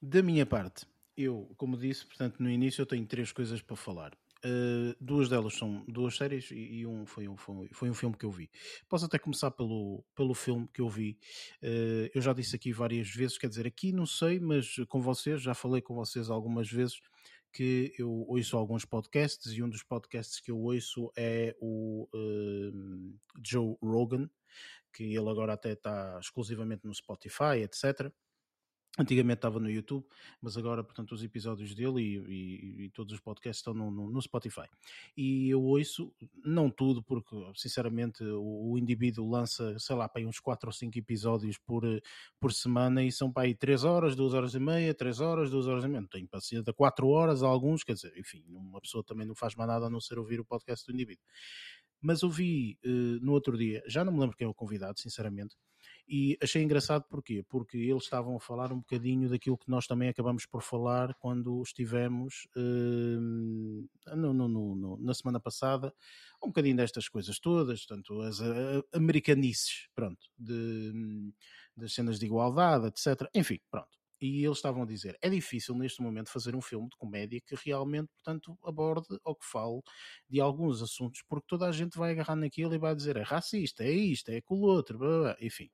[0.00, 0.86] Da minha parte,
[1.16, 4.12] eu, como disse, portanto, no início eu tenho três coisas para falar.
[4.44, 8.16] Uh, duas delas são duas séries e, e um foi, um foi, foi, um filme
[8.16, 8.50] que eu vi.
[8.88, 11.16] Posso até começar pelo, pelo filme que eu vi.
[11.62, 15.40] Uh, eu já disse aqui várias vezes, quer dizer, aqui não sei, mas com vocês,
[15.40, 17.00] já falei com vocês algumas vezes
[17.52, 23.18] que eu ouço alguns podcasts e um dos podcasts que eu ouço é o uh,
[23.46, 24.28] Joe Rogan,
[24.92, 28.12] que ele agora até está exclusivamente no Spotify, etc.
[28.98, 30.04] Antigamente estava no YouTube,
[30.38, 34.10] mas agora, portanto, os episódios dele e, e, e todos os podcasts estão no, no,
[34.10, 34.68] no, Spotify.
[35.16, 36.12] E eu ouço,
[36.44, 40.98] não tudo, porque, sinceramente, o, o indivíduo lança, sei lá, para uns 4 ou 5
[40.98, 41.84] episódios por,
[42.38, 45.66] por semana e são para aí 3 horas, 2 horas e meia, 3 horas, 2
[45.68, 46.02] horas e meia.
[46.02, 49.54] Não tenho paciência de 4 horas, alguns, quer dizer, enfim, uma pessoa também não faz
[49.54, 51.24] mais nada a não ser ouvir o podcast do indivíduo.
[51.98, 55.56] Mas ouvi uh, no outro dia, já não me lembro quem é o convidado, sinceramente,
[56.14, 57.42] e achei engraçado porquê?
[57.48, 61.62] Porque eles estavam a falar um bocadinho daquilo que nós também acabamos por falar quando
[61.62, 65.90] estivemos uh, no, no, no, na semana passada,
[66.44, 71.32] um bocadinho destas coisas todas, tanto as uh, americanices, pronto, de,
[71.74, 73.26] das cenas de igualdade, etc.
[73.34, 76.96] Enfim, pronto e eles estavam a dizer é difícil neste momento fazer um filme de
[76.96, 79.80] comédia que realmente, portanto, aborde ou que fale
[80.30, 83.82] de alguns assuntos, porque toda a gente vai agarrar naquilo e vai dizer é racista,
[83.82, 85.68] é isto, é aquilo outro, blá, blá, enfim.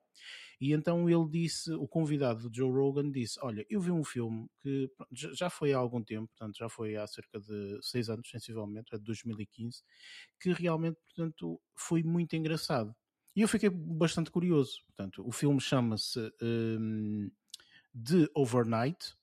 [0.59, 4.47] E então ele disse, o convidado do Joe Rogan disse, olha, eu vi um filme
[4.61, 8.93] que já foi há algum tempo, portanto já foi há cerca de seis anos, sensivelmente,
[8.93, 9.83] é de 2015,
[10.41, 12.93] que realmente, portanto, foi muito engraçado.
[13.35, 14.81] E eu fiquei bastante curioso.
[14.87, 17.29] Portanto, o filme chama-se um,
[17.93, 19.15] de Overnight.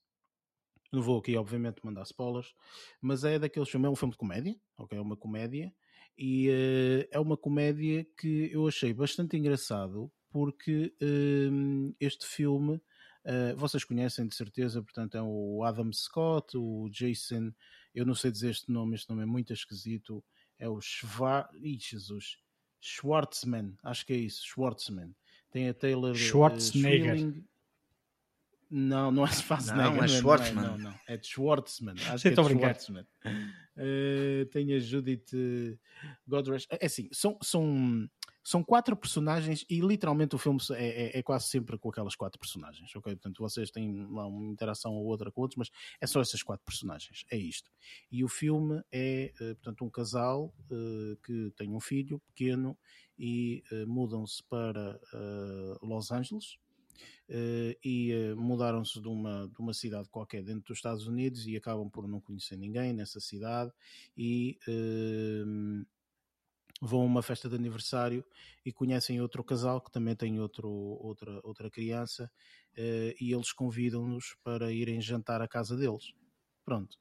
[0.91, 2.53] Não vou aqui, obviamente, mandar spoilers,
[3.01, 4.97] mas é daqueles filmes, é um filme de comédia, ok?
[4.97, 5.73] É uma comédia,
[6.17, 13.55] e uh, é uma comédia que eu achei bastante engraçado, porque uh, este filme, uh,
[13.57, 17.51] vocês conhecem de certeza, portanto, é o Adam Scott, o Jason,
[17.93, 20.23] eu não sei dizer este nome, este nome é muito esquisito,
[20.57, 21.49] é o Schwar...
[21.55, 22.37] Ih, Jesus,
[22.79, 25.13] Schwartzman, acho que é isso, Schwartzman.
[25.51, 27.43] Tem a Taylor Schwarzenegger.
[28.69, 29.93] Não, não é Schwarzenegger.
[29.93, 30.63] Não, é Schwartzman.
[30.63, 31.95] Não, não, é de Schwartzman.
[32.09, 33.07] Acho que é de Schwartzman.
[33.77, 35.31] Uh, tem a Judith
[36.27, 36.67] Godrich.
[36.69, 38.09] É assim, são, são,
[38.47, 42.39] são quatro personagens e literalmente o filme é, é, é, quase sempre com aquelas quatro
[42.39, 43.13] personagens, ok?
[43.13, 45.69] Portanto, vocês têm lá uma interação ou outra com outros, mas
[45.99, 47.69] é só essas quatro personagens, é isto.
[48.09, 52.77] E o filme é, uh, portanto, um casal uh, que tem um filho pequeno
[53.19, 54.99] e mudam-se para
[55.81, 56.66] Los Angeles, uh,
[57.83, 61.89] e uh, mudaram-se de uma, de uma cidade qualquer dentro dos Estados Unidos e acabam
[61.89, 63.71] por não conhecer ninguém nessa cidade
[64.15, 65.85] e uh,
[66.81, 68.23] vão a uma festa de aniversário
[68.65, 72.31] e conhecem outro casal que também tem outro, outra, outra criança
[73.19, 76.13] e eles convidam-nos para irem jantar à casa deles.
[76.63, 76.95] Pronto.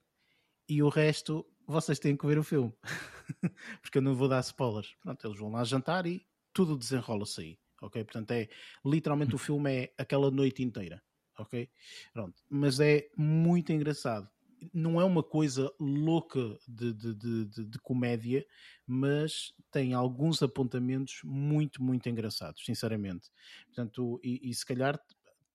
[0.66, 2.72] E o resto vocês têm que ver o filme.
[3.82, 4.96] Porque eu não vou dar spoilers.
[5.02, 8.04] Pronto, eles vão lá jantar e tudo desenrola-se aí ok?
[8.04, 8.48] Portanto, é
[8.84, 11.02] literalmente o filme é aquela noite inteira,
[11.38, 11.68] ok?
[12.12, 12.42] Pronto.
[12.48, 14.28] Mas é muito engraçado.
[14.72, 18.44] Não é uma coisa louca de, de, de, de, comédia,
[18.86, 23.30] mas tem alguns apontamentos muito, muito engraçados, sinceramente.
[23.66, 24.98] Portanto, e, e se calhar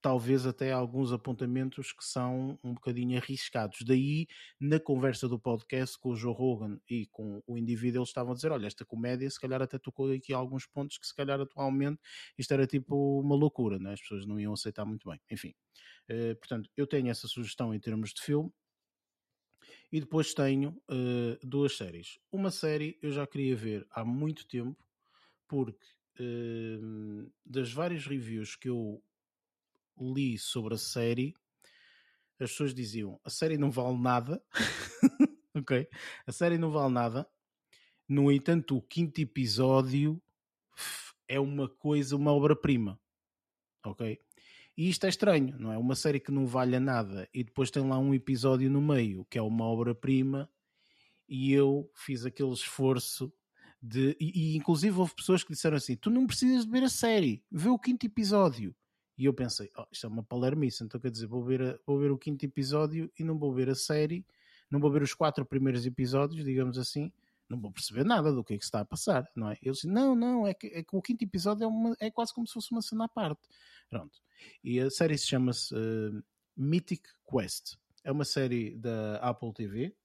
[0.01, 3.79] talvez até alguns apontamentos que são um bocadinho arriscados.
[3.85, 4.27] Daí,
[4.59, 8.35] na conversa do podcast com o Joe Rogan e com o indivíduo, eles estavam a
[8.35, 11.99] dizer: olha, esta comédia se calhar até tocou aqui alguns pontos que se calhar atualmente
[12.37, 13.93] isto era tipo uma loucura, né?
[13.93, 15.19] as pessoas não iam aceitar muito bem.
[15.29, 15.53] Enfim,
[16.09, 18.51] uh, portanto, eu tenho essa sugestão em termos de filme.
[19.91, 22.17] E depois tenho uh, duas séries.
[22.31, 24.77] Uma série eu já queria ver há muito tempo,
[25.47, 25.85] porque
[26.19, 29.03] uh, das várias reviews que eu
[30.01, 31.33] li sobre a série,
[32.39, 34.43] as pessoas diziam: a série não vale nada,
[35.55, 35.87] ok?
[36.25, 37.27] A série não vale nada.
[38.07, 40.21] No entanto, o quinto episódio
[41.27, 42.99] é uma coisa, uma obra-prima,
[43.85, 44.19] ok?
[44.75, 45.77] E isto é estranho, não é?
[45.77, 49.37] Uma série que não valha nada e depois tem lá um episódio no meio que
[49.37, 50.49] é uma obra-prima
[51.27, 53.31] e eu fiz aquele esforço
[53.81, 54.17] de.
[54.19, 57.43] E, e, inclusive houve pessoas que disseram assim: tu não precisas de ver a série,
[57.49, 58.75] vê o quinto episódio.
[59.17, 61.99] E eu pensei, oh, isto é uma palermice, então quer dizer, vou ver, a, vou
[61.99, 64.25] ver o quinto episódio e não vou ver a série,
[64.69, 67.11] não vou ver os quatro primeiros episódios, digamos assim,
[67.51, 69.57] não vou perceber nada do que é que está a passar, não é?
[69.61, 72.33] Eu disse, não, não, é que, é que o quinto episódio é, uma, é quase
[72.33, 73.41] como se fosse uma cena à parte.
[73.89, 74.19] Pronto.
[74.63, 76.23] E a série se chama-se uh,
[76.55, 77.75] Mythic Quest.
[78.03, 79.95] É uma série da Apple TV,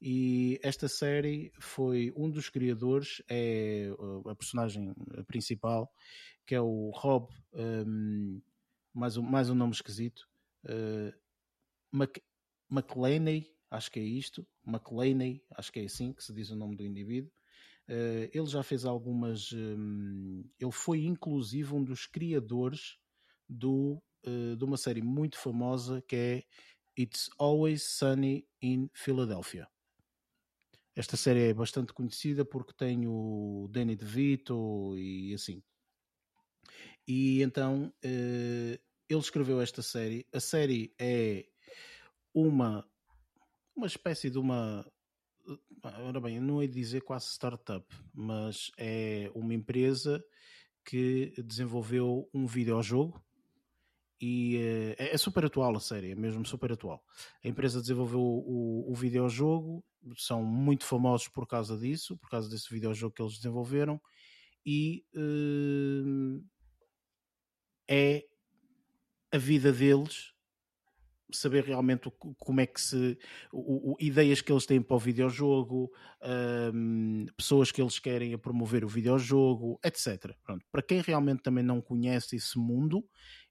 [0.00, 3.88] e esta série foi um dos criadores, é
[4.26, 4.94] a personagem
[5.26, 5.90] principal,
[6.44, 8.40] que é o Rob, um,
[8.94, 10.28] mais, um, mais um nome esquisito,
[10.64, 11.12] uh,
[11.90, 12.18] Mac,
[13.70, 16.84] acho que é isto, McLeaney, acho que é assim que se diz o nome do
[16.84, 17.32] indivíduo.
[17.88, 19.52] Uh, ele já fez algumas.
[19.52, 22.98] Um, ele foi inclusive um dos criadores
[23.48, 26.42] do, uh, de uma série muito famosa que é
[26.98, 29.68] It's Always Sunny in Philadelphia.
[30.96, 35.62] Esta série é bastante conhecida porque tem o Danny DeVito e assim.
[37.06, 40.26] E então uh, ele escreveu esta série.
[40.32, 41.44] A série é
[42.32, 42.88] uma,
[43.76, 44.90] uma espécie de uma.
[45.82, 50.24] Ora bem, não ia dizer quase startup, mas é uma empresa
[50.82, 53.22] que desenvolveu um videojogo
[54.20, 57.04] e uh, é, super atual a série, é mesmo super atual.
[57.44, 59.84] A empresa desenvolveu o, o, o videojogo,
[60.16, 64.00] são muito famosos por causa disso, por causa desse videojogo que eles desenvolveram,
[64.64, 66.42] e uh,
[67.88, 68.24] é
[69.32, 70.34] a vida deles
[71.32, 73.18] saber realmente como é que se
[73.52, 75.90] o, o, ideias que eles têm para o videojogo
[76.72, 80.64] um, pessoas que eles querem a promover o videojogo etc Pronto.
[80.70, 83.04] para quem realmente também não conhece esse mundo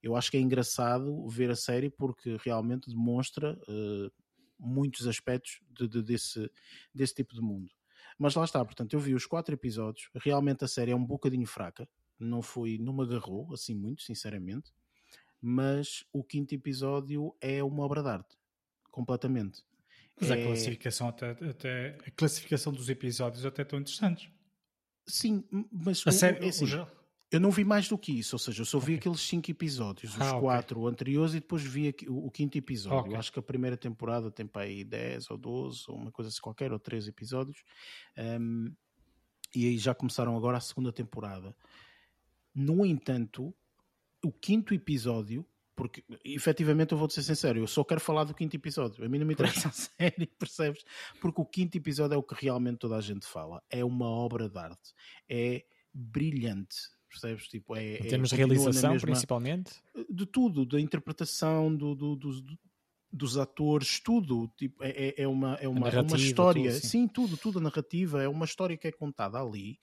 [0.05, 4.11] eu acho que é engraçado ver a série porque realmente demonstra uh,
[4.59, 6.47] muitos aspectos de, de, desse,
[6.93, 7.71] desse tipo de mundo.
[8.15, 10.07] Mas lá está, portanto eu vi os quatro episódios.
[10.13, 11.89] Realmente a série é um bocadinho fraca.
[12.19, 14.71] Não foi, não me agarrou assim muito, sinceramente,
[15.41, 18.37] mas o quinto episódio é uma obra de arte,
[18.91, 19.63] completamente.
[20.21, 20.33] Mas é...
[20.39, 24.29] a classificação até, até, a classificação dos episódios até estão interessantes.
[25.07, 26.65] Sim, mas a o, sério, é assim,
[27.31, 28.97] eu não vi mais do que isso, ou seja, eu só vi okay.
[28.97, 30.91] aqueles cinco episódios, os ah, quatro okay.
[30.91, 32.99] anteriores e depois vi o, o, quinto episódio.
[32.99, 33.13] Okay.
[33.13, 36.29] Eu acho que a primeira temporada tem para aí 10 ou 12, ou uma coisa
[36.29, 37.63] assim qualquer, ou três episódios.
[38.17, 38.73] Um,
[39.55, 41.55] e aí já começaram agora a segunda temporada.
[42.53, 43.53] No entanto,
[44.23, 45.45] o quinto episódio,
[45.75, 49.03] porque efetivamente eu vou ser sincero, eu só quero falar do quinto episódio.
[49.03, 50.83] A mim não me interessa a série, percebes?
[51.19, 53.63] Porque o quinto episódio é o que realmente toda a gente fala.
[53.69, 54.93] É uma obra de arte.
[55.27, 56.94] É brilhante.
[57.19, 57.47] Percebes?
[57.47, 59.71] Tipo, é, em termos é, de realização, mesma, principalmente?
[60.09, 62.59] De tudo, da interpretação, do, do, do,
[63.11, 64.51] dos atores, tudo.
[64.57, 66.71] Tipo, é, é, é uma, é uma, uma história.
[66.71, 66.87] Tudo, sim.
[66.87, 68.21] sim, tudo, tudo a narrativa.
[68.21, 69.79] É uma história que é contada ali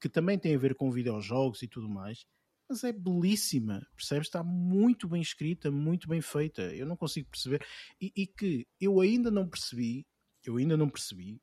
[0.00, 2.26] que também tem a ver com videojogos e tudo mais,
[2.68, 4.26] mas é belíssima, percebes?
[4.26, 6.62] Está muito bem escrita, muito bem feita.
[6.74, 7.64] Eu não consigo perceber.
[8.00, 10.04] E, e que eu ainda não percebi,
[10.44, 11.40] eu ainda não percebi,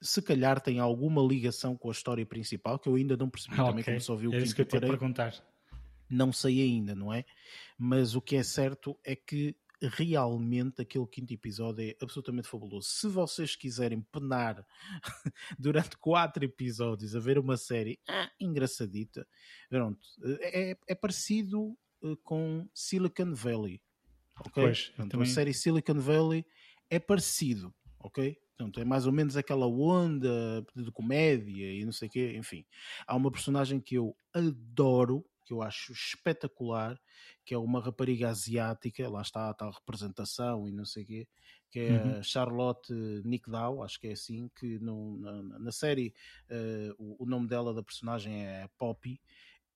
[0.00, 3.64] se calhar tem alguma ligação com a história principal, que eu ainda não percebi ah,
[3.64, 3.94] também, okay.
[3.94, 5.34] como só vi o é isso que eu te perguntar.
[6.08, 7.24] Não sei ainda, não é?
[7.78, 12.88] Mas o que é certo é que realmente aquele quinto episódio é absolutamente fabuloso.
[12.88, 14.66] Se vocês quiserem penar
[15.58, 19.26] durante quatro episódios a ver uma série ah, engraçadita,
[19.68, 20.00] pronto,
[20.40, 23.80] é, é parecido uh, com Silicon Valley.
[24.40, 24.62] Ok?
[24.62, 25.22] Pois, também...
[25.22, 26.44] A série Silicon Valley
[26.90, 28.36] é parecido, ok?
[28.60, 32.66] Portanto, é mais ou menos aquela onda de comédia e não sei o quê, enfim.
[33.06, 37.00] Há uma personagem que eu adoro, que eu acho espetacular,
[37.42, 41.28] que é uma rapariga asiática, lá está a tal representação e não sei o quê,
[41.70, 42.18] que é uhum.
[42.18, 42.92] a Charlotte
[43.24, 46.12] Nickdow, acho que é assim, que no, na, na, série
[46.50, 49.18] uh, o, o, nome dela da personagem é Poppy.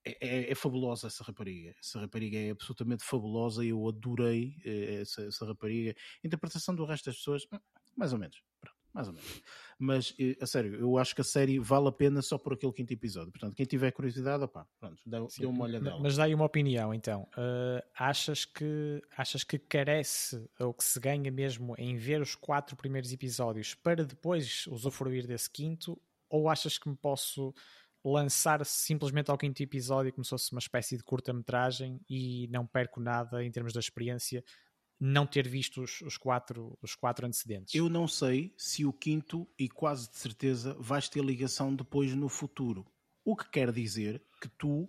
[0.06, 1.74] É, é, é, fabulosa essa rapariga.
[1.80, 5.94] Essa rapariga é absolutamente fabulosa e eu adorei uh, essa, essa rapariga.
[6.22, 7.58] A interpretação do resto das pessoas, hum,
[7.96, 8.42] mais ou menos.
[8.60, 9.42] Pronto mais ou menos.
[9.76, 12.72] Mas, eh, a sério, eu acho que a série vale a pena só por aquele
[12.72, 13.32] quinto episódio.
[13.32, 15.98] Portanto, quem tiver curiosidade, opá, pronto, dê, dê uma olhada.
[15.98, 17.28] Mas dá aí uma opinião, então.
[17.36, 22.76] Uh, achas, que, achas que carece, ou que se ganha mesmo em ver os quatro
[22.76, 26.00] primeiros episódios para depois usufruir desse quinto?
[26.30, 27.52] Ou achas que me posso
[28.04, 33.00] lançar simplesmente ao quinto episódio como se fosse uma espécie de curta-metragem e não perco
[33.00, 34.44] nada em termos da experiência
[34.98, 37.74] não ter visto os, os, quatro, os quatro antecedentes.
[37.74, 42.28] Eu não sei se o quinto, e quase de certeza, vais ter ligação depois no
[42.28, 42.86] futuro.
[43.24, 44.88] O que quer dizer que tu,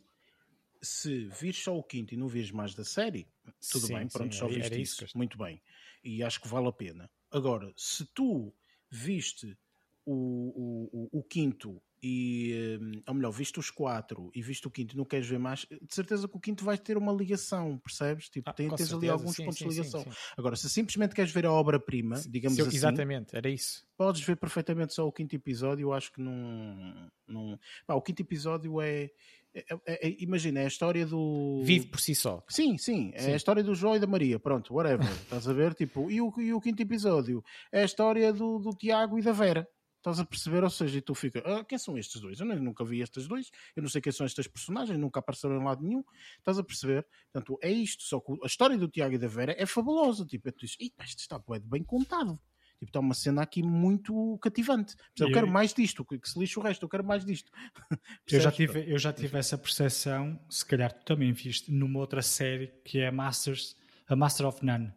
[0.82, 3.28] se vires só o quinto e não vires mais da série,
[3.72, 5.04] tudo sim, bem, pronto, sim, só viste era isso.
[5.04, 5.18] isso.
[5.18, 5.62] Muito bem.
[6.04, 7.10] E acho que vale a pena.
[7.32, 8.54] Agora, se tu
[8.90, 9.58] viste
[10.06, 14.70] o, o, o, o quinto e, hum, ou melhor, visto os quatro e visto o
[14.70, 18.30] quinto não queres ver mais, de certeza que o quinto vai ter uma ligação, percebes?
[18.30, 20.04] Tipo, ah, tem, tens certeza, ali alguns sim, pontos sim, de ligação.
[20.04, 22.76] Sim, Agora, se simplesmente queres ver a obra-prima, digamos assim.
[22.76, 23.88] Exatamente, era isso.
[23.98, 27.10] Podes ver perfeitamente só o quinto episódio, eu acho que não.
[27.28, 27.60] não...
[27.90, 29.10] o quinto episódio é,
[29.56, 31.64] é, é, é, imagina, é a história do.
[31.64, 32.44] Vive por si só.
[32.48, 33.34] Sim, sim, é sim.
[33.34, 35.00] a história do João e da Maria, pronto, whatever.
[35.24, 35.74] estás a ver?
[35.74, 39.32] Tipo, e o, e o quinto episódio é a história do, do Tiago e da
[39.32, 39.68] Vera.
[40.06, 40.64] Estás a perceber?
[40.64, 42.40] Ou seja, e tu fica, ah, quem são estes dois?
[42.40, 45.64] Eu nunca vi estes dois, eu não sei quem são estes personagens, nunca apareceram em
[45.64, 46.04] lado nenhum.
[46.38, 47.08] Estás a perceber?
[47.34, 48.04] Portanto, é isto.
[48.04, 50.24] Só que a história do Tiago e da Vera é fabulosa.
[50.24, 52.40] Tipo, tu dizes, isto está bem contado.
[52.78, 54.96] Tipo, está uma cena aqui muito cativante.
[55.18, 57.52] Eu, eu quero mais disto, que se lixe o resto, eu quero mais disto.
[58.32, 62.22] eu, já tive, eu já tive essa percepção, se calhar tu também viste, numa outra
[62.22, 63.76] série que é Masters,
[64.08, 64.94] a Master of None,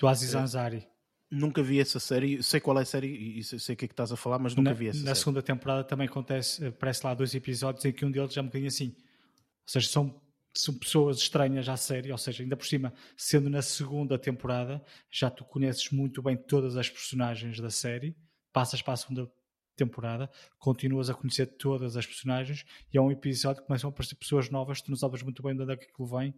[0.00, 0.38] do Aziz é.
[0.38, 0.95] Ansari.
[1.30, 3.92] Nunca vi essa série, sei qual é a série e sei o que é que
[3.92, 5.18] estás a falar, mas nunca na, vi essa Na série.
[5.18, 8.68] segunda temporada também acontece, aparece lá dois episódios em que um deles é um bocadinho
[8.68, 8.94] assim.
[8.96, 10.20] Ou seja, são,
[10.54, 14.80] são pessoas estranhas à série, ou seja, ainda por cima, sendo na segunda temporada,
[15.10, 18.16] já tu conheces muito bem todas as personagens da série,
[18.52, 19.28] passas para a segunda
[19.74, 24.14] temporada, continuas a conhecer todas as personagens e é um episódio que começam a aparecer
[24.14, 26.32] pessoas novas, tu não sabes muito bem de onde é que aquilo vem,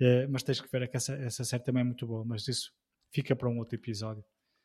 [0.00, 2.72] eh, mas tens que ver que essa, essa série também é muito boa, mas isso
[3.10, 4.24] fica para um outro episódio.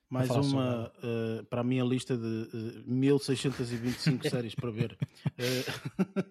[0.09, 4.97] Mais uma uh, para a minha lista de uh, eh, 1625 séries para ver.
[5.25, 6.23] Uh,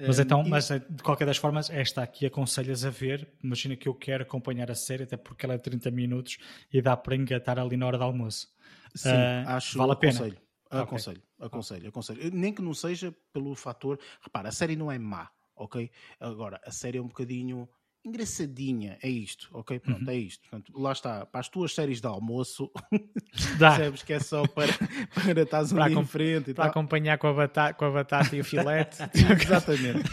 [0.06, 3.32] mas então, mas de qualquer das formas, esta aqui aconselhas a ver.
[3.42, 6.38] Imagina que eu quero acompanhar a série, até porque ela é 30 minutos
[6.72, 8.48] e dá para engatar ali na hora do almoço.
[8.94, 9.08] Sim,
[9.46, 10.12] acho vale a pena.
[10.12, 10.38] Aconselho,
[10.68, 11.46] aconselho, okay.
[11.46, 12.30] aconselho, aconselho.
[12.34, 14.00] Nem que não seja pelo fator.
[14.20, 15.88] Repara, a série não é má, ok?
[16.18, 17.68] Agora, a série é um bocadinho
[18.04, 19.78] engraçadinha, é isto, ok?
[19.78, 20.10] Pronto, uhum.
[20.10, 20.42] é isto.
[20.48, 22.70] Portanto, lá está, para as tuas séries de almoço,
[23.58, 24.72] percebes que é só para,
[25.12, 26.70] para estás ali em frente e Para tal.
[26.70, 28.98] acompanhar com a, batata, com a batata e o filete.
[29.14, 30.08] Exatamente.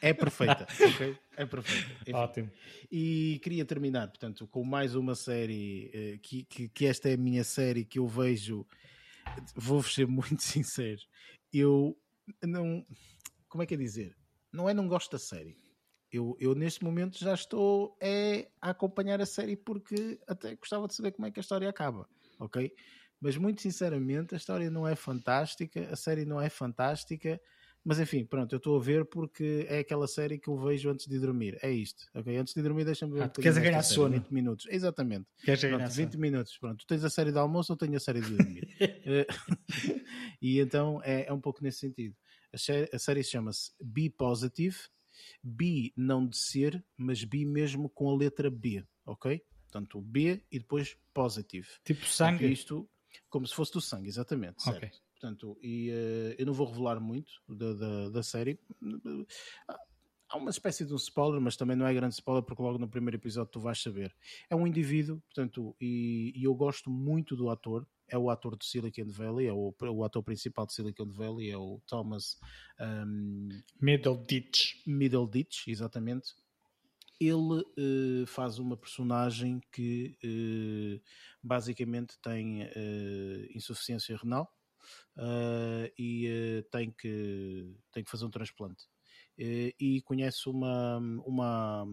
[0.00, 1.16] É perfeita, ok?
[1.36, 1.92] É perfeita.
[2.02, 2.12] Enfim.
[2.12, 2.50] Ótimo.
[2.90, 7.18] E queria terminar, portanto, com mais uma série, eh, que, que, que esta é a
[7.18, 8.66] minha série que eu vejo,
[9.54, 11.00] vou-vos ser muito sincero,
[11.52, 11.96] eu
[12.42, 12.84] não,
[13.48, 14.16] como é que é dizer?
[14.52, 15.56] Não é não gosto da série
[16.12, 20.94] eu, eu neste momento já estou é, a acompanhar a série porque até gostava de
[20.94, 22.08] saber como é que a história acaba,
[22.38, 22.72] ok?
[23.20, 27.40] Mas muito sinceramente a história não é fantástica, a série não é fantástica,
[27.84, 31.06] mas enfim, pronto, eu estou a ver porque é aquela série que eu vejo antes
[31.06, 31.58] de dormir.
[31.62, 32.36] É isto, ok?
[32.36, 33.22] Antes de dormir, deixa-me ver.
[33.22, 34.14] Ah, tu queres ganhar sono?
[34.14, 35.26] 20 minutos, exatamente.
[35.42, 36.20] Queres pronto, ganhar 20 sono.
[36.20, 36.78] minutos, pronto.
[36.78, 38.68] Tu tens a série de almoço ou tenho a série de dormir?
[38.80, 39.26] Eh,
[40.42, 42.14] e então é, é um pouco nesse sentido.
[42.52, 44.76] A série, a série chama-se Be Positive
[45.42, 49.42] B não de ser, mas B mesmo com a letra B, ok?
[49.64, 51.68] Portanto, B e depois positive.
[51.84, 52.50] Tipo sangue?
[52.50, 52.88] isto,
[53.28, 54.62] como se fosse do sangue, exatamente.
[54.62, 54.78] Certo.
[54.78, 54.90] Okay.
[55.12, 58.58] Portanto, e uh, eu não vou revelar muito da, da, da série.
[60.28, 62.88] Há uma espécie de um spoiler, mas também não é grande spoiler, porque logo no
[62.88, 64.14] primeiro episódio tu vais saber.
[64.48, 68.64] É um indivíduo, portanto, e, e eu gosto muito do ator é o ator de
[68.64, 72.38] Silicon Valley, é o, o ator principal de Silicon Valley, é o Thomas
[72.80, 73.48] um,
[73.80, 74.76] Middleditch.
[74.86, 76.34] Middleditch, exatamente.
[77.20, 81.00] Ele uh, faz uma personagem que uh,
[81.42, 84.50] basicamente tem uh, insuficiência renal
[85.98, 88.84] e tem, que, tem que fazer um transplante.
[89.36, 91.84] e conhece uma, uma,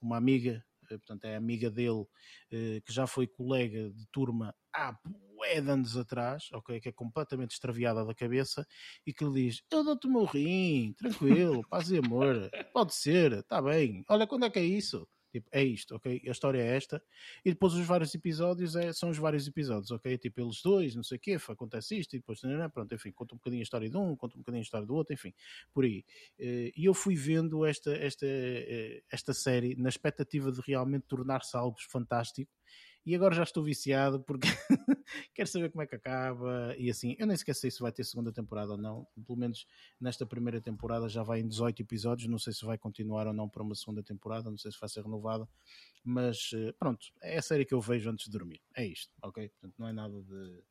[0.00, 2.04] uma amiga, portanto é amiga dele,
[2.50, 4.96] que já foi colega de turma há
[5.44, 8.66] bué de anos atrás, ok, que é completamente extraviada da cabeça
[9.06, 13.32] e que lhe diz: Eu dou-te o meu rim, tranquilo, paz e amor, pode ser,
[13.32, 14.04] está bem.
[14.08, 15.06] Olha, quando é que é isso?
[15.30, 16.22] Tipo, é isto, ok?
[16.28, 17.02] A história é esta.
[17.44, 20.16] E depois os vários episódios é, são os vários episódios, ok?
[20.16, 22.40] Tipo, eles dois, não sei o quê, acontece isto e depois,
[22.72, 24.94] pronto, enfim, conta um bocadinho a história de um, conta um bocadinho a história do
[24.94, 25.34] outro, enfim,
[25.72, 26.04] por aí.
[26.38, 31.56] Eh, e eu fui vendo esta, esta, eh, esta série na expectativa de realmente tornar-se
[31.56, 32.52] algo fantástico
[33.06, 34.48] e agora já estou viciado porque
[35.34, 38.04] quero saber como é que acaba e assim, eu nem sequer sei se vai ter
[38.04, 39.66] segunda temporada ou não, pelo menos
[40.00, 43.48] nesta primeira temporada já vai em 18 episódios, não sei se vai continuar ou não
[43.48, 45.48] para uma segunda temporada, não sei se vai ser renovada,
[46.02, 49.48] mas eh, pronto, é a série que eu vejo antes de dormir, é isto, ok?
[49.48, 50.62] Portanto, não é nada de,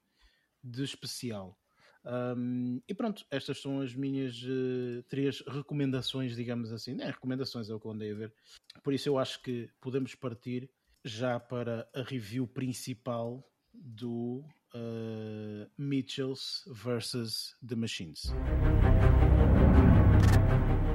[0.64, 1.58] de especial.
[2.06, 7.00] Um, e pronto, estas são as minhas uh, três recomendações, digamos assim.
[7.02, 8.34] É, recomendações é o que eu andei a ver.
[8.84, 10.70] Por isso eu acho que podemos partir
[11.04, 13.44] já para a review principal
[13.74, 14.44] do
[14.74, 18.34] uh, Mitchells versus The Machines.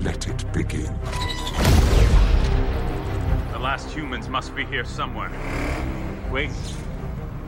[0.00, 0.92] Let it begin.
[3.52, 5.30] The last humans must be here somewhere.
[6.30, 6.50] Wait.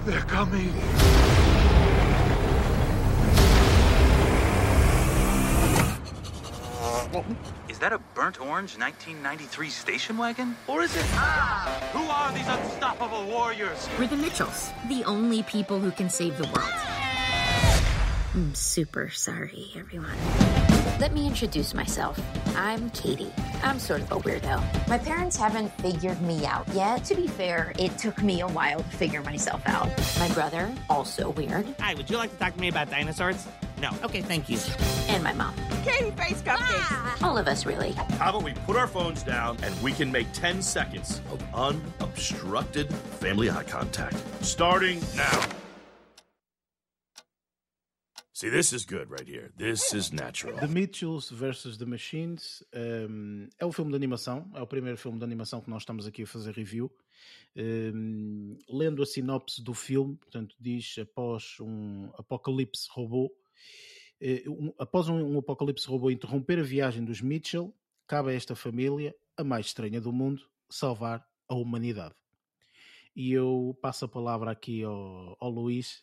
[0.04, 0.72] They're coming.
[7.68, 10.56] Is that a burnt orange 1993 station wagon?
[10.66, 11.04] Or is it.
[11.12, 11.90] Ah!
[11.92, 13.88] Who are these unstoppable warriors?
[13.98, 16.70] We're the Mitchells, the only people who can save the world.
[18.34, 20.16] I'm super sorry, everyone.
[21.00, 22.20] Let me introduce myself.
[22.54, 23.32] I'm Katie.
[23.62, 24.88] I'm sort of a weirdo.
[24.88, 27.04] My parents haven't figured me out yet.
[27.06, 29.88] To be fair, it took me a while to figure myself out.
[30.18, 31.66] My brother, also weird.
[31.80, 33.46] Hi, would you like to talk to me about dinosaurs?
[33.80, 33.90] No.
[34.04, 34.58] Okay, thank you.
[35.08, 35.54] And my mom.
[35.84, 36.86] Katie face cupcakes.
[36.90, 37.16] Ah!
[37.22, 37.92] All of us, really.
[38.18, 42.92] How about we put our phones down and we can make 10 seconds of unobstructed
[43.20, 44.16] family eye contact.
[44.42, 45.40] Starting now.
[48.40, 49.50] See, this is good right here.
[49.56, 50.56] This is natural.
[50.58, 55.18] The Mitchells versus The Machines um, é o filme de animação, é o primeiro filme
[55.18, 56.90] de animação que nós estamos aqui a fazer review.
[57.54, 63.39] Um, lendo a sinopse do filme, portanto, diz após um apocalipse robô, uh,
[64.46, 67.74] um, após um, um apocalipse robô interromper a viagem dos Mitchell,
[68.06, 72.14] cabe a esta família, a mais estranha do mundo, salvar a humanidade
[73.14, 76.02] e eu passo a palavra aqui ao, ao Luís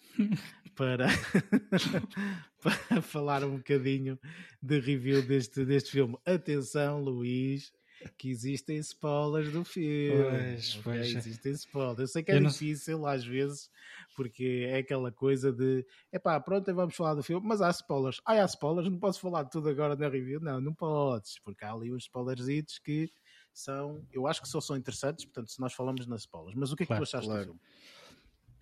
[0.76, 1.08] para,
[2.62, 4.20] para falar um bocadinho
[4.62, 6.18] de review deste, deste filme.
[6.26, 7.74] Atenção, Luís,
[8.18, 10.24] que existem spoilers do filme.
[10.24, 10.82] Pois, okay?
[10.84, 11.16] pois.
[11.16, 12.00] Existem spoilers.
[12.00, 13.08] Eu sei que é eu difícil não...
[13.08, 13.70] às vezes,
[14.16, 18.22] porque é aquela coisa de epá, pronto, vamos falar do filme, mas há spoilers.
[18.26, 20.40] Ah, há spoilers, não posso falar de tudo agora na review?
[20.40, 23.12] Não, não podes, porque há ali uns spoilerzitos que
[23.54, 26.56] são, eu acho que só são interessantes, portanto, se nós falamos nas spoilers.
[26.56, 27.42] Mas o que é que claro, tu achaste claro.
[27.42, 27.62] do filme?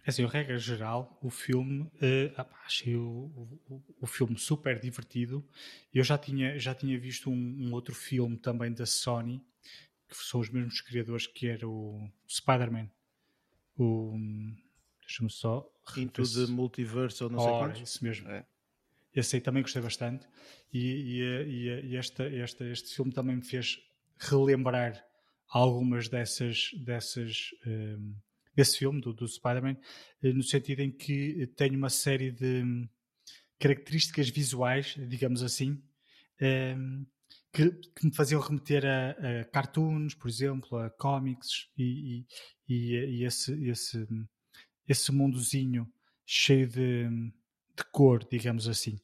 [0.06, 5.44] Assim, regra geral, o filme, uh, achei o, o, o, filme super divertido.
[5.92, 9.44] Eu já tinha, já tinha visto um, um, outro filme também da Sony,
[10.08, 12.88] que são os mesmos criadores, que era o Spider-Man.
[13.78, 14.16] O.
[15.02, 15.68] Deixa-me só.
[15.98, 17.82] Into the Multiverse ou não sei quantos.
[17.82, 18.30] Isso mesmo.
[18.30, 18.46] É.
[19.16, 20.28] Esse aí também gostei bastante.
[20.72, 23.80] E, e, e, e esta, esta, este filme também me fez
[24.20, 25.04] relembrar
[25.48, 28.16] algumas dessas, dessas um,
[28.56, 29.78] desse filme do, do Spider-Man,
[30.24, 32.88] eh, no sentido em que tem uma série de
[33.60, 35.82] características visuais, digamos assim,
[36.40, 37.04] ehm,
[37.52, 42.26] que, que, me faziam remeter a, a, cartoons, por exemplo, a comics e,
[42.68, 44.08] e, e, esse, esse,
[44.88, 45.90] esse mundozinho
[46.26, 49.00] cheio de, de cor, digamos assim.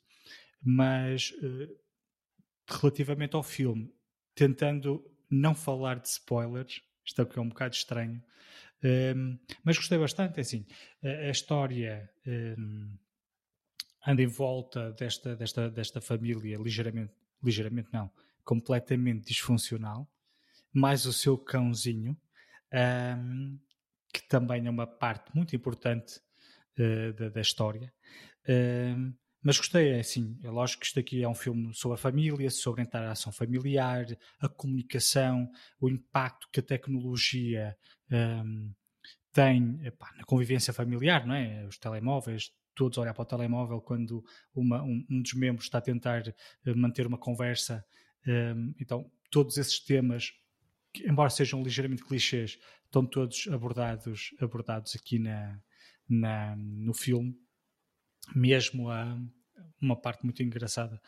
[0.62, 1.80] Mas uh,
[2.68, 3.90] relativamente ao filme,
[4.36, 8.22] tentando não falar de spoilers, isto é é um bocado estranho,
[8.84, 10.38] um, mas gostei bastante.
[10.38, 10.66] É assim,
[11.04, 12.98] a, a história um,
[14.06, 17.14] anda em volta desta, desta, desta família ligeiramente,
[17.44, 18.12] ligeiramente não,
[18.44, 20.10] completamente disfuncional,
[20.74, 22.18] mais o seu cãozinho,
[23.18, 23.60] um,
[24.14, 26.20] que também é uma parte muito importante
[26.80, 27.94] uh, da, da, história.
[28.48, 29.14] Um,
[29.44, 32.50] mas gostei, é assim, é lógico que isto aqui é um filme sobre a família,
[32.52, 34.06] sobre a interação familiar,
[34.40, 35.50] a comunicação,
[35.80, 37.76] o impacto que a tecnologia
[38.12, 38.72] um,
[39.34, 41.66] tem epá, na convivência familiar, não é?
[41.66, 44.24] Os telemóveis, todos olhar para o telemóvel quando
[44.54, 47.84] uma, um, um, dos membros está a tentar uh, manter uma conversa.
[48.28, 50.34] Um, então, todos esses temas,
[50.94, 55.60] que, embora sejam ligeiramente clichês, estão todos abordados, abordados aqui na,
[56.08, 57.36] na no filme
[58.36, 59.18] mesmo a,
[59.82, 61.02] uma parte muito engraçada,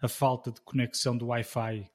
[0.00, 1.86] a falta de conexão do Wi-Fi, o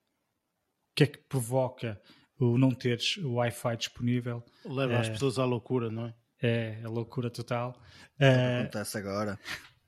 [0.96, 2.02] que é que provoca
[2.40, 4.44] o não teres o Wi-Fi disponível?
[4.66, 6.16] Leva as pessoas à loucura, não é?
[6.42, 7.80] é a loucura total.
[8.20, 9.40] Uh, acontece agora.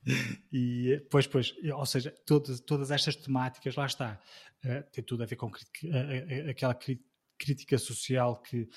[0.51, 4.19] E, pois, pois, ou seja, todas, todas estas temáticas, lá está,
[4.65, 6.75] uh, tem tudo a ver com uh, aquela
[7.37, 8.67] crítica social que,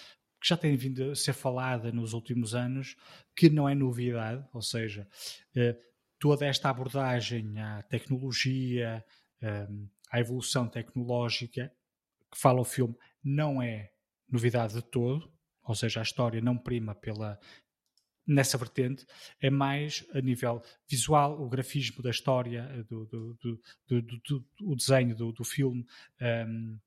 [0.44, 2.96] que, já tem vindo a ser falada nos últimos anos,
[3.34, 5.08] que não é novidade, ou seja,
[5.56, 5.74] uh,
[6.18, 9.02] toda esta abordagem à tecnologia,
[9.42, 11.72] um, à evolução tecnológica
[12.30, 13.90] que fala o filme, não é
[14.28, 17.38] novidade de todo, ou seja, a história não prima pela,
[18.26, 19.06] nessa vertente,
[19.40, 23.38] é mais a nível visual, o grafismo da história, eh, do, do,
[23.86, 25.80] do, do o desenho do, filme,
[26.20, 26.78] um, ehm,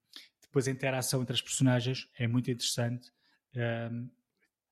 [0.42, 3.12] depois a interação entre as personagens é muito interessante.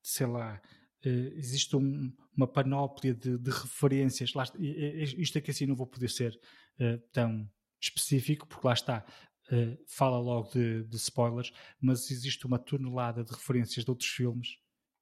[0.02, 0.62] Sei lá,
[1.06, 4.34] uh, existe um, uma panóplia de, de referências.
[4.34, 6.40] Lá, isto aqui assim não vou poder ser
[6.80, 7.50] uh, tão
[7.82, 9.06] específico, porque lá está.
[9.52, 14.58] Uh, fala logo de, de spoilers, mas existe uma tonelada de referências de outros filmes.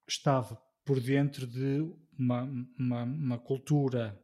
[0.07, 1.79] Estava por dentro de
[2.17, 2.43] uma,
[2.77, 4.19] uma, uma cultura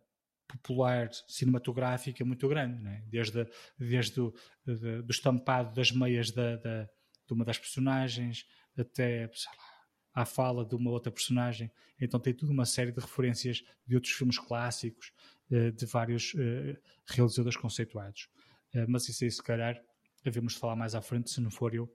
[0.46, 3.04] popular cinematográfica muito grande, é?
[3.08, 3.48] desde,
[3.78, 4.34] desde o
[4.66, 8.46] de, do estampado das meias da, da, de uma das personagens
[8.82, 11.72] até lá, à fala de uma outra personagem.
[12.00, 15.12] Então tem tudo uma série de referências de outros filmes clássicos,
[15.52, 18.30] eh, de vários eh, realizadores conceituados.
[18.74, 19.82] Eh, mas isso aí, se calhar,
[20.24, 21.92] devemos falar mais à frente, se não for eu,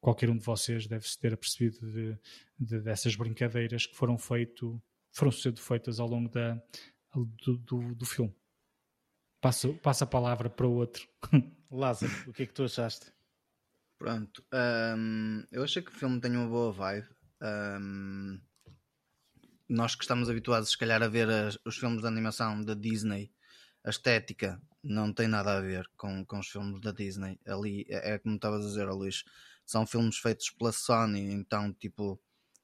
[0.00, 2.18] qualquer um de vocês deve-se ter apercebido de,
[2.58, 4.80] de, dessas brincadeiras que foram, feito,
[5.10, 6.60] foram sendo feitas ao longo da,
[7.14, 8.34] do, do, do filme.
[9.40, 11.08] Passo, passo a palavra para o outro.
[11.70, 13.12] Lázaro, o que é que tu achaste?
[13.98, 14.44] Pronto,
[14.96, 17.08] um, eu achei que o filme tem uma boa vibe.
[17.42, 18.40] Um,
[19.68, 23.32] nós que estamos habituados, se calhar, a ver as, os filmes de animação da Disney,
[23.84, 27.40] a estética não tem nada a ver com, com os filmes da Disney.
[27.44, 29.24] Ali é, é como estavas a dizer, Luís,
[29.66, 32.20] são filmes feitos pela Sony, então tipo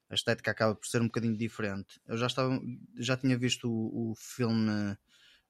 [0.08, 2.00] a estética acaba por ser um bocadinho diferente.
[2.06, 2.60] Eu já estava,
[2.96, 4.92] já tinha visto o, o filme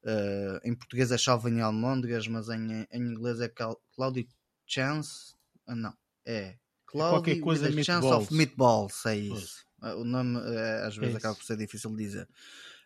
[0.03, 3.53] uh, em português é Chove em Almôndegas, mas em, em inglês é
[3.95, 4.29] Cloudy
[4.67, 5.35] Chance,
[5.67, 5.95] não,
[6.27, 9.65] é Cloudy é coisa with Chance of Meatballs, é isso.
[9.83, 12.29] Uh, o nome uh, às vezes é acaba por ser difícil de dizer.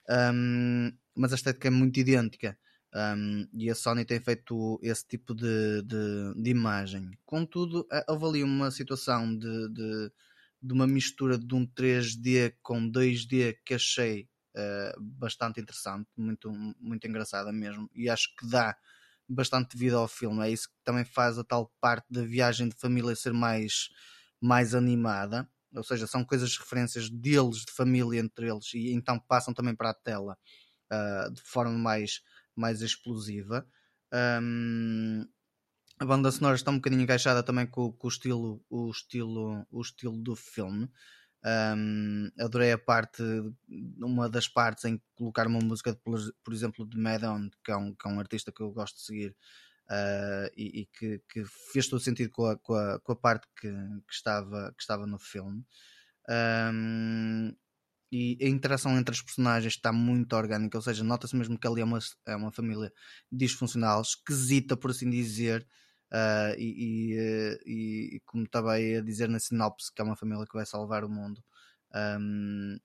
[0.09, 2.59] Um, mas a estética é muito idêntica.
[2.95, 7.11] Um, e a Sony tem feito esse tipo de, de, de imagem.
[7.27, 10.13] Contudo, houve ali uma situação de, de,
[10.63, 14.27] de, uma mistura de um 3D com 2D que achei
[14.57, 16.51] uh, bastante interessante, muito,
[16.81, 18.75] muito engraçada mesmo, e acho que dá
[19.29, 20.47] bastante vida ao filme.
[20.47, 23.89] É isso que também faz a tal parte da viagem de família ser mais,
[24.41, 25.49] mais animada.
[25.75, 29.91] Ou seja, são coisas, referências deles, de família entre eles, e então passam também para
[29.91, 30.39] a tela
[30.91, 32.23] uh, de forma mais
[32.59, 33.65] mais explosiva.
[34.13, 35.25] Um,
[36.01, 39.81] a banda sonora está um bocadinho encaixada também com, com, o, estilo, o, estilo, o
[39.81, 40.91] estilo do filme.
[41.49, 43.23] Um, adorei a parte,
[44.01, 46.01] uma das partes em colocar uma música, de,
[46.45, 49.03] por exemplo, de Madon, que é um, que é um artista que eu gosto de
[49.03, 49.37] seguir
[49.89, 53.47] uh, e, e que, que, fez todo sentido com a, com a, com a parte
[53.61, 55.65] que, que, estava, que estava no filme.
[56.29, 57.55] Um,
[58.11, 61.83] e a interação entre as personagens está muito orgânica, ou seja, nota-se mesmo que ali
[61.83, 62.93] é uma, é uma família
[63.31, 65.67] disfuncional, esquisita, por assim dizer,
[66.13, 70.17] uh, e, e, uh, e, como estava aí a dizer na sinopse, que é uma
[70.17, 71.43] família que vai salvar o mundo,
[72.21, 72.79] um,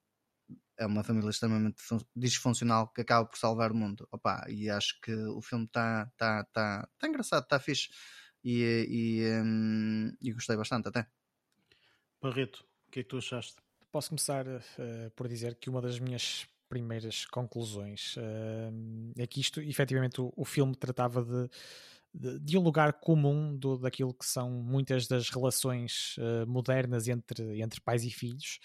[0.77, 1.77] é uma família extremamente
[2.15, 4.07] disfuncional que acaba por salvar o mundo.
[4.11, 7.89] Opa, e acho que o filme está tá, tá, tá engraçado, está fixe,
[8.43, 11.07] e, e, um, e gostei bastante até.
[12.21, 13.55] Barreto, o que é que tu achaste?
[13.91, 19.61] Posso começar uh, por dizer que uma das minhas primeiras conclusões uh, é que isto,
[19.61, 21.49] efetivamente, o, o filme tratava de,
[22.13, 27.81] de, um lugar comum do, daquilo que são muitas das relações uh, modernas entre, entre
[27.81, 28.59] pais e filhos.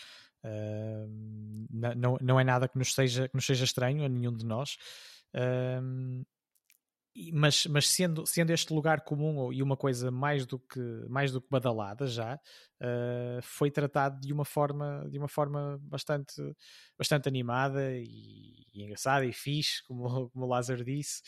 [1.70, 4.76] não, não é nada que nos, seja, que nos seja estranho a nenhum de nós
[7.32, 11.40] mas, mas sendo, sendo este lugar comum e uma coisa mais do que, mais do
[11.40, 16.34] que badalada já, uh, foi tratado de uma forma, de uma forma bastante,
[16.96, 21.22] bastante animada e, e engraçada e fixe, como, como o Lázaro disse.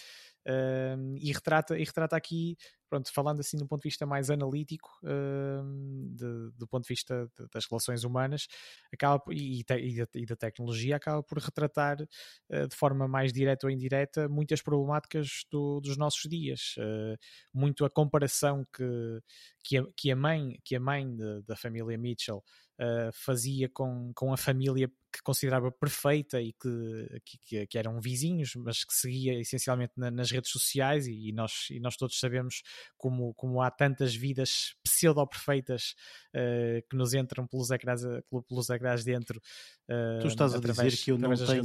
[0.47, 2.57] Uh, e, retrata, e retrata aqui,
[2.89, 7.31] pronto, falando assim do ponto de vista mais analítico, uh, de, do ponto de vista
[7.39, 8.49] de, das relações humanas,
[8.93, 13.33] acaba e, te, e, da, e, da, tecnologia, acaba por retratar uh, de forma mais
[13.33, 16.75] direta ou indireta muitas problemáticas do, dos nossos dias.
[16.79, 17.17] Ah,
[17.53, 19.21] muito a comparação que,
[19.63, 22.43] que, a, que a mãe, que a mãe de, da família Mitchell
[22.81, 28.55] uh, fazia com, com a família que considerava perfeita e que, que, que eram vizinhos,
[28.57, 32.63] mas que seguia essencialmente na, nas redes sociais e, e, nós, e nós todos sabemos
[32.97, 35.95] como, como há tantas vidas pseudo-perfeitas
[36.35, 38.03] uh, que nos entram pelos ecrãs,
[38.49, 39.41] pelos ecrãs dentro.
[39.89, 41.65] Uh, tu estás a dizer que eu não, tenho,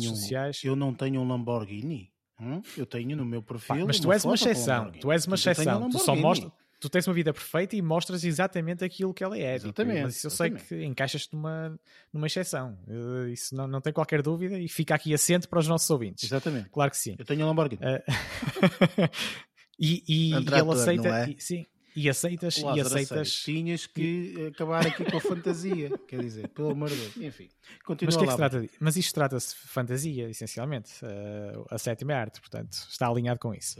[0.63, 2.11] eu não tenho um Lamborghini?
[2.39, 2.61] Hum?
[2.75, 3.77] Eu tenho no meu perfil.
[3.77, 4.91] Pá, mas tu és uma exceção.
[4.91, 5.89] Tu és uma exceção.
[5.89, 9.55] Tu só mostras tu tens uma vida perfeita e mostras exatamente aquilo que ela é.
[9.55, 9.95] Exatamente.
[9.95, 10.65] Tipo, mas isso eu exatamente.
[10.65, 11.79] sei que encaixas-te numa,
[12.11, 12.77] numa exceção.
[12.87, 16.23] Uh, isso não, não tem qualquer dúvida e fica aqui assente para os nossos ouvintes.
[16.23, 16.69] Exatamente.
[16.69, 17.15] Claro que sim.
[17.17, 17.81] Eu tenho um Lamborghini.
[17.81, 19.09] Uh,
[19.79, 21.07] e, e, e ele aceita.
[21.07, 21.29] É?
[21.29, 21.65] E, sim.
[21.95, 23.31] E aceitas, Lázaro, e aceitas.
[23.31, 27.17] Tinhas que acabar aqui com a fantasia, quer dizer, pelo amor de Deus.
[27.17, 27.49] Enfim,
[27.85, 28.35] continua Mas, que é que lá.
[28.35, 28.69] trata de...
[28.81, 30.91] Mas isto trata-se de fantasia, essencialmente.
[31.05, 33.79] Uh, a sétima arte, portanto, está alinhado com isso.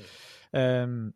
[0.54, 1.12] Um,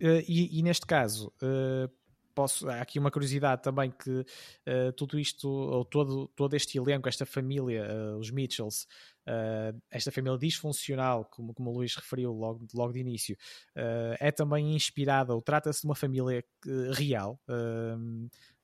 [0.00, 1.90] Uh, e, e, neste caso, uh,
[2.34, 7.08] posso, há aqui uma curiosidade também que uh, tudo isto, ou todo, todo este elenco,
[7.08, 8.86] esta família, os Mitchells,
[9.90, 13.36] esta família disfuncional, como, como o Luís referiu logo, logo de início,
[14.20, 16.44] é também inspirada, ou trata-se de uma família
[16.92, 17.40] real.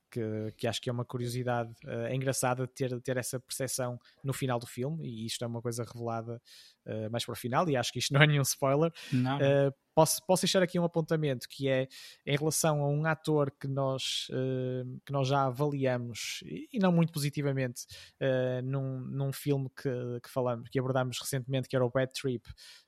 [0.09, 4.59] Que, que, acho que é uma curiosidade uh, engraçada ter, ter essa percepção no final
[4.59, 6.39] do filme, e isto é uma coisa revelada
[6.85, 8.91] uh, mais para o final, e acho que isto não é nenhum spoiler.
[9.11, 9.37] Não.
[9.37, 11.87] Uh, posso, posso deixar aqui um apontamento que é
[12.25, 17.13] em relação a um ator que nós, uh, que nós já avaliamos e não muito
[17.13, 17.85] positivamente
[18.21, 22.45] uh, num, num filme que, que falamos, que abordámos recentemente, que era o Bad Trip,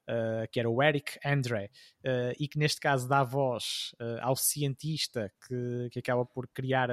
[0.10, 1.70] uh, que era o Eric Andre,
[2.40, 3.92] e que neste caso dá voz
[4.22, 6.90] ao cientista que, que acaba por criar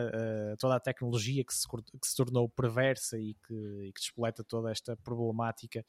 [0.59, 4.71] toda a tecnologia que se, que se tornou perversa e que, e que despoleta toda
[4.71, 5.85] esta problemática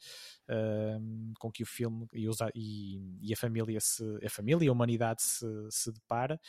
[1.38, 4.72] com que o filme e, os, e, e a família se a família e a
[4.72, 6.40] humanidade se, se depara.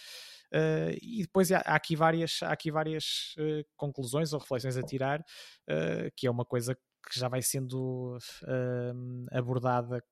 [0.53, 4.84] Uh, e depois há, há, aqui várias, há aqui várias uh, conclusões ou reflexões a
[4.84, 8.18] tirar, uh, que é uma coisa que já vai sendo
[9.32, 10.03] abordada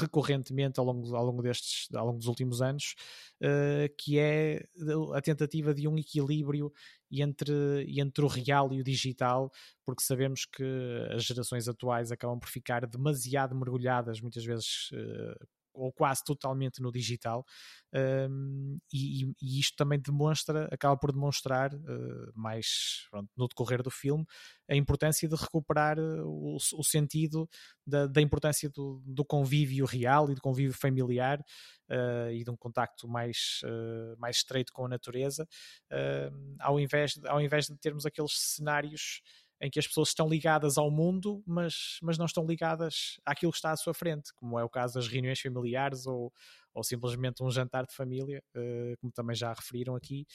[0.00, 2.94] recorrentemente ao longo, ao longo destes ao longo dos últimos anos
[3.96, 4.64] que é
[5.14, 6.72] a tentativa de um equilíbrio
[7.10, 7.52] entre,
[7.98, 9.50] entre o real e o digital
[9.84, 10.62] porque sabemos que
[11.10, 14.90] as gerações atuais acabam por ficar demasiado mergulhadas muitas vezes
[15.72, 17.44] ou quase totalmente no digital,
[17.94, 23.90] um, e, e, isto também demonstra, acaba por demonstrar, uh, mais pronto, no decorrer do
[23.90, 24.24] filme,
[24.68, 27.48] a importância de recuperar eh, o, o sentido
[27.86, 31.38] da, da importância do, do, convívio real e do convívio familiar
[31.90, 35.46] uh, e de um contacto mais, uh, mais estreito com a natureza,
[36.60, 39.20] ao, invés ao invés de termos aqueles cenários
[39.62, 43.58] em que as pessoas estão ligadas ao mundo, mas, mas não estão ligadas àquilo que
[43.58, 46.32] está à sua frente, como é o caso das reuniões familiares ou,
[46.74, 50.26] ou simplesmente um jantar de família, uh, como também já referiram aqui.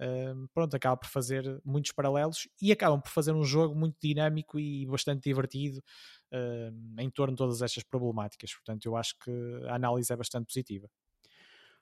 [0.00, 4.58] Uh, pronto, acaba por fazer muitos paralelos e acabam por fazer um jogo muito dinâmico
[4.58, 5.78] e bastante divertido
[6.32, 8.52] uh, em torno de todas estas problemáticas.
[8.52, 9.30] Portanto, eu acho que
[9.68, 10.90] a análise é bastante positiva.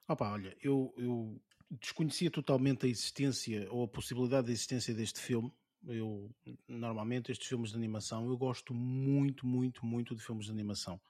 [0.07, 1.41] Opa, olha, eu, eu
[1.71, 5.51] desconhecia totalmente a existência ou a possibilidade de existência deste filme
[5.87, 6.31] eu,
[6.69, 11.01] normalmente, estes filmes de animação, eu gosto muito, muito, muito de filmes de animação.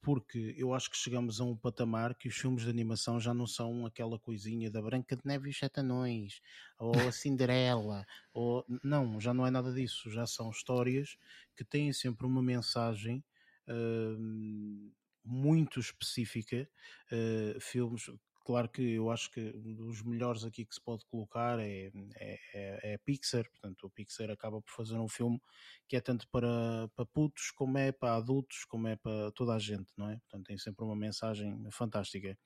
[0.00, 3.46] Porque eu acho que chegamos a um patamar que os filmes de animação já não
[3.46, 6.40] são aquela coisinha da Branca de Neve e os Sete Anões,
[6.78, 8.64] ou a Cinderela, ou...
[8.82, 10.10] não, já não é nada disso.
[10.10, 11.16] Já são histórias
[11.56, 13.24] que têm sempre uma mensagem
[13.68, 14.92] uh,
[15.24, 16.68] muito específica.
[17.12, 18.08] Uh, filmes,
[18.48, 22.38] claro que eu acho que um dos melhores aqui que se pode colocar é, é,
[22.54, 25.38] é, é Pixar, portanto o Pixar acaba por fazer um filme
[25.86, 29.58] que é tanto para, para putos como é para adultos, como é para toda a
[29.58, 30.16] gente, não é?
[30.16, 32.38] Portanto tem sempre uma mensagem fantástica.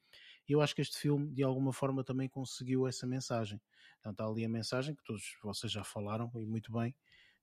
[0.48, 3.60] E eu acho que este filme de alguma forma também conseguiu essa mensagem.
[4.02, 6.92] Portanto há ali a mensagem que todos vocês já falaram e muito bem,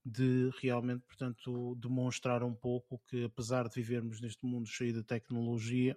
[0.06, 5.96] de realmente, portanto, demonstrar um pouco que apesar de vivermos neste mundo cheio de tecnologia,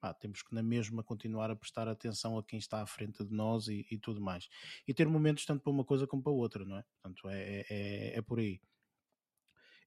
[0.00, 3.32] pá, temos que na mesma continuar a prestar atenção a quem está à frente de
[3.32, 4.48] nós e, e tudo mais.
[4.88, 6.84] E ter momentos tanto para uma coisa como para outra, não é?
[6.94, 8.60] Portanto, é, é, é, é por aí.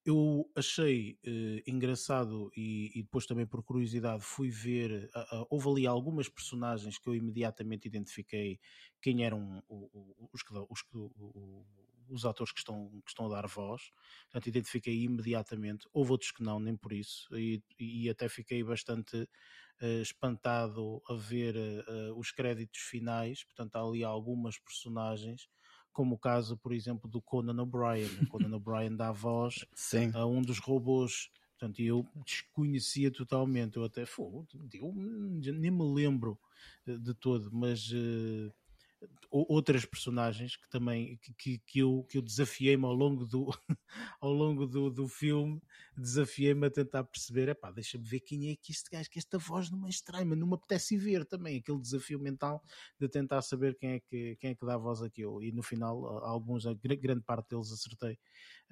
[0.06, 5.10] Eu achei eh, engraçado e, e, depois também por curiosidade fui ver,
[5.49, 8.60] houve ali algumas personagens que eu imediatamente identifiquei
[9.02, 10.81] quem eram os, os, os
[12.26, 13.92] atores que estão, que estão a dar voz,
[14.26, 19.18] portanto identifiquei imediatamente, houve outros que não, nem por isso, e, e até fiquei bastante
[19.82, 25.48] uh, espantado a ver uh, os créditos finais, portanto há ali algumas personagens,
[25.94, 28.10] como o caso, por exemplo, do Conan O'Brien.
[28.24, 30.12] O Conan O'Brien dá voz Sim.
[30.16, 31.30] a um dos robôs.
[31.52, 33.78] Portanto, eu desconhecia totalmente.
[33.78, 34.04] Eu até
[34.74, 36.38] eu nem me lembro
[36.86, 38.52] de todo, mas uh,
[39.30, 43.48] outras personagens que também que, que, eu, que eu desafiei-me ao longo do,
[44.22, 45.60] ao longo do, do filme,
[45.98, 49.72] desafiei-me a tentar perceber, epá, deixa-me ver quem é que este gajo, que esta voz
[49.72, 52.64] não é estranha, não me apetece ver também, aquele desafio mental
[53.00, 55.64] de tentar saber quem é que, quem é que dá a voz àquilo, e no
[55.64, 58.20] final alguns, a grande parte deles acertei,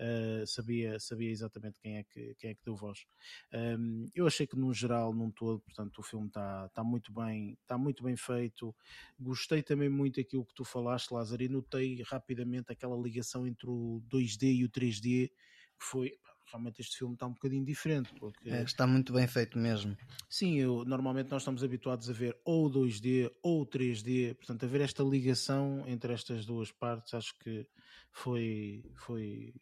[0.02, 3.06] uh, sabia, sabia exatamente quem é que, quem é que deu voz.
[3.54, 7.58] Um, eu achei que no geral, num todo, portanto, o filme está tá muito bem,
[7.62, 8.76] está muito bem feito,
[9.20, 14.02] gostei também muito daquilo que tu falaste, Lázaro, e notei rapidamente aquela ligação entre o
[14.10, 16.12] 2D e o 3D, que foi
[16.52, 18.14] realmente este filme está um bocadinho diferente.
[18.20, 18.50] Porque...
[18.50, 19.96] É, está muito bem feito mesmo.
[20.30, 24.82] Sim, eu, normalmente nós estamos habituados a ver ou 2D ou 3D, portanto, a ver
[24.82, 27.66] esta ligação entre estas duas partes, acho que
[28.12, 29.54] foi, foi,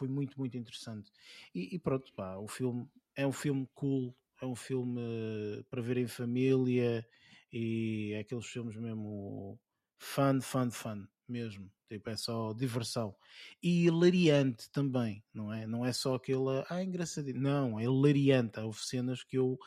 [0.00, 1.12] foi muito, muito interessante.
[1.54, 5.82] E, e pronto, pá, o filme é um filme cool, é um filme uh, para
[5.82, 7.06] ver em família
[7.52, 9.60] e é aqueles filmes mesmo
[9.98, 11.70] fun, fun, fun mesmo.
[11.86, 13.14] Tipo, é só diversão.
[13.62, 15.66] E hilariante também, não é?
[15.66, 17.38] Não é só aquele, ah, engraçadinho.
[17.38, 18.58] Não, é hilariante.
[18.58, 19.58] Houve cenas que eu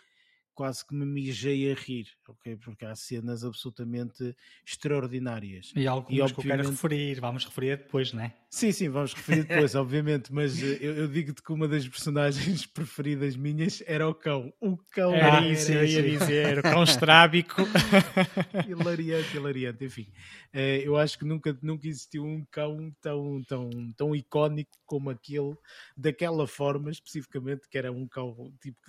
[0.53, 2.07] quase que me mijei a rir?
[2.63, 4.35] Porque há cenas absolutamente
[4.65, 5.71] extraordinárias.
[5.75, 6.33] E algo e, obviamente...
[6.33, 8.33] que eu quero referir, vamos referir depois, não é?
[8.49, 12.65] Sim, sim, vamos referir depois, obviamente, mas eh, eu, eu digo-te que uma das personagens
[12.67, 14.53] preferidas minhas era o cão.
[14.61, 17.63] O cão era, era isso, eu ia dizer, o cão estrábico.
[18.69, 20.07] hilariante, hilariante, enfim.
[20.53, 25.55] Eh, eu acho que nunca, nunca existiu um cão tão, tão, tão icónico como aquele,
[25.97, 28.79] daquela forma especificamente, que era um cão tipo...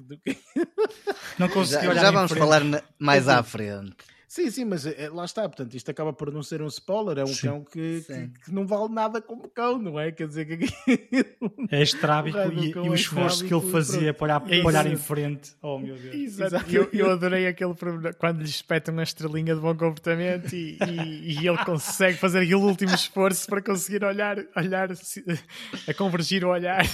[1.39, 2.63] Não consegui já, já vamos falar
[2.99, 3.95] mais à frente.
[4.29, 7.25] Sim, sim, mas é, lá está, portanto, isto acaba por não ser um spoiler, é
[7.25, 10.11] um sim, cão que, que, que, não vale nada como cão, não é?
[10.11, 10.67] Quer dizer que
[11.71, 15.53] é estrábico e, e, o é esforço que ele fazia para, para olhar em frente.
[15.63, 16.15] Oh meu Deus.
[16.15, 16.71] Exato.
[16.75, 17.75] Eu, eu, adorei aquele
[18.19, 22.55] quando lhe espetam a estrelinha de bom comportamento e, e, e, ele consegue fazer aquele
[22.55, 26.85] último esforço para conseguir olhar, olhar a convergir o olhar.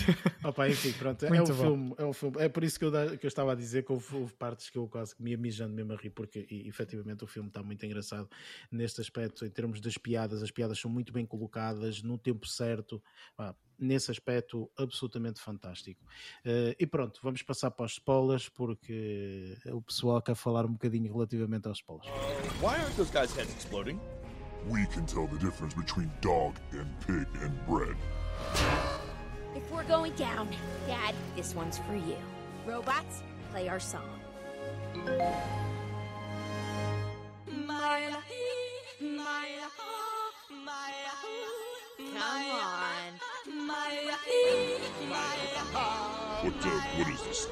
[0.44, 2.36] Opa, enfim, pronto, é um, filme, é um filme.
[2.38, 4.78] É por isso que eu, que eu estava a dizer que houve, houve partes que
[4.78, 7.62] eu quase que me ia mijando mesmo a rir, porque e, efetivamente o filme está
[7.62, 8.28] muito engraçado
[8.70, 13.02] neste aspecto, em termos das piadas, as piadas são muito bem colocadas, no tempo certo,
[13.38, 16.04] ah, nesse aspecto absolutamente fantástico.
[16.44, 21.10] Uh, e pronto, vamos passar para os spoilers, porque o pessoal quer falar um bocadinho
[21.12, 22.06] relativamente aos spoilers.
[22.60, 23.98] Why aren't those guys' heads exploding?
[24.68, 27.96] We can tell the difference between dog and pig and bread.
[29.56, 30.48] If we're going down,
[30.86, 32.16] Dad, this one's for you.
[32.66, 34.20] Robots, play our song.
[37.90, 38.20] Come on.
[46.42, 47.48] What the, what is this?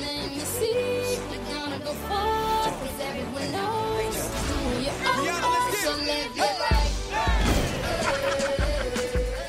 [0.00, 3.82] Let me see, we're gonna go far, cause everyone knows.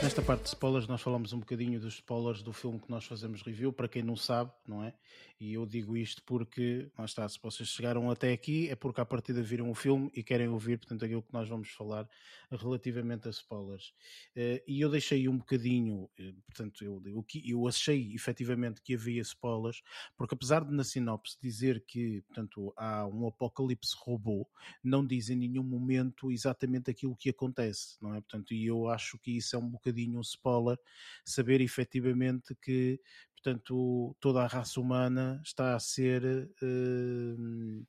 [0.01, 3.41] Nesta parte de spoilers, nós falamos um bocadinho dos spoilers do filme que nós fazemos
[3.41, 4.93] review, para quem não sabe, não é?
[5.39, 9.05] E eu digo isto porque, lá está, se vocês chegaram até aqui, é porque à
[9.05, 12.07] partida viram o filme e querem ouvir, portanto, aquilo que nós vós falar
[12.51, 13.93] relativamente a spoilers.
[14.35, 19.21] Uh, e eu deixei um bocadinho, uh, portanto, eu, eu, eu achei efetivamente que havia
[19.21, 19.81] spoilers,
[20.15, 24.47] porque apesar de na sinopse dizer que, portanto, há um apocalipse robô,
[24.83, 28.21] não diz em nenhum momento exatamente aquilo que acontece, não é?
[28.21, 30.77] Portanto, e eu acho que isso é um bocadinho um spoiler,
[31.25, 32.99] saber efetivamente que,
[33.43, 37.85] portanto, toda a raça humana está a ser uh,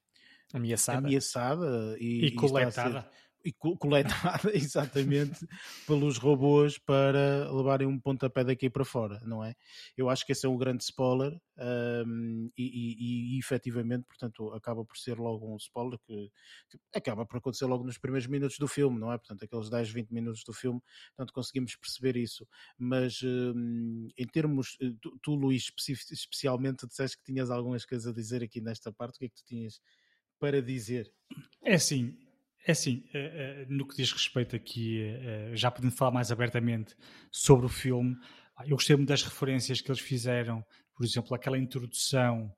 [0.52, 3.08] ameaçada, ameaçada e, e coletada.
[3.08, 5.46] e coletada exatamente
[5.86, 9.54] pelos robôs para levarem um pontapé daqui para fora, não é?
[9.96, 11.38] Eu acho que esse é um grande spoiler
[12.06, 16.30] um, e, e, e, efetivamente, portanto, acaba por ser logo um spoiler que,
[16.70, 19.18] que, acaba por acontecer logo nos primeiros minutos do filme, não é?
[19.18, 20.80] Portanto, aqueles 10, 20 minutos do filme,
[21.16, 22.46] portanto, conseguimos perceber isso.
[22.78, 25.70] Mas um, em termos, eh, tu, tu Luís,
[26.10, 29.36] especialmente, disseste que tinhas algumas coisas a dizer aqui nesta parte, o que é que
[29.36, 29.80] tu tinhas
[30.38, 31.12] para dizer?
[31.62, 32.16] É assim,
[32.66, 36.96] é assim, eh, eh, no que diz respeito aqui, eh, já podendo falar mais abertamente
[37.30, 38.16] sobre o filme,
[38.64, 40.64] eu gostei muito das referências que eles fizeram,
[40.96, 42.50] por exemplo, aquela introdução,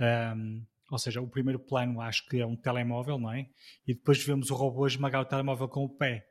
[0.00, 3.48] um, ou seja, o primeiro plano acho que é um telemóvel, não é?
[3.86, 6.24] E depois vemos o robô esmagar o telemóvel com o pé.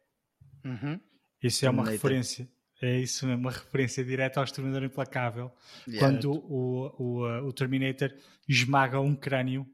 [0.66, 1.00] Uhum.
[1.44, 2.50] Isso é uma referência.
[2.82, 5.52] É isso, é uma referência direta ao Exterminador Implacável,
[5.86, 6.00] yeah.
[6.00, 8.10] quando o, o, o Terminator
[8.48, 9.68] esmaga um crânio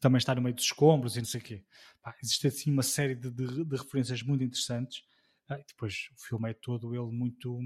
[0.00, 1.64] também está no meio dos escombros e não sei o quê.
[2.02, 5.04] Pá, existe assim uma série de, de, de referências muito interessantes.
[5.48, 7.58] Ah, depois o filme é todo ele muito.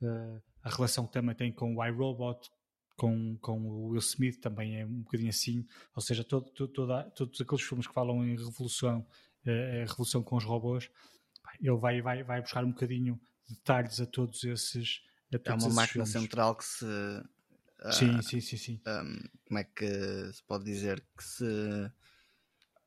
[0.00, 2.50] Uh, a relação que também tem com o iRobot,
[2.96, 5.66] com, com o Will Smith também é um bocadinho assim.
[5.94, 9.06] Ou seja, todo, todo, todos aqueles filmes que falam em revolução,
[9.46, 10.90] uh, a revolução com os robôs,
[11.60, 13.18] ele vai, vai, vai buscar um bocadinho
[13.48, 15.02] detalhes a todos esses.
[15.32, 16.10] A todos é uma máquina filmes.
[16.10, 16.84] central que se.
[17.80, 18.80] Uh, sim, sim, sim, sim.
[18.86, 21.90] Um, como é que se pode dizer que se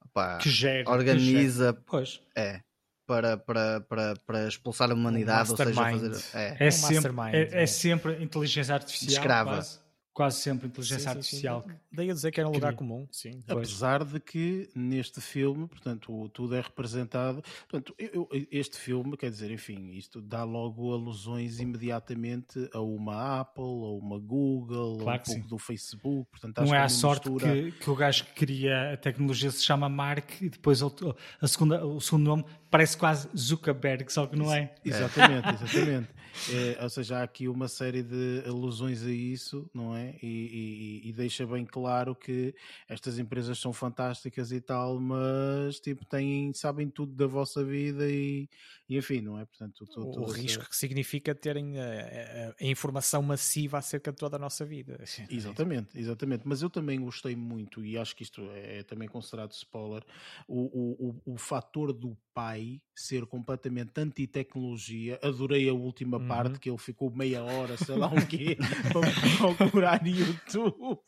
[0.05, 1.81] opa, que gere, organiza que.
[1.85, 2.21] Pois.
[2.35, 2.61] é
[3.05, 7.11] para, para, para, para expulsar a humanidade, um ou seja, fazer, é, é, um sempre,
[7.33, 9.21] é, é, sempre inteligência artificial.
[9.21, 9.49] Escrava.
[9.55, 9.79] Quase
[10.13, 11.63] quase sempre inteligência sim, artificial.
[11.63, 11.77] Sim, sim.
[11.91, 13.43] Daí a dizer que era um lugar comum, sim.
[13.47, 17.41] Apesar de que neste filme, portanto, tudo é representado.
[17.69, 23.63] Portanto, eu, este filme, quer dizer, enfim, isto dá logo alusões imediatamente a uma Apple,
[23.63, 26.29] a uma Google, claro a um pouco do Facebook.
[26.29, 27.53] Portanto, Não é a à sorte mistura...
[27.53, 31.85] que, que, o gajo que cria a tecnologia se chama Mark e depois a segunda,
[31.85, 34.73] o segundo nome parece quase Zuckerberg, só que não é.
[34.83, 36.09] Exatamente, exatamente.
[36.49, 40.15] É, ou seja, há aqui uma série de alusões a isso, não é?
[40.23, 42.55] E, e, e, deixa bem claro que
[42.87, 48.49] estas empresas são fantásticas e tal, mas tipo, têm, sabem tudo da vossa vida e,
[48.87, 49.45] e enfim, não é?
[49.45, 54.37] Portanto, o, o risco que significa terem a, a, a, informação massiva acerca de toda
[54.37, 55.03] a nossa vida.
[55.29, 56.43] Exatamente, exatamente.
[56.45, 60.03] Mas eu também gostei muito, e acho que isto é, é também considerado spoiler,
[60.47, 65.19] o, o, o, o fator do pai ser completamente anti-tecnologia.
[65.23, 66.27] Adorei a última uhum.
[66.27, 68.57] parte que ele ficou meia hora, sei lá o quê,
[68.91, 70.99] para procurar no YouTube.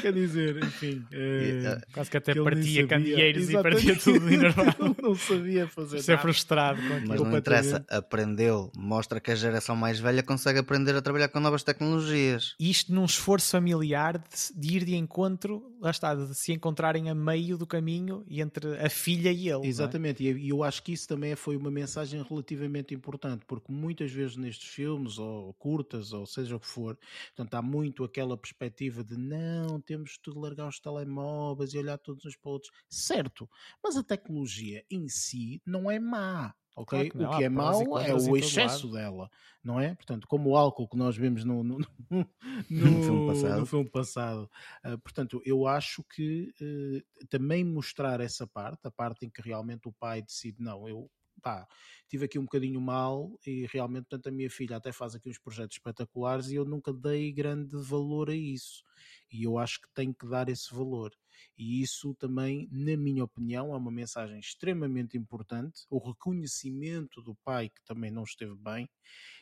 [0.00, 1.04] Quer dizer, enfim.
[1.12, 4.96] É, Quase que até que partia candeeiros e partia tudo enervado.
[5.02, 6.80] não sabia fazer Ser frustrado.
[7.06, 8.70] Mas não interessa, aprendeu.
[8.76, 12.54] Mostra que a geração mais velha consegue aprender a trabalhar com novas tecnologias.
[12.60, 17.14] Isto num esforço familiar de, de ir de encontro, lá está, de se encontrarem a
[17.14, 19.66] meio do caminho entre a filha e ele.
[19.66, 19.68] É?
[19.68, 20.30] Exatamente, é?
[20.30, 24.68] e eu acho que isso também foi uma mensagem relativamente importante, porque muitas vezes nestes
[24.68, 26.96] filmes, ou curtas, ou seja o que for,
[27.34, 32.24] portanto, há muito aquela perspectiva de não, temos de largar os telemóveis e olhar todos
[32.24, 32.72] uns para outros.
[32.88, 33.48] Certo,
[33.82, 36.54] mas a tecnologia em si não é má.
[36.76, 37.10] Ok?
[37.10, 39.30] Claro o que é mau é o excesso dela,
[39.64, 39.94] não é?
[39.94, 42.28] Portanto, como o álcool que nós vimos no, no, no,
[42.68, 43.66] no filme passado.
[43.66, 44.50] Filme passado.
[44.84, 49.88] Uh, portanto, eu acho que uh, também mostrar essa parte, a parte em que realmente
[49.88, 51.10] o pai decide, não, eu
[51.42, 51.66] pá,
[52.08, 55.38] tive aqui um bocadinho mal e realmente, portanto, a minha filha até faz aqui uns
[55.38, 58.84] projetos espetaculares e eu nunca dei grande valor a isso.
[59.32, 61.10] E eu acho que tenho que dar esse valor.
[61.56, 65.86] E isso também, na minha opinião, é uma mensagem extremamente importante.
[65.90, 68.88] O reconhecimento do pai que também não esteve bem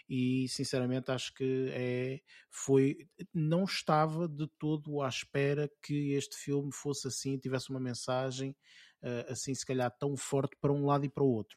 [0.09, 6.71] e sinceramente acho que é foi não estava de todo à espera que este filme
[6.73, 8.51] fosse assim tivesse uma mensagem
[9.03, 11.57] uh, assim se calhar tão forte para um lado e para o outro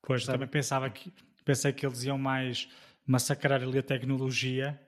[0.00, 0.38] pois Sabe?
[0.38, 1.12] também pensava que
[1.44, 2.68] pensei que eles iam mais
[3.06, 4.80] massacrar ali a tecnologia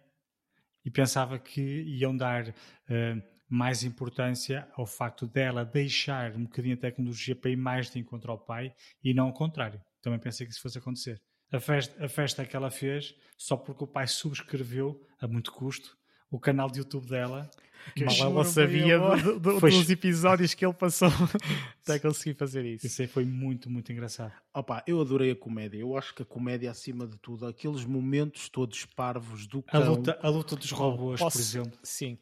[0.85, 6.79] e pensava que iam dar uh, mais importância ao facto dela deixar um bocadinho a
[6.79, 9.81] tecnologia para ir mais de encontro ao pai e não ao contrário.
[10.03, 11.23] Também pensei que isso fosse acontecer.
[11.53, 15.97] A festa, a festa que ela fez, só porque o pai subscreveu, a muito custo,
[16.31, 17.49] o canal de YouTube dela.
[17.95, 19.71] Que Mal ela sabia do, do, foi...
[19.71, 21.09] dos episódios que ele passou
[21.85, 22.87] até conseguir fazer isso.
[22.87, 24.33] Isso aí foi muito, muito engraçado.
[24.55, 25.79] Opa, eu adorei a comédia.
[25.79, 29.81] Eu acho que a comédia, acima de tudo, aqueles momentos todos parvos do cão.
[29.81, 31.37] A luta, a luta dos robôs, Posso...
[31.37, 31.79] por exemplo.
[31.83, 32.19] Sim.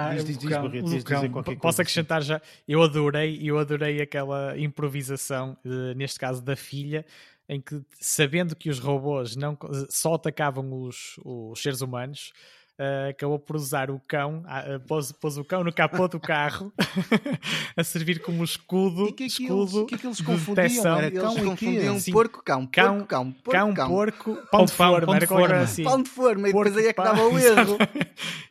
[0.00, 2.40] Ah, diz, diz, diz, Barreto, diz, qualquer Posso coisa, acrescentar já?
[2.68, 5.56] Eu adorei, eu adorei aquela improvisação,
[5.96, 7.04] neste caso da filha,
[7.48, 9.58] em que, sabendo que os robôs não,
[9.90, 12.32] só atacavam os, os seres humanos,
[12.78, 16.72] uh, acabou por usar o cão, uh, pôs, pôs, o cão no capô do carro
[17.76, 20.98] a servir como escudo, e que é que escudo eles, que é que eles confundiam?
[20.98, 22.12] Era cão eles confundiam Sim.
[22.12, 23.88] porco, cão, porco, cão, porco, cão, cão.
[23.88, 25.56] porco, pão de forma, pão, era de forma.
[25.56, 25.84] Assim.
[25.84, 27.78] Pão de forma, e depois aí é que dava o erro.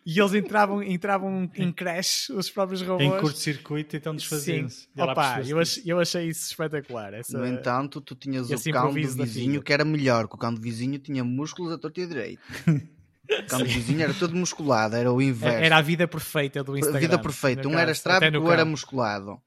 [0.05, 3.03] e eles entravam, entravam em crash, os próprios robôs.
[3.03, 4.87] Em curto-circuito, então desfaziam-se.
[4.97, 7.13] Opa, eu, achei, eu achei isso espetacular.
[7.13, 10.53] Essa, no entanto, tu tinhas o cão do vizinho que era melhor, que o cão
[10.53, 12.41] do vizinho tinha músculos a torta e direito.
[13.53, 15.57] O vizinho era todo musculado, era o inverso.
[15.57, 16.97] Era a vida perfeita do Instagram.
[16.97, 19.41] A vida perfeita, um era estrábico, o era musculado.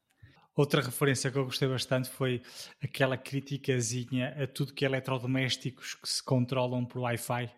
[0.55, 2.43] Outra referência que eu gostei bastante foi
[2.82, 7.51] aquela criticazinha a tudo que é eletrodomésticos que se controlam por Wi-Fi.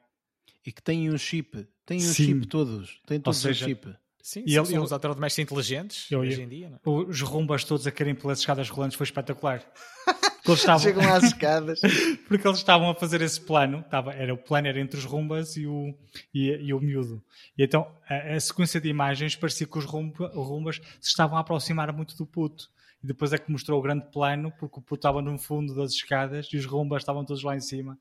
[0.65, 1.67] E que têm um chip.
[1.85, 2.27] Têm um Sim.
[2.27, 3.01] chip todos.
[3.07, 3.97] Têm todos seja, um chip.
[4.23, 6.71] Sim, e ele, são os eletrodomésticos inteligentes eu, hoje em dia.
[6.71, 6.77] Não?
[6.77, 7.09] É?
[7.09, 9.65] Os rumbas todos a querem pelas escadas rolantes foi espetacular.
[10.43, 10.81] Porque eles estavam...
[10.81, 11.81] Chegam às escadas.
[12.27, 13.79] Porque eles estavam a fazer esse plano.
[13.79, 15.95] Estava, era, o plano era entre os rumbas e o,
[16.35, 17.23] e, e o miúdo.
[17.57, 21.41] E então a, a, sequência de imagens parecia que os rumba, rumbas se estavam a
[21.41, 22.69] aproximar muito do puto.
[23.03, 25.93] E depois é que mostrou o grande plano, porque o puto estava no fundo das
[25.93, 27.97] escadas e os rumbas estavam todos lá em cima.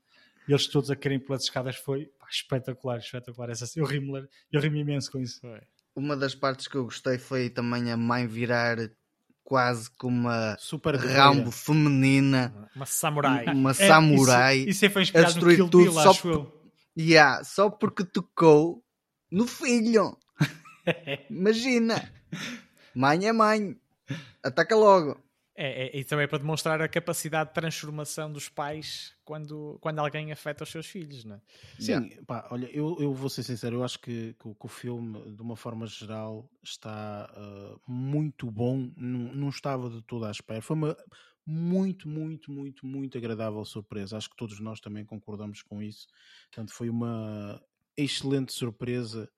[0.48, 1.76] E eles todos a querem pelas escadas.
[1.76, 3.50] Foi pá, espetacular, espetacular.
[3.50, 5.40] Essa, eu ri-me eu ri imenso com isso.
[5.40, 5.60] Foi.
[5.94, 8.78] Uma das partes que eu gostei foi também a mãe virar
[9.44, 12.70] quase como uma Super Rambo feminina.
[12.74, 13.46] Uma samurai.
[13.46, 14.58] Uma é, samurai.
[14.58, 16.52] Isso, isso foi inspirado a destruir no Kill Bill, só, por,
[16.96, 18.82] yeah, só porque tocou
[19.30, 20.16] no filho.
[21.30, 22.12] Imagina.
[22.94, 23.76] Mãe é mãe.
[24.42, 25.18] Ataca logo.
[25.54, 29.98] É, é, e também é para demonstrar a capacidade de transformação dos pais quando, quando
[29.98, 31.40] alguém afeta os seus filhos, não é?
[31.78, 32.16] Sim, yeah.
[32.26, 35.42] pá, olha, eu, eu vou ser sincero, eu acho que, que, que o filme, de
[35.42, 40.62] uma forma geral, está uh, muito bom, não, não estava de toda à espera.
[40.62, 40.96] Foi uma
[41.44, 44.16] muito, muito, muito, muito agradável surpresa.
[44.16, 46.06] Acho que todos nós também concordamos com isso.
[46.50, 47.60] Portanto, foi uma
[47.96, 49.28] excelente surpresa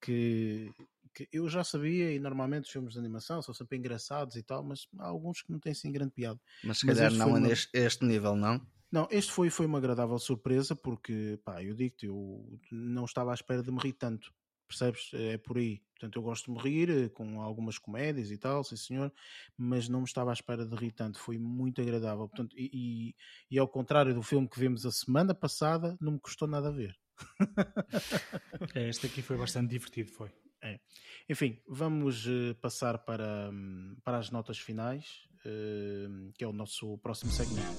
[0.00, 0.70] que,
[1.16, 4.62] que eu já sabia e normalmente os filmes de animação são sempre engraçados e tal,
[4.62, 6.38] mas há alguns que não têm assim grande piada.
[6.62, 7.40] Mas se calhar não é uma...
[7.40, 8.60] neste este nível, não?
[8.92, 13.34] Não, este foi, foi uma agradável surpresa porque, pá, eu digo-te, eu não estava à
[13.34, 14.30] espera de me rir tanto,
[14.68, 15.10] percebes?
[15.14, 15.82] É por aí.
[15.92, 19.10] Portanto, eu gosto de me rir eh, com algumas comédias e tal, sim senhor,
[19.56, 22.28] mas não me estava à espera de rir tanto, foi muito agradável.
[22.28, 23.14] Portanto, e, e,
[23.50, 26.72] e ao contrário do filme que vimos a semana passada, não me custou nada a
[26.72, 26.94] ver.
[28.74, 30.30] é, este aqui foi bastante divertido, foi.
[30.66, 30.80] É.
[31.28, 36.98] Enfim, vamos uh, passar para, um, para as notas finais, uh, que é o nosso
[36.98, 37.76] próximo segmento.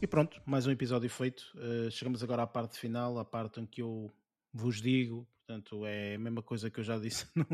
[0.00, 1.42] E pronto, mais um episódio feito.
[1.56, 4.08] Uh, chegamos agora à parte final, à parte em que eu
[4.52, 7.44] vos digo Portanto, é a mesma coisa que eu já disse no,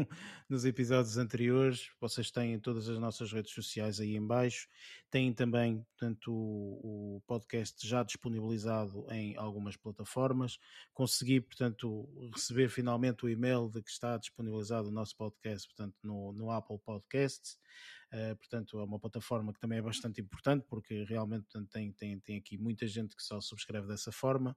[0.50, 1.88] nos episódios anteriores.
[1.98, 4.68] Vocês têm todas as nossas redes sociais aí em baixo.
[5.10, 10.58] Têm também, portanto, o, o, podcast já disponibilizado em algumas plataformas.
[10.92, 16.34] Consegui, portanto, receber finalmente o e-mail de que está disponibilizado o nosso podcast, portanto, no,
[16.34, 17.58] no Apple Podcasts.
[18.12, 22.20] Uh, portanto, é uma plataforma que também é bastante importante porque realmente portanto, tem, tem,
[22.20, 24.54] tem aqui muita gente que só subscreve dessa forma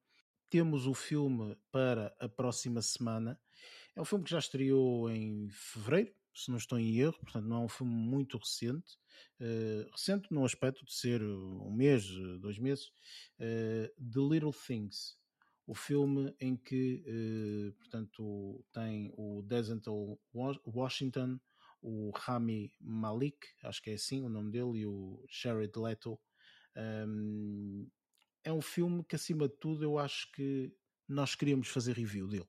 [0.50, 3.40] temos o filme para a próxima semana.
[3.96, 7.64] É um filme que já estreou em fevereiro, se não estou em erro, portanto não
[7.64, 8.98] é um filme muito recente.
[9.40, 12.08] Uh, recente no aspecto de ser um mês,
[12.40, 12.88] dois meses.
[13.40, 15.18] Uh, The Little Things,
[15.68, 20.20] o filme em que, uh, portanto, tem o Denzel
[20.66, 21.40] Washington,
[21.82, 26.20] o Rami Malik, acho que é assim o nome dele, e o Jared Leto.
[26.76, 27.90] Um,
[28.44, 30.72] é um filme que, acima de tudo, eu acho que
[31.08, 32.48] nós queríamos fazer review dele.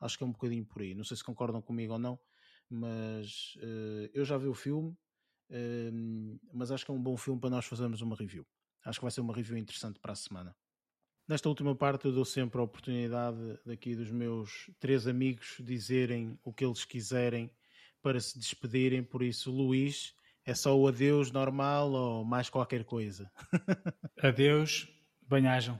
[0.00, 0.94] Acho que é um bocadinho por aí.
[0.94, 2.18] Não sei se concordam comigo ou não,
[2.70, 4.90] mas uh, eu já vi o filme,
[5.50, 8.46] uh, mas acho que é um bom filme para nós fazermos uma review.
[8.84, 10.56] Acho que vai ser uma review interessante para a semana.
[11.26, 13.36] Nesta última parte, eu dou sempre a oportunidade
[13.66, 17.50] daqui dos meus três amigos dizerem o que eles quiserem
[18.00, 19.02] para se despedirem.
[19.02, 23.30] Por isso, Luís, é só o adeus normal ou mais qualquer coisa?
[24.22, 24.88] adeus,
[25.28, 25.78] Banhajam.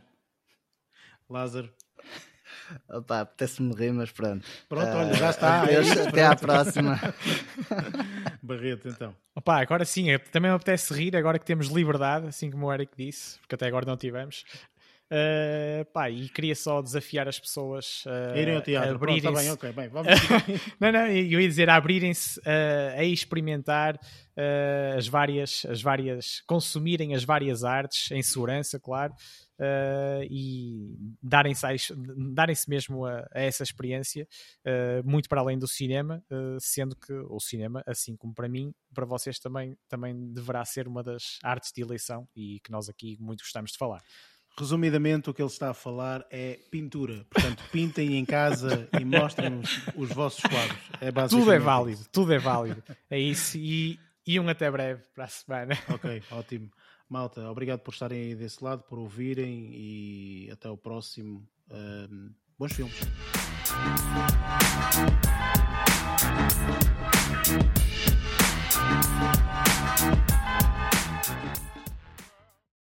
[1.28, 1.72] Lázaro.
[2.88, 4.46] Opa, apetece-me rir, mas pronto.
[4.68, 5.62] Pronto, olha, já está.
[5.62, 7.00] Adeus, é até à próxima.
[8.42, 9.14] Barreto, então.
[9.34, 12.72] Opa, agora sim, é, também me apetece rir, agora que temos liberdade, assim como o
[12.72, 14.44] Eric disse, porque até agora não tivemos.
[15.10, 18.94] Uh, pá, e queria só desafiar as pessoas uh, irem ao teatro.
[18.94, 20.12] abrirem Pronto, tá bem, ok, bem, vamos.
[20.78, 23.98] não, não, eu ia dizer a abrirem-se uh, a experimentar
[24.96, 29.12] as várias, as várias, consumirem as várias artes em segurança, claro.
[30.30, 31.66] E darem-se
[32.32, 34.28] darem mesmo a, a, essa experiência,
[35.04, 36.22] muito para além do cinema,
[36.60, 41.02] sendo que o cinema, assim como para mim, para vocês também, também deverá ser uma
[41.02, 44.04] das artes de eleição e que nós aqui muito gostamos de falar.
[44.58, 47.24] Resumidamente, o que ele está a falar é pintura.
[47.30, 50.78] Portanto, pintem em casa e mostrem os, os vossos quadros.
[51.00, 52.82] É tudo é válido, tudo é válido.
[53.08, 53.56] É isso.
[53.56, 55.78] E, e um até breve para a semana.
[55.88, 56.70] Ok, ótimo.
[57.08, 61.48] Malta, obrigado por estarem aí desse lado, por ouvirem e até o próximo.
[61.70, 62.98] Um, bons filmes.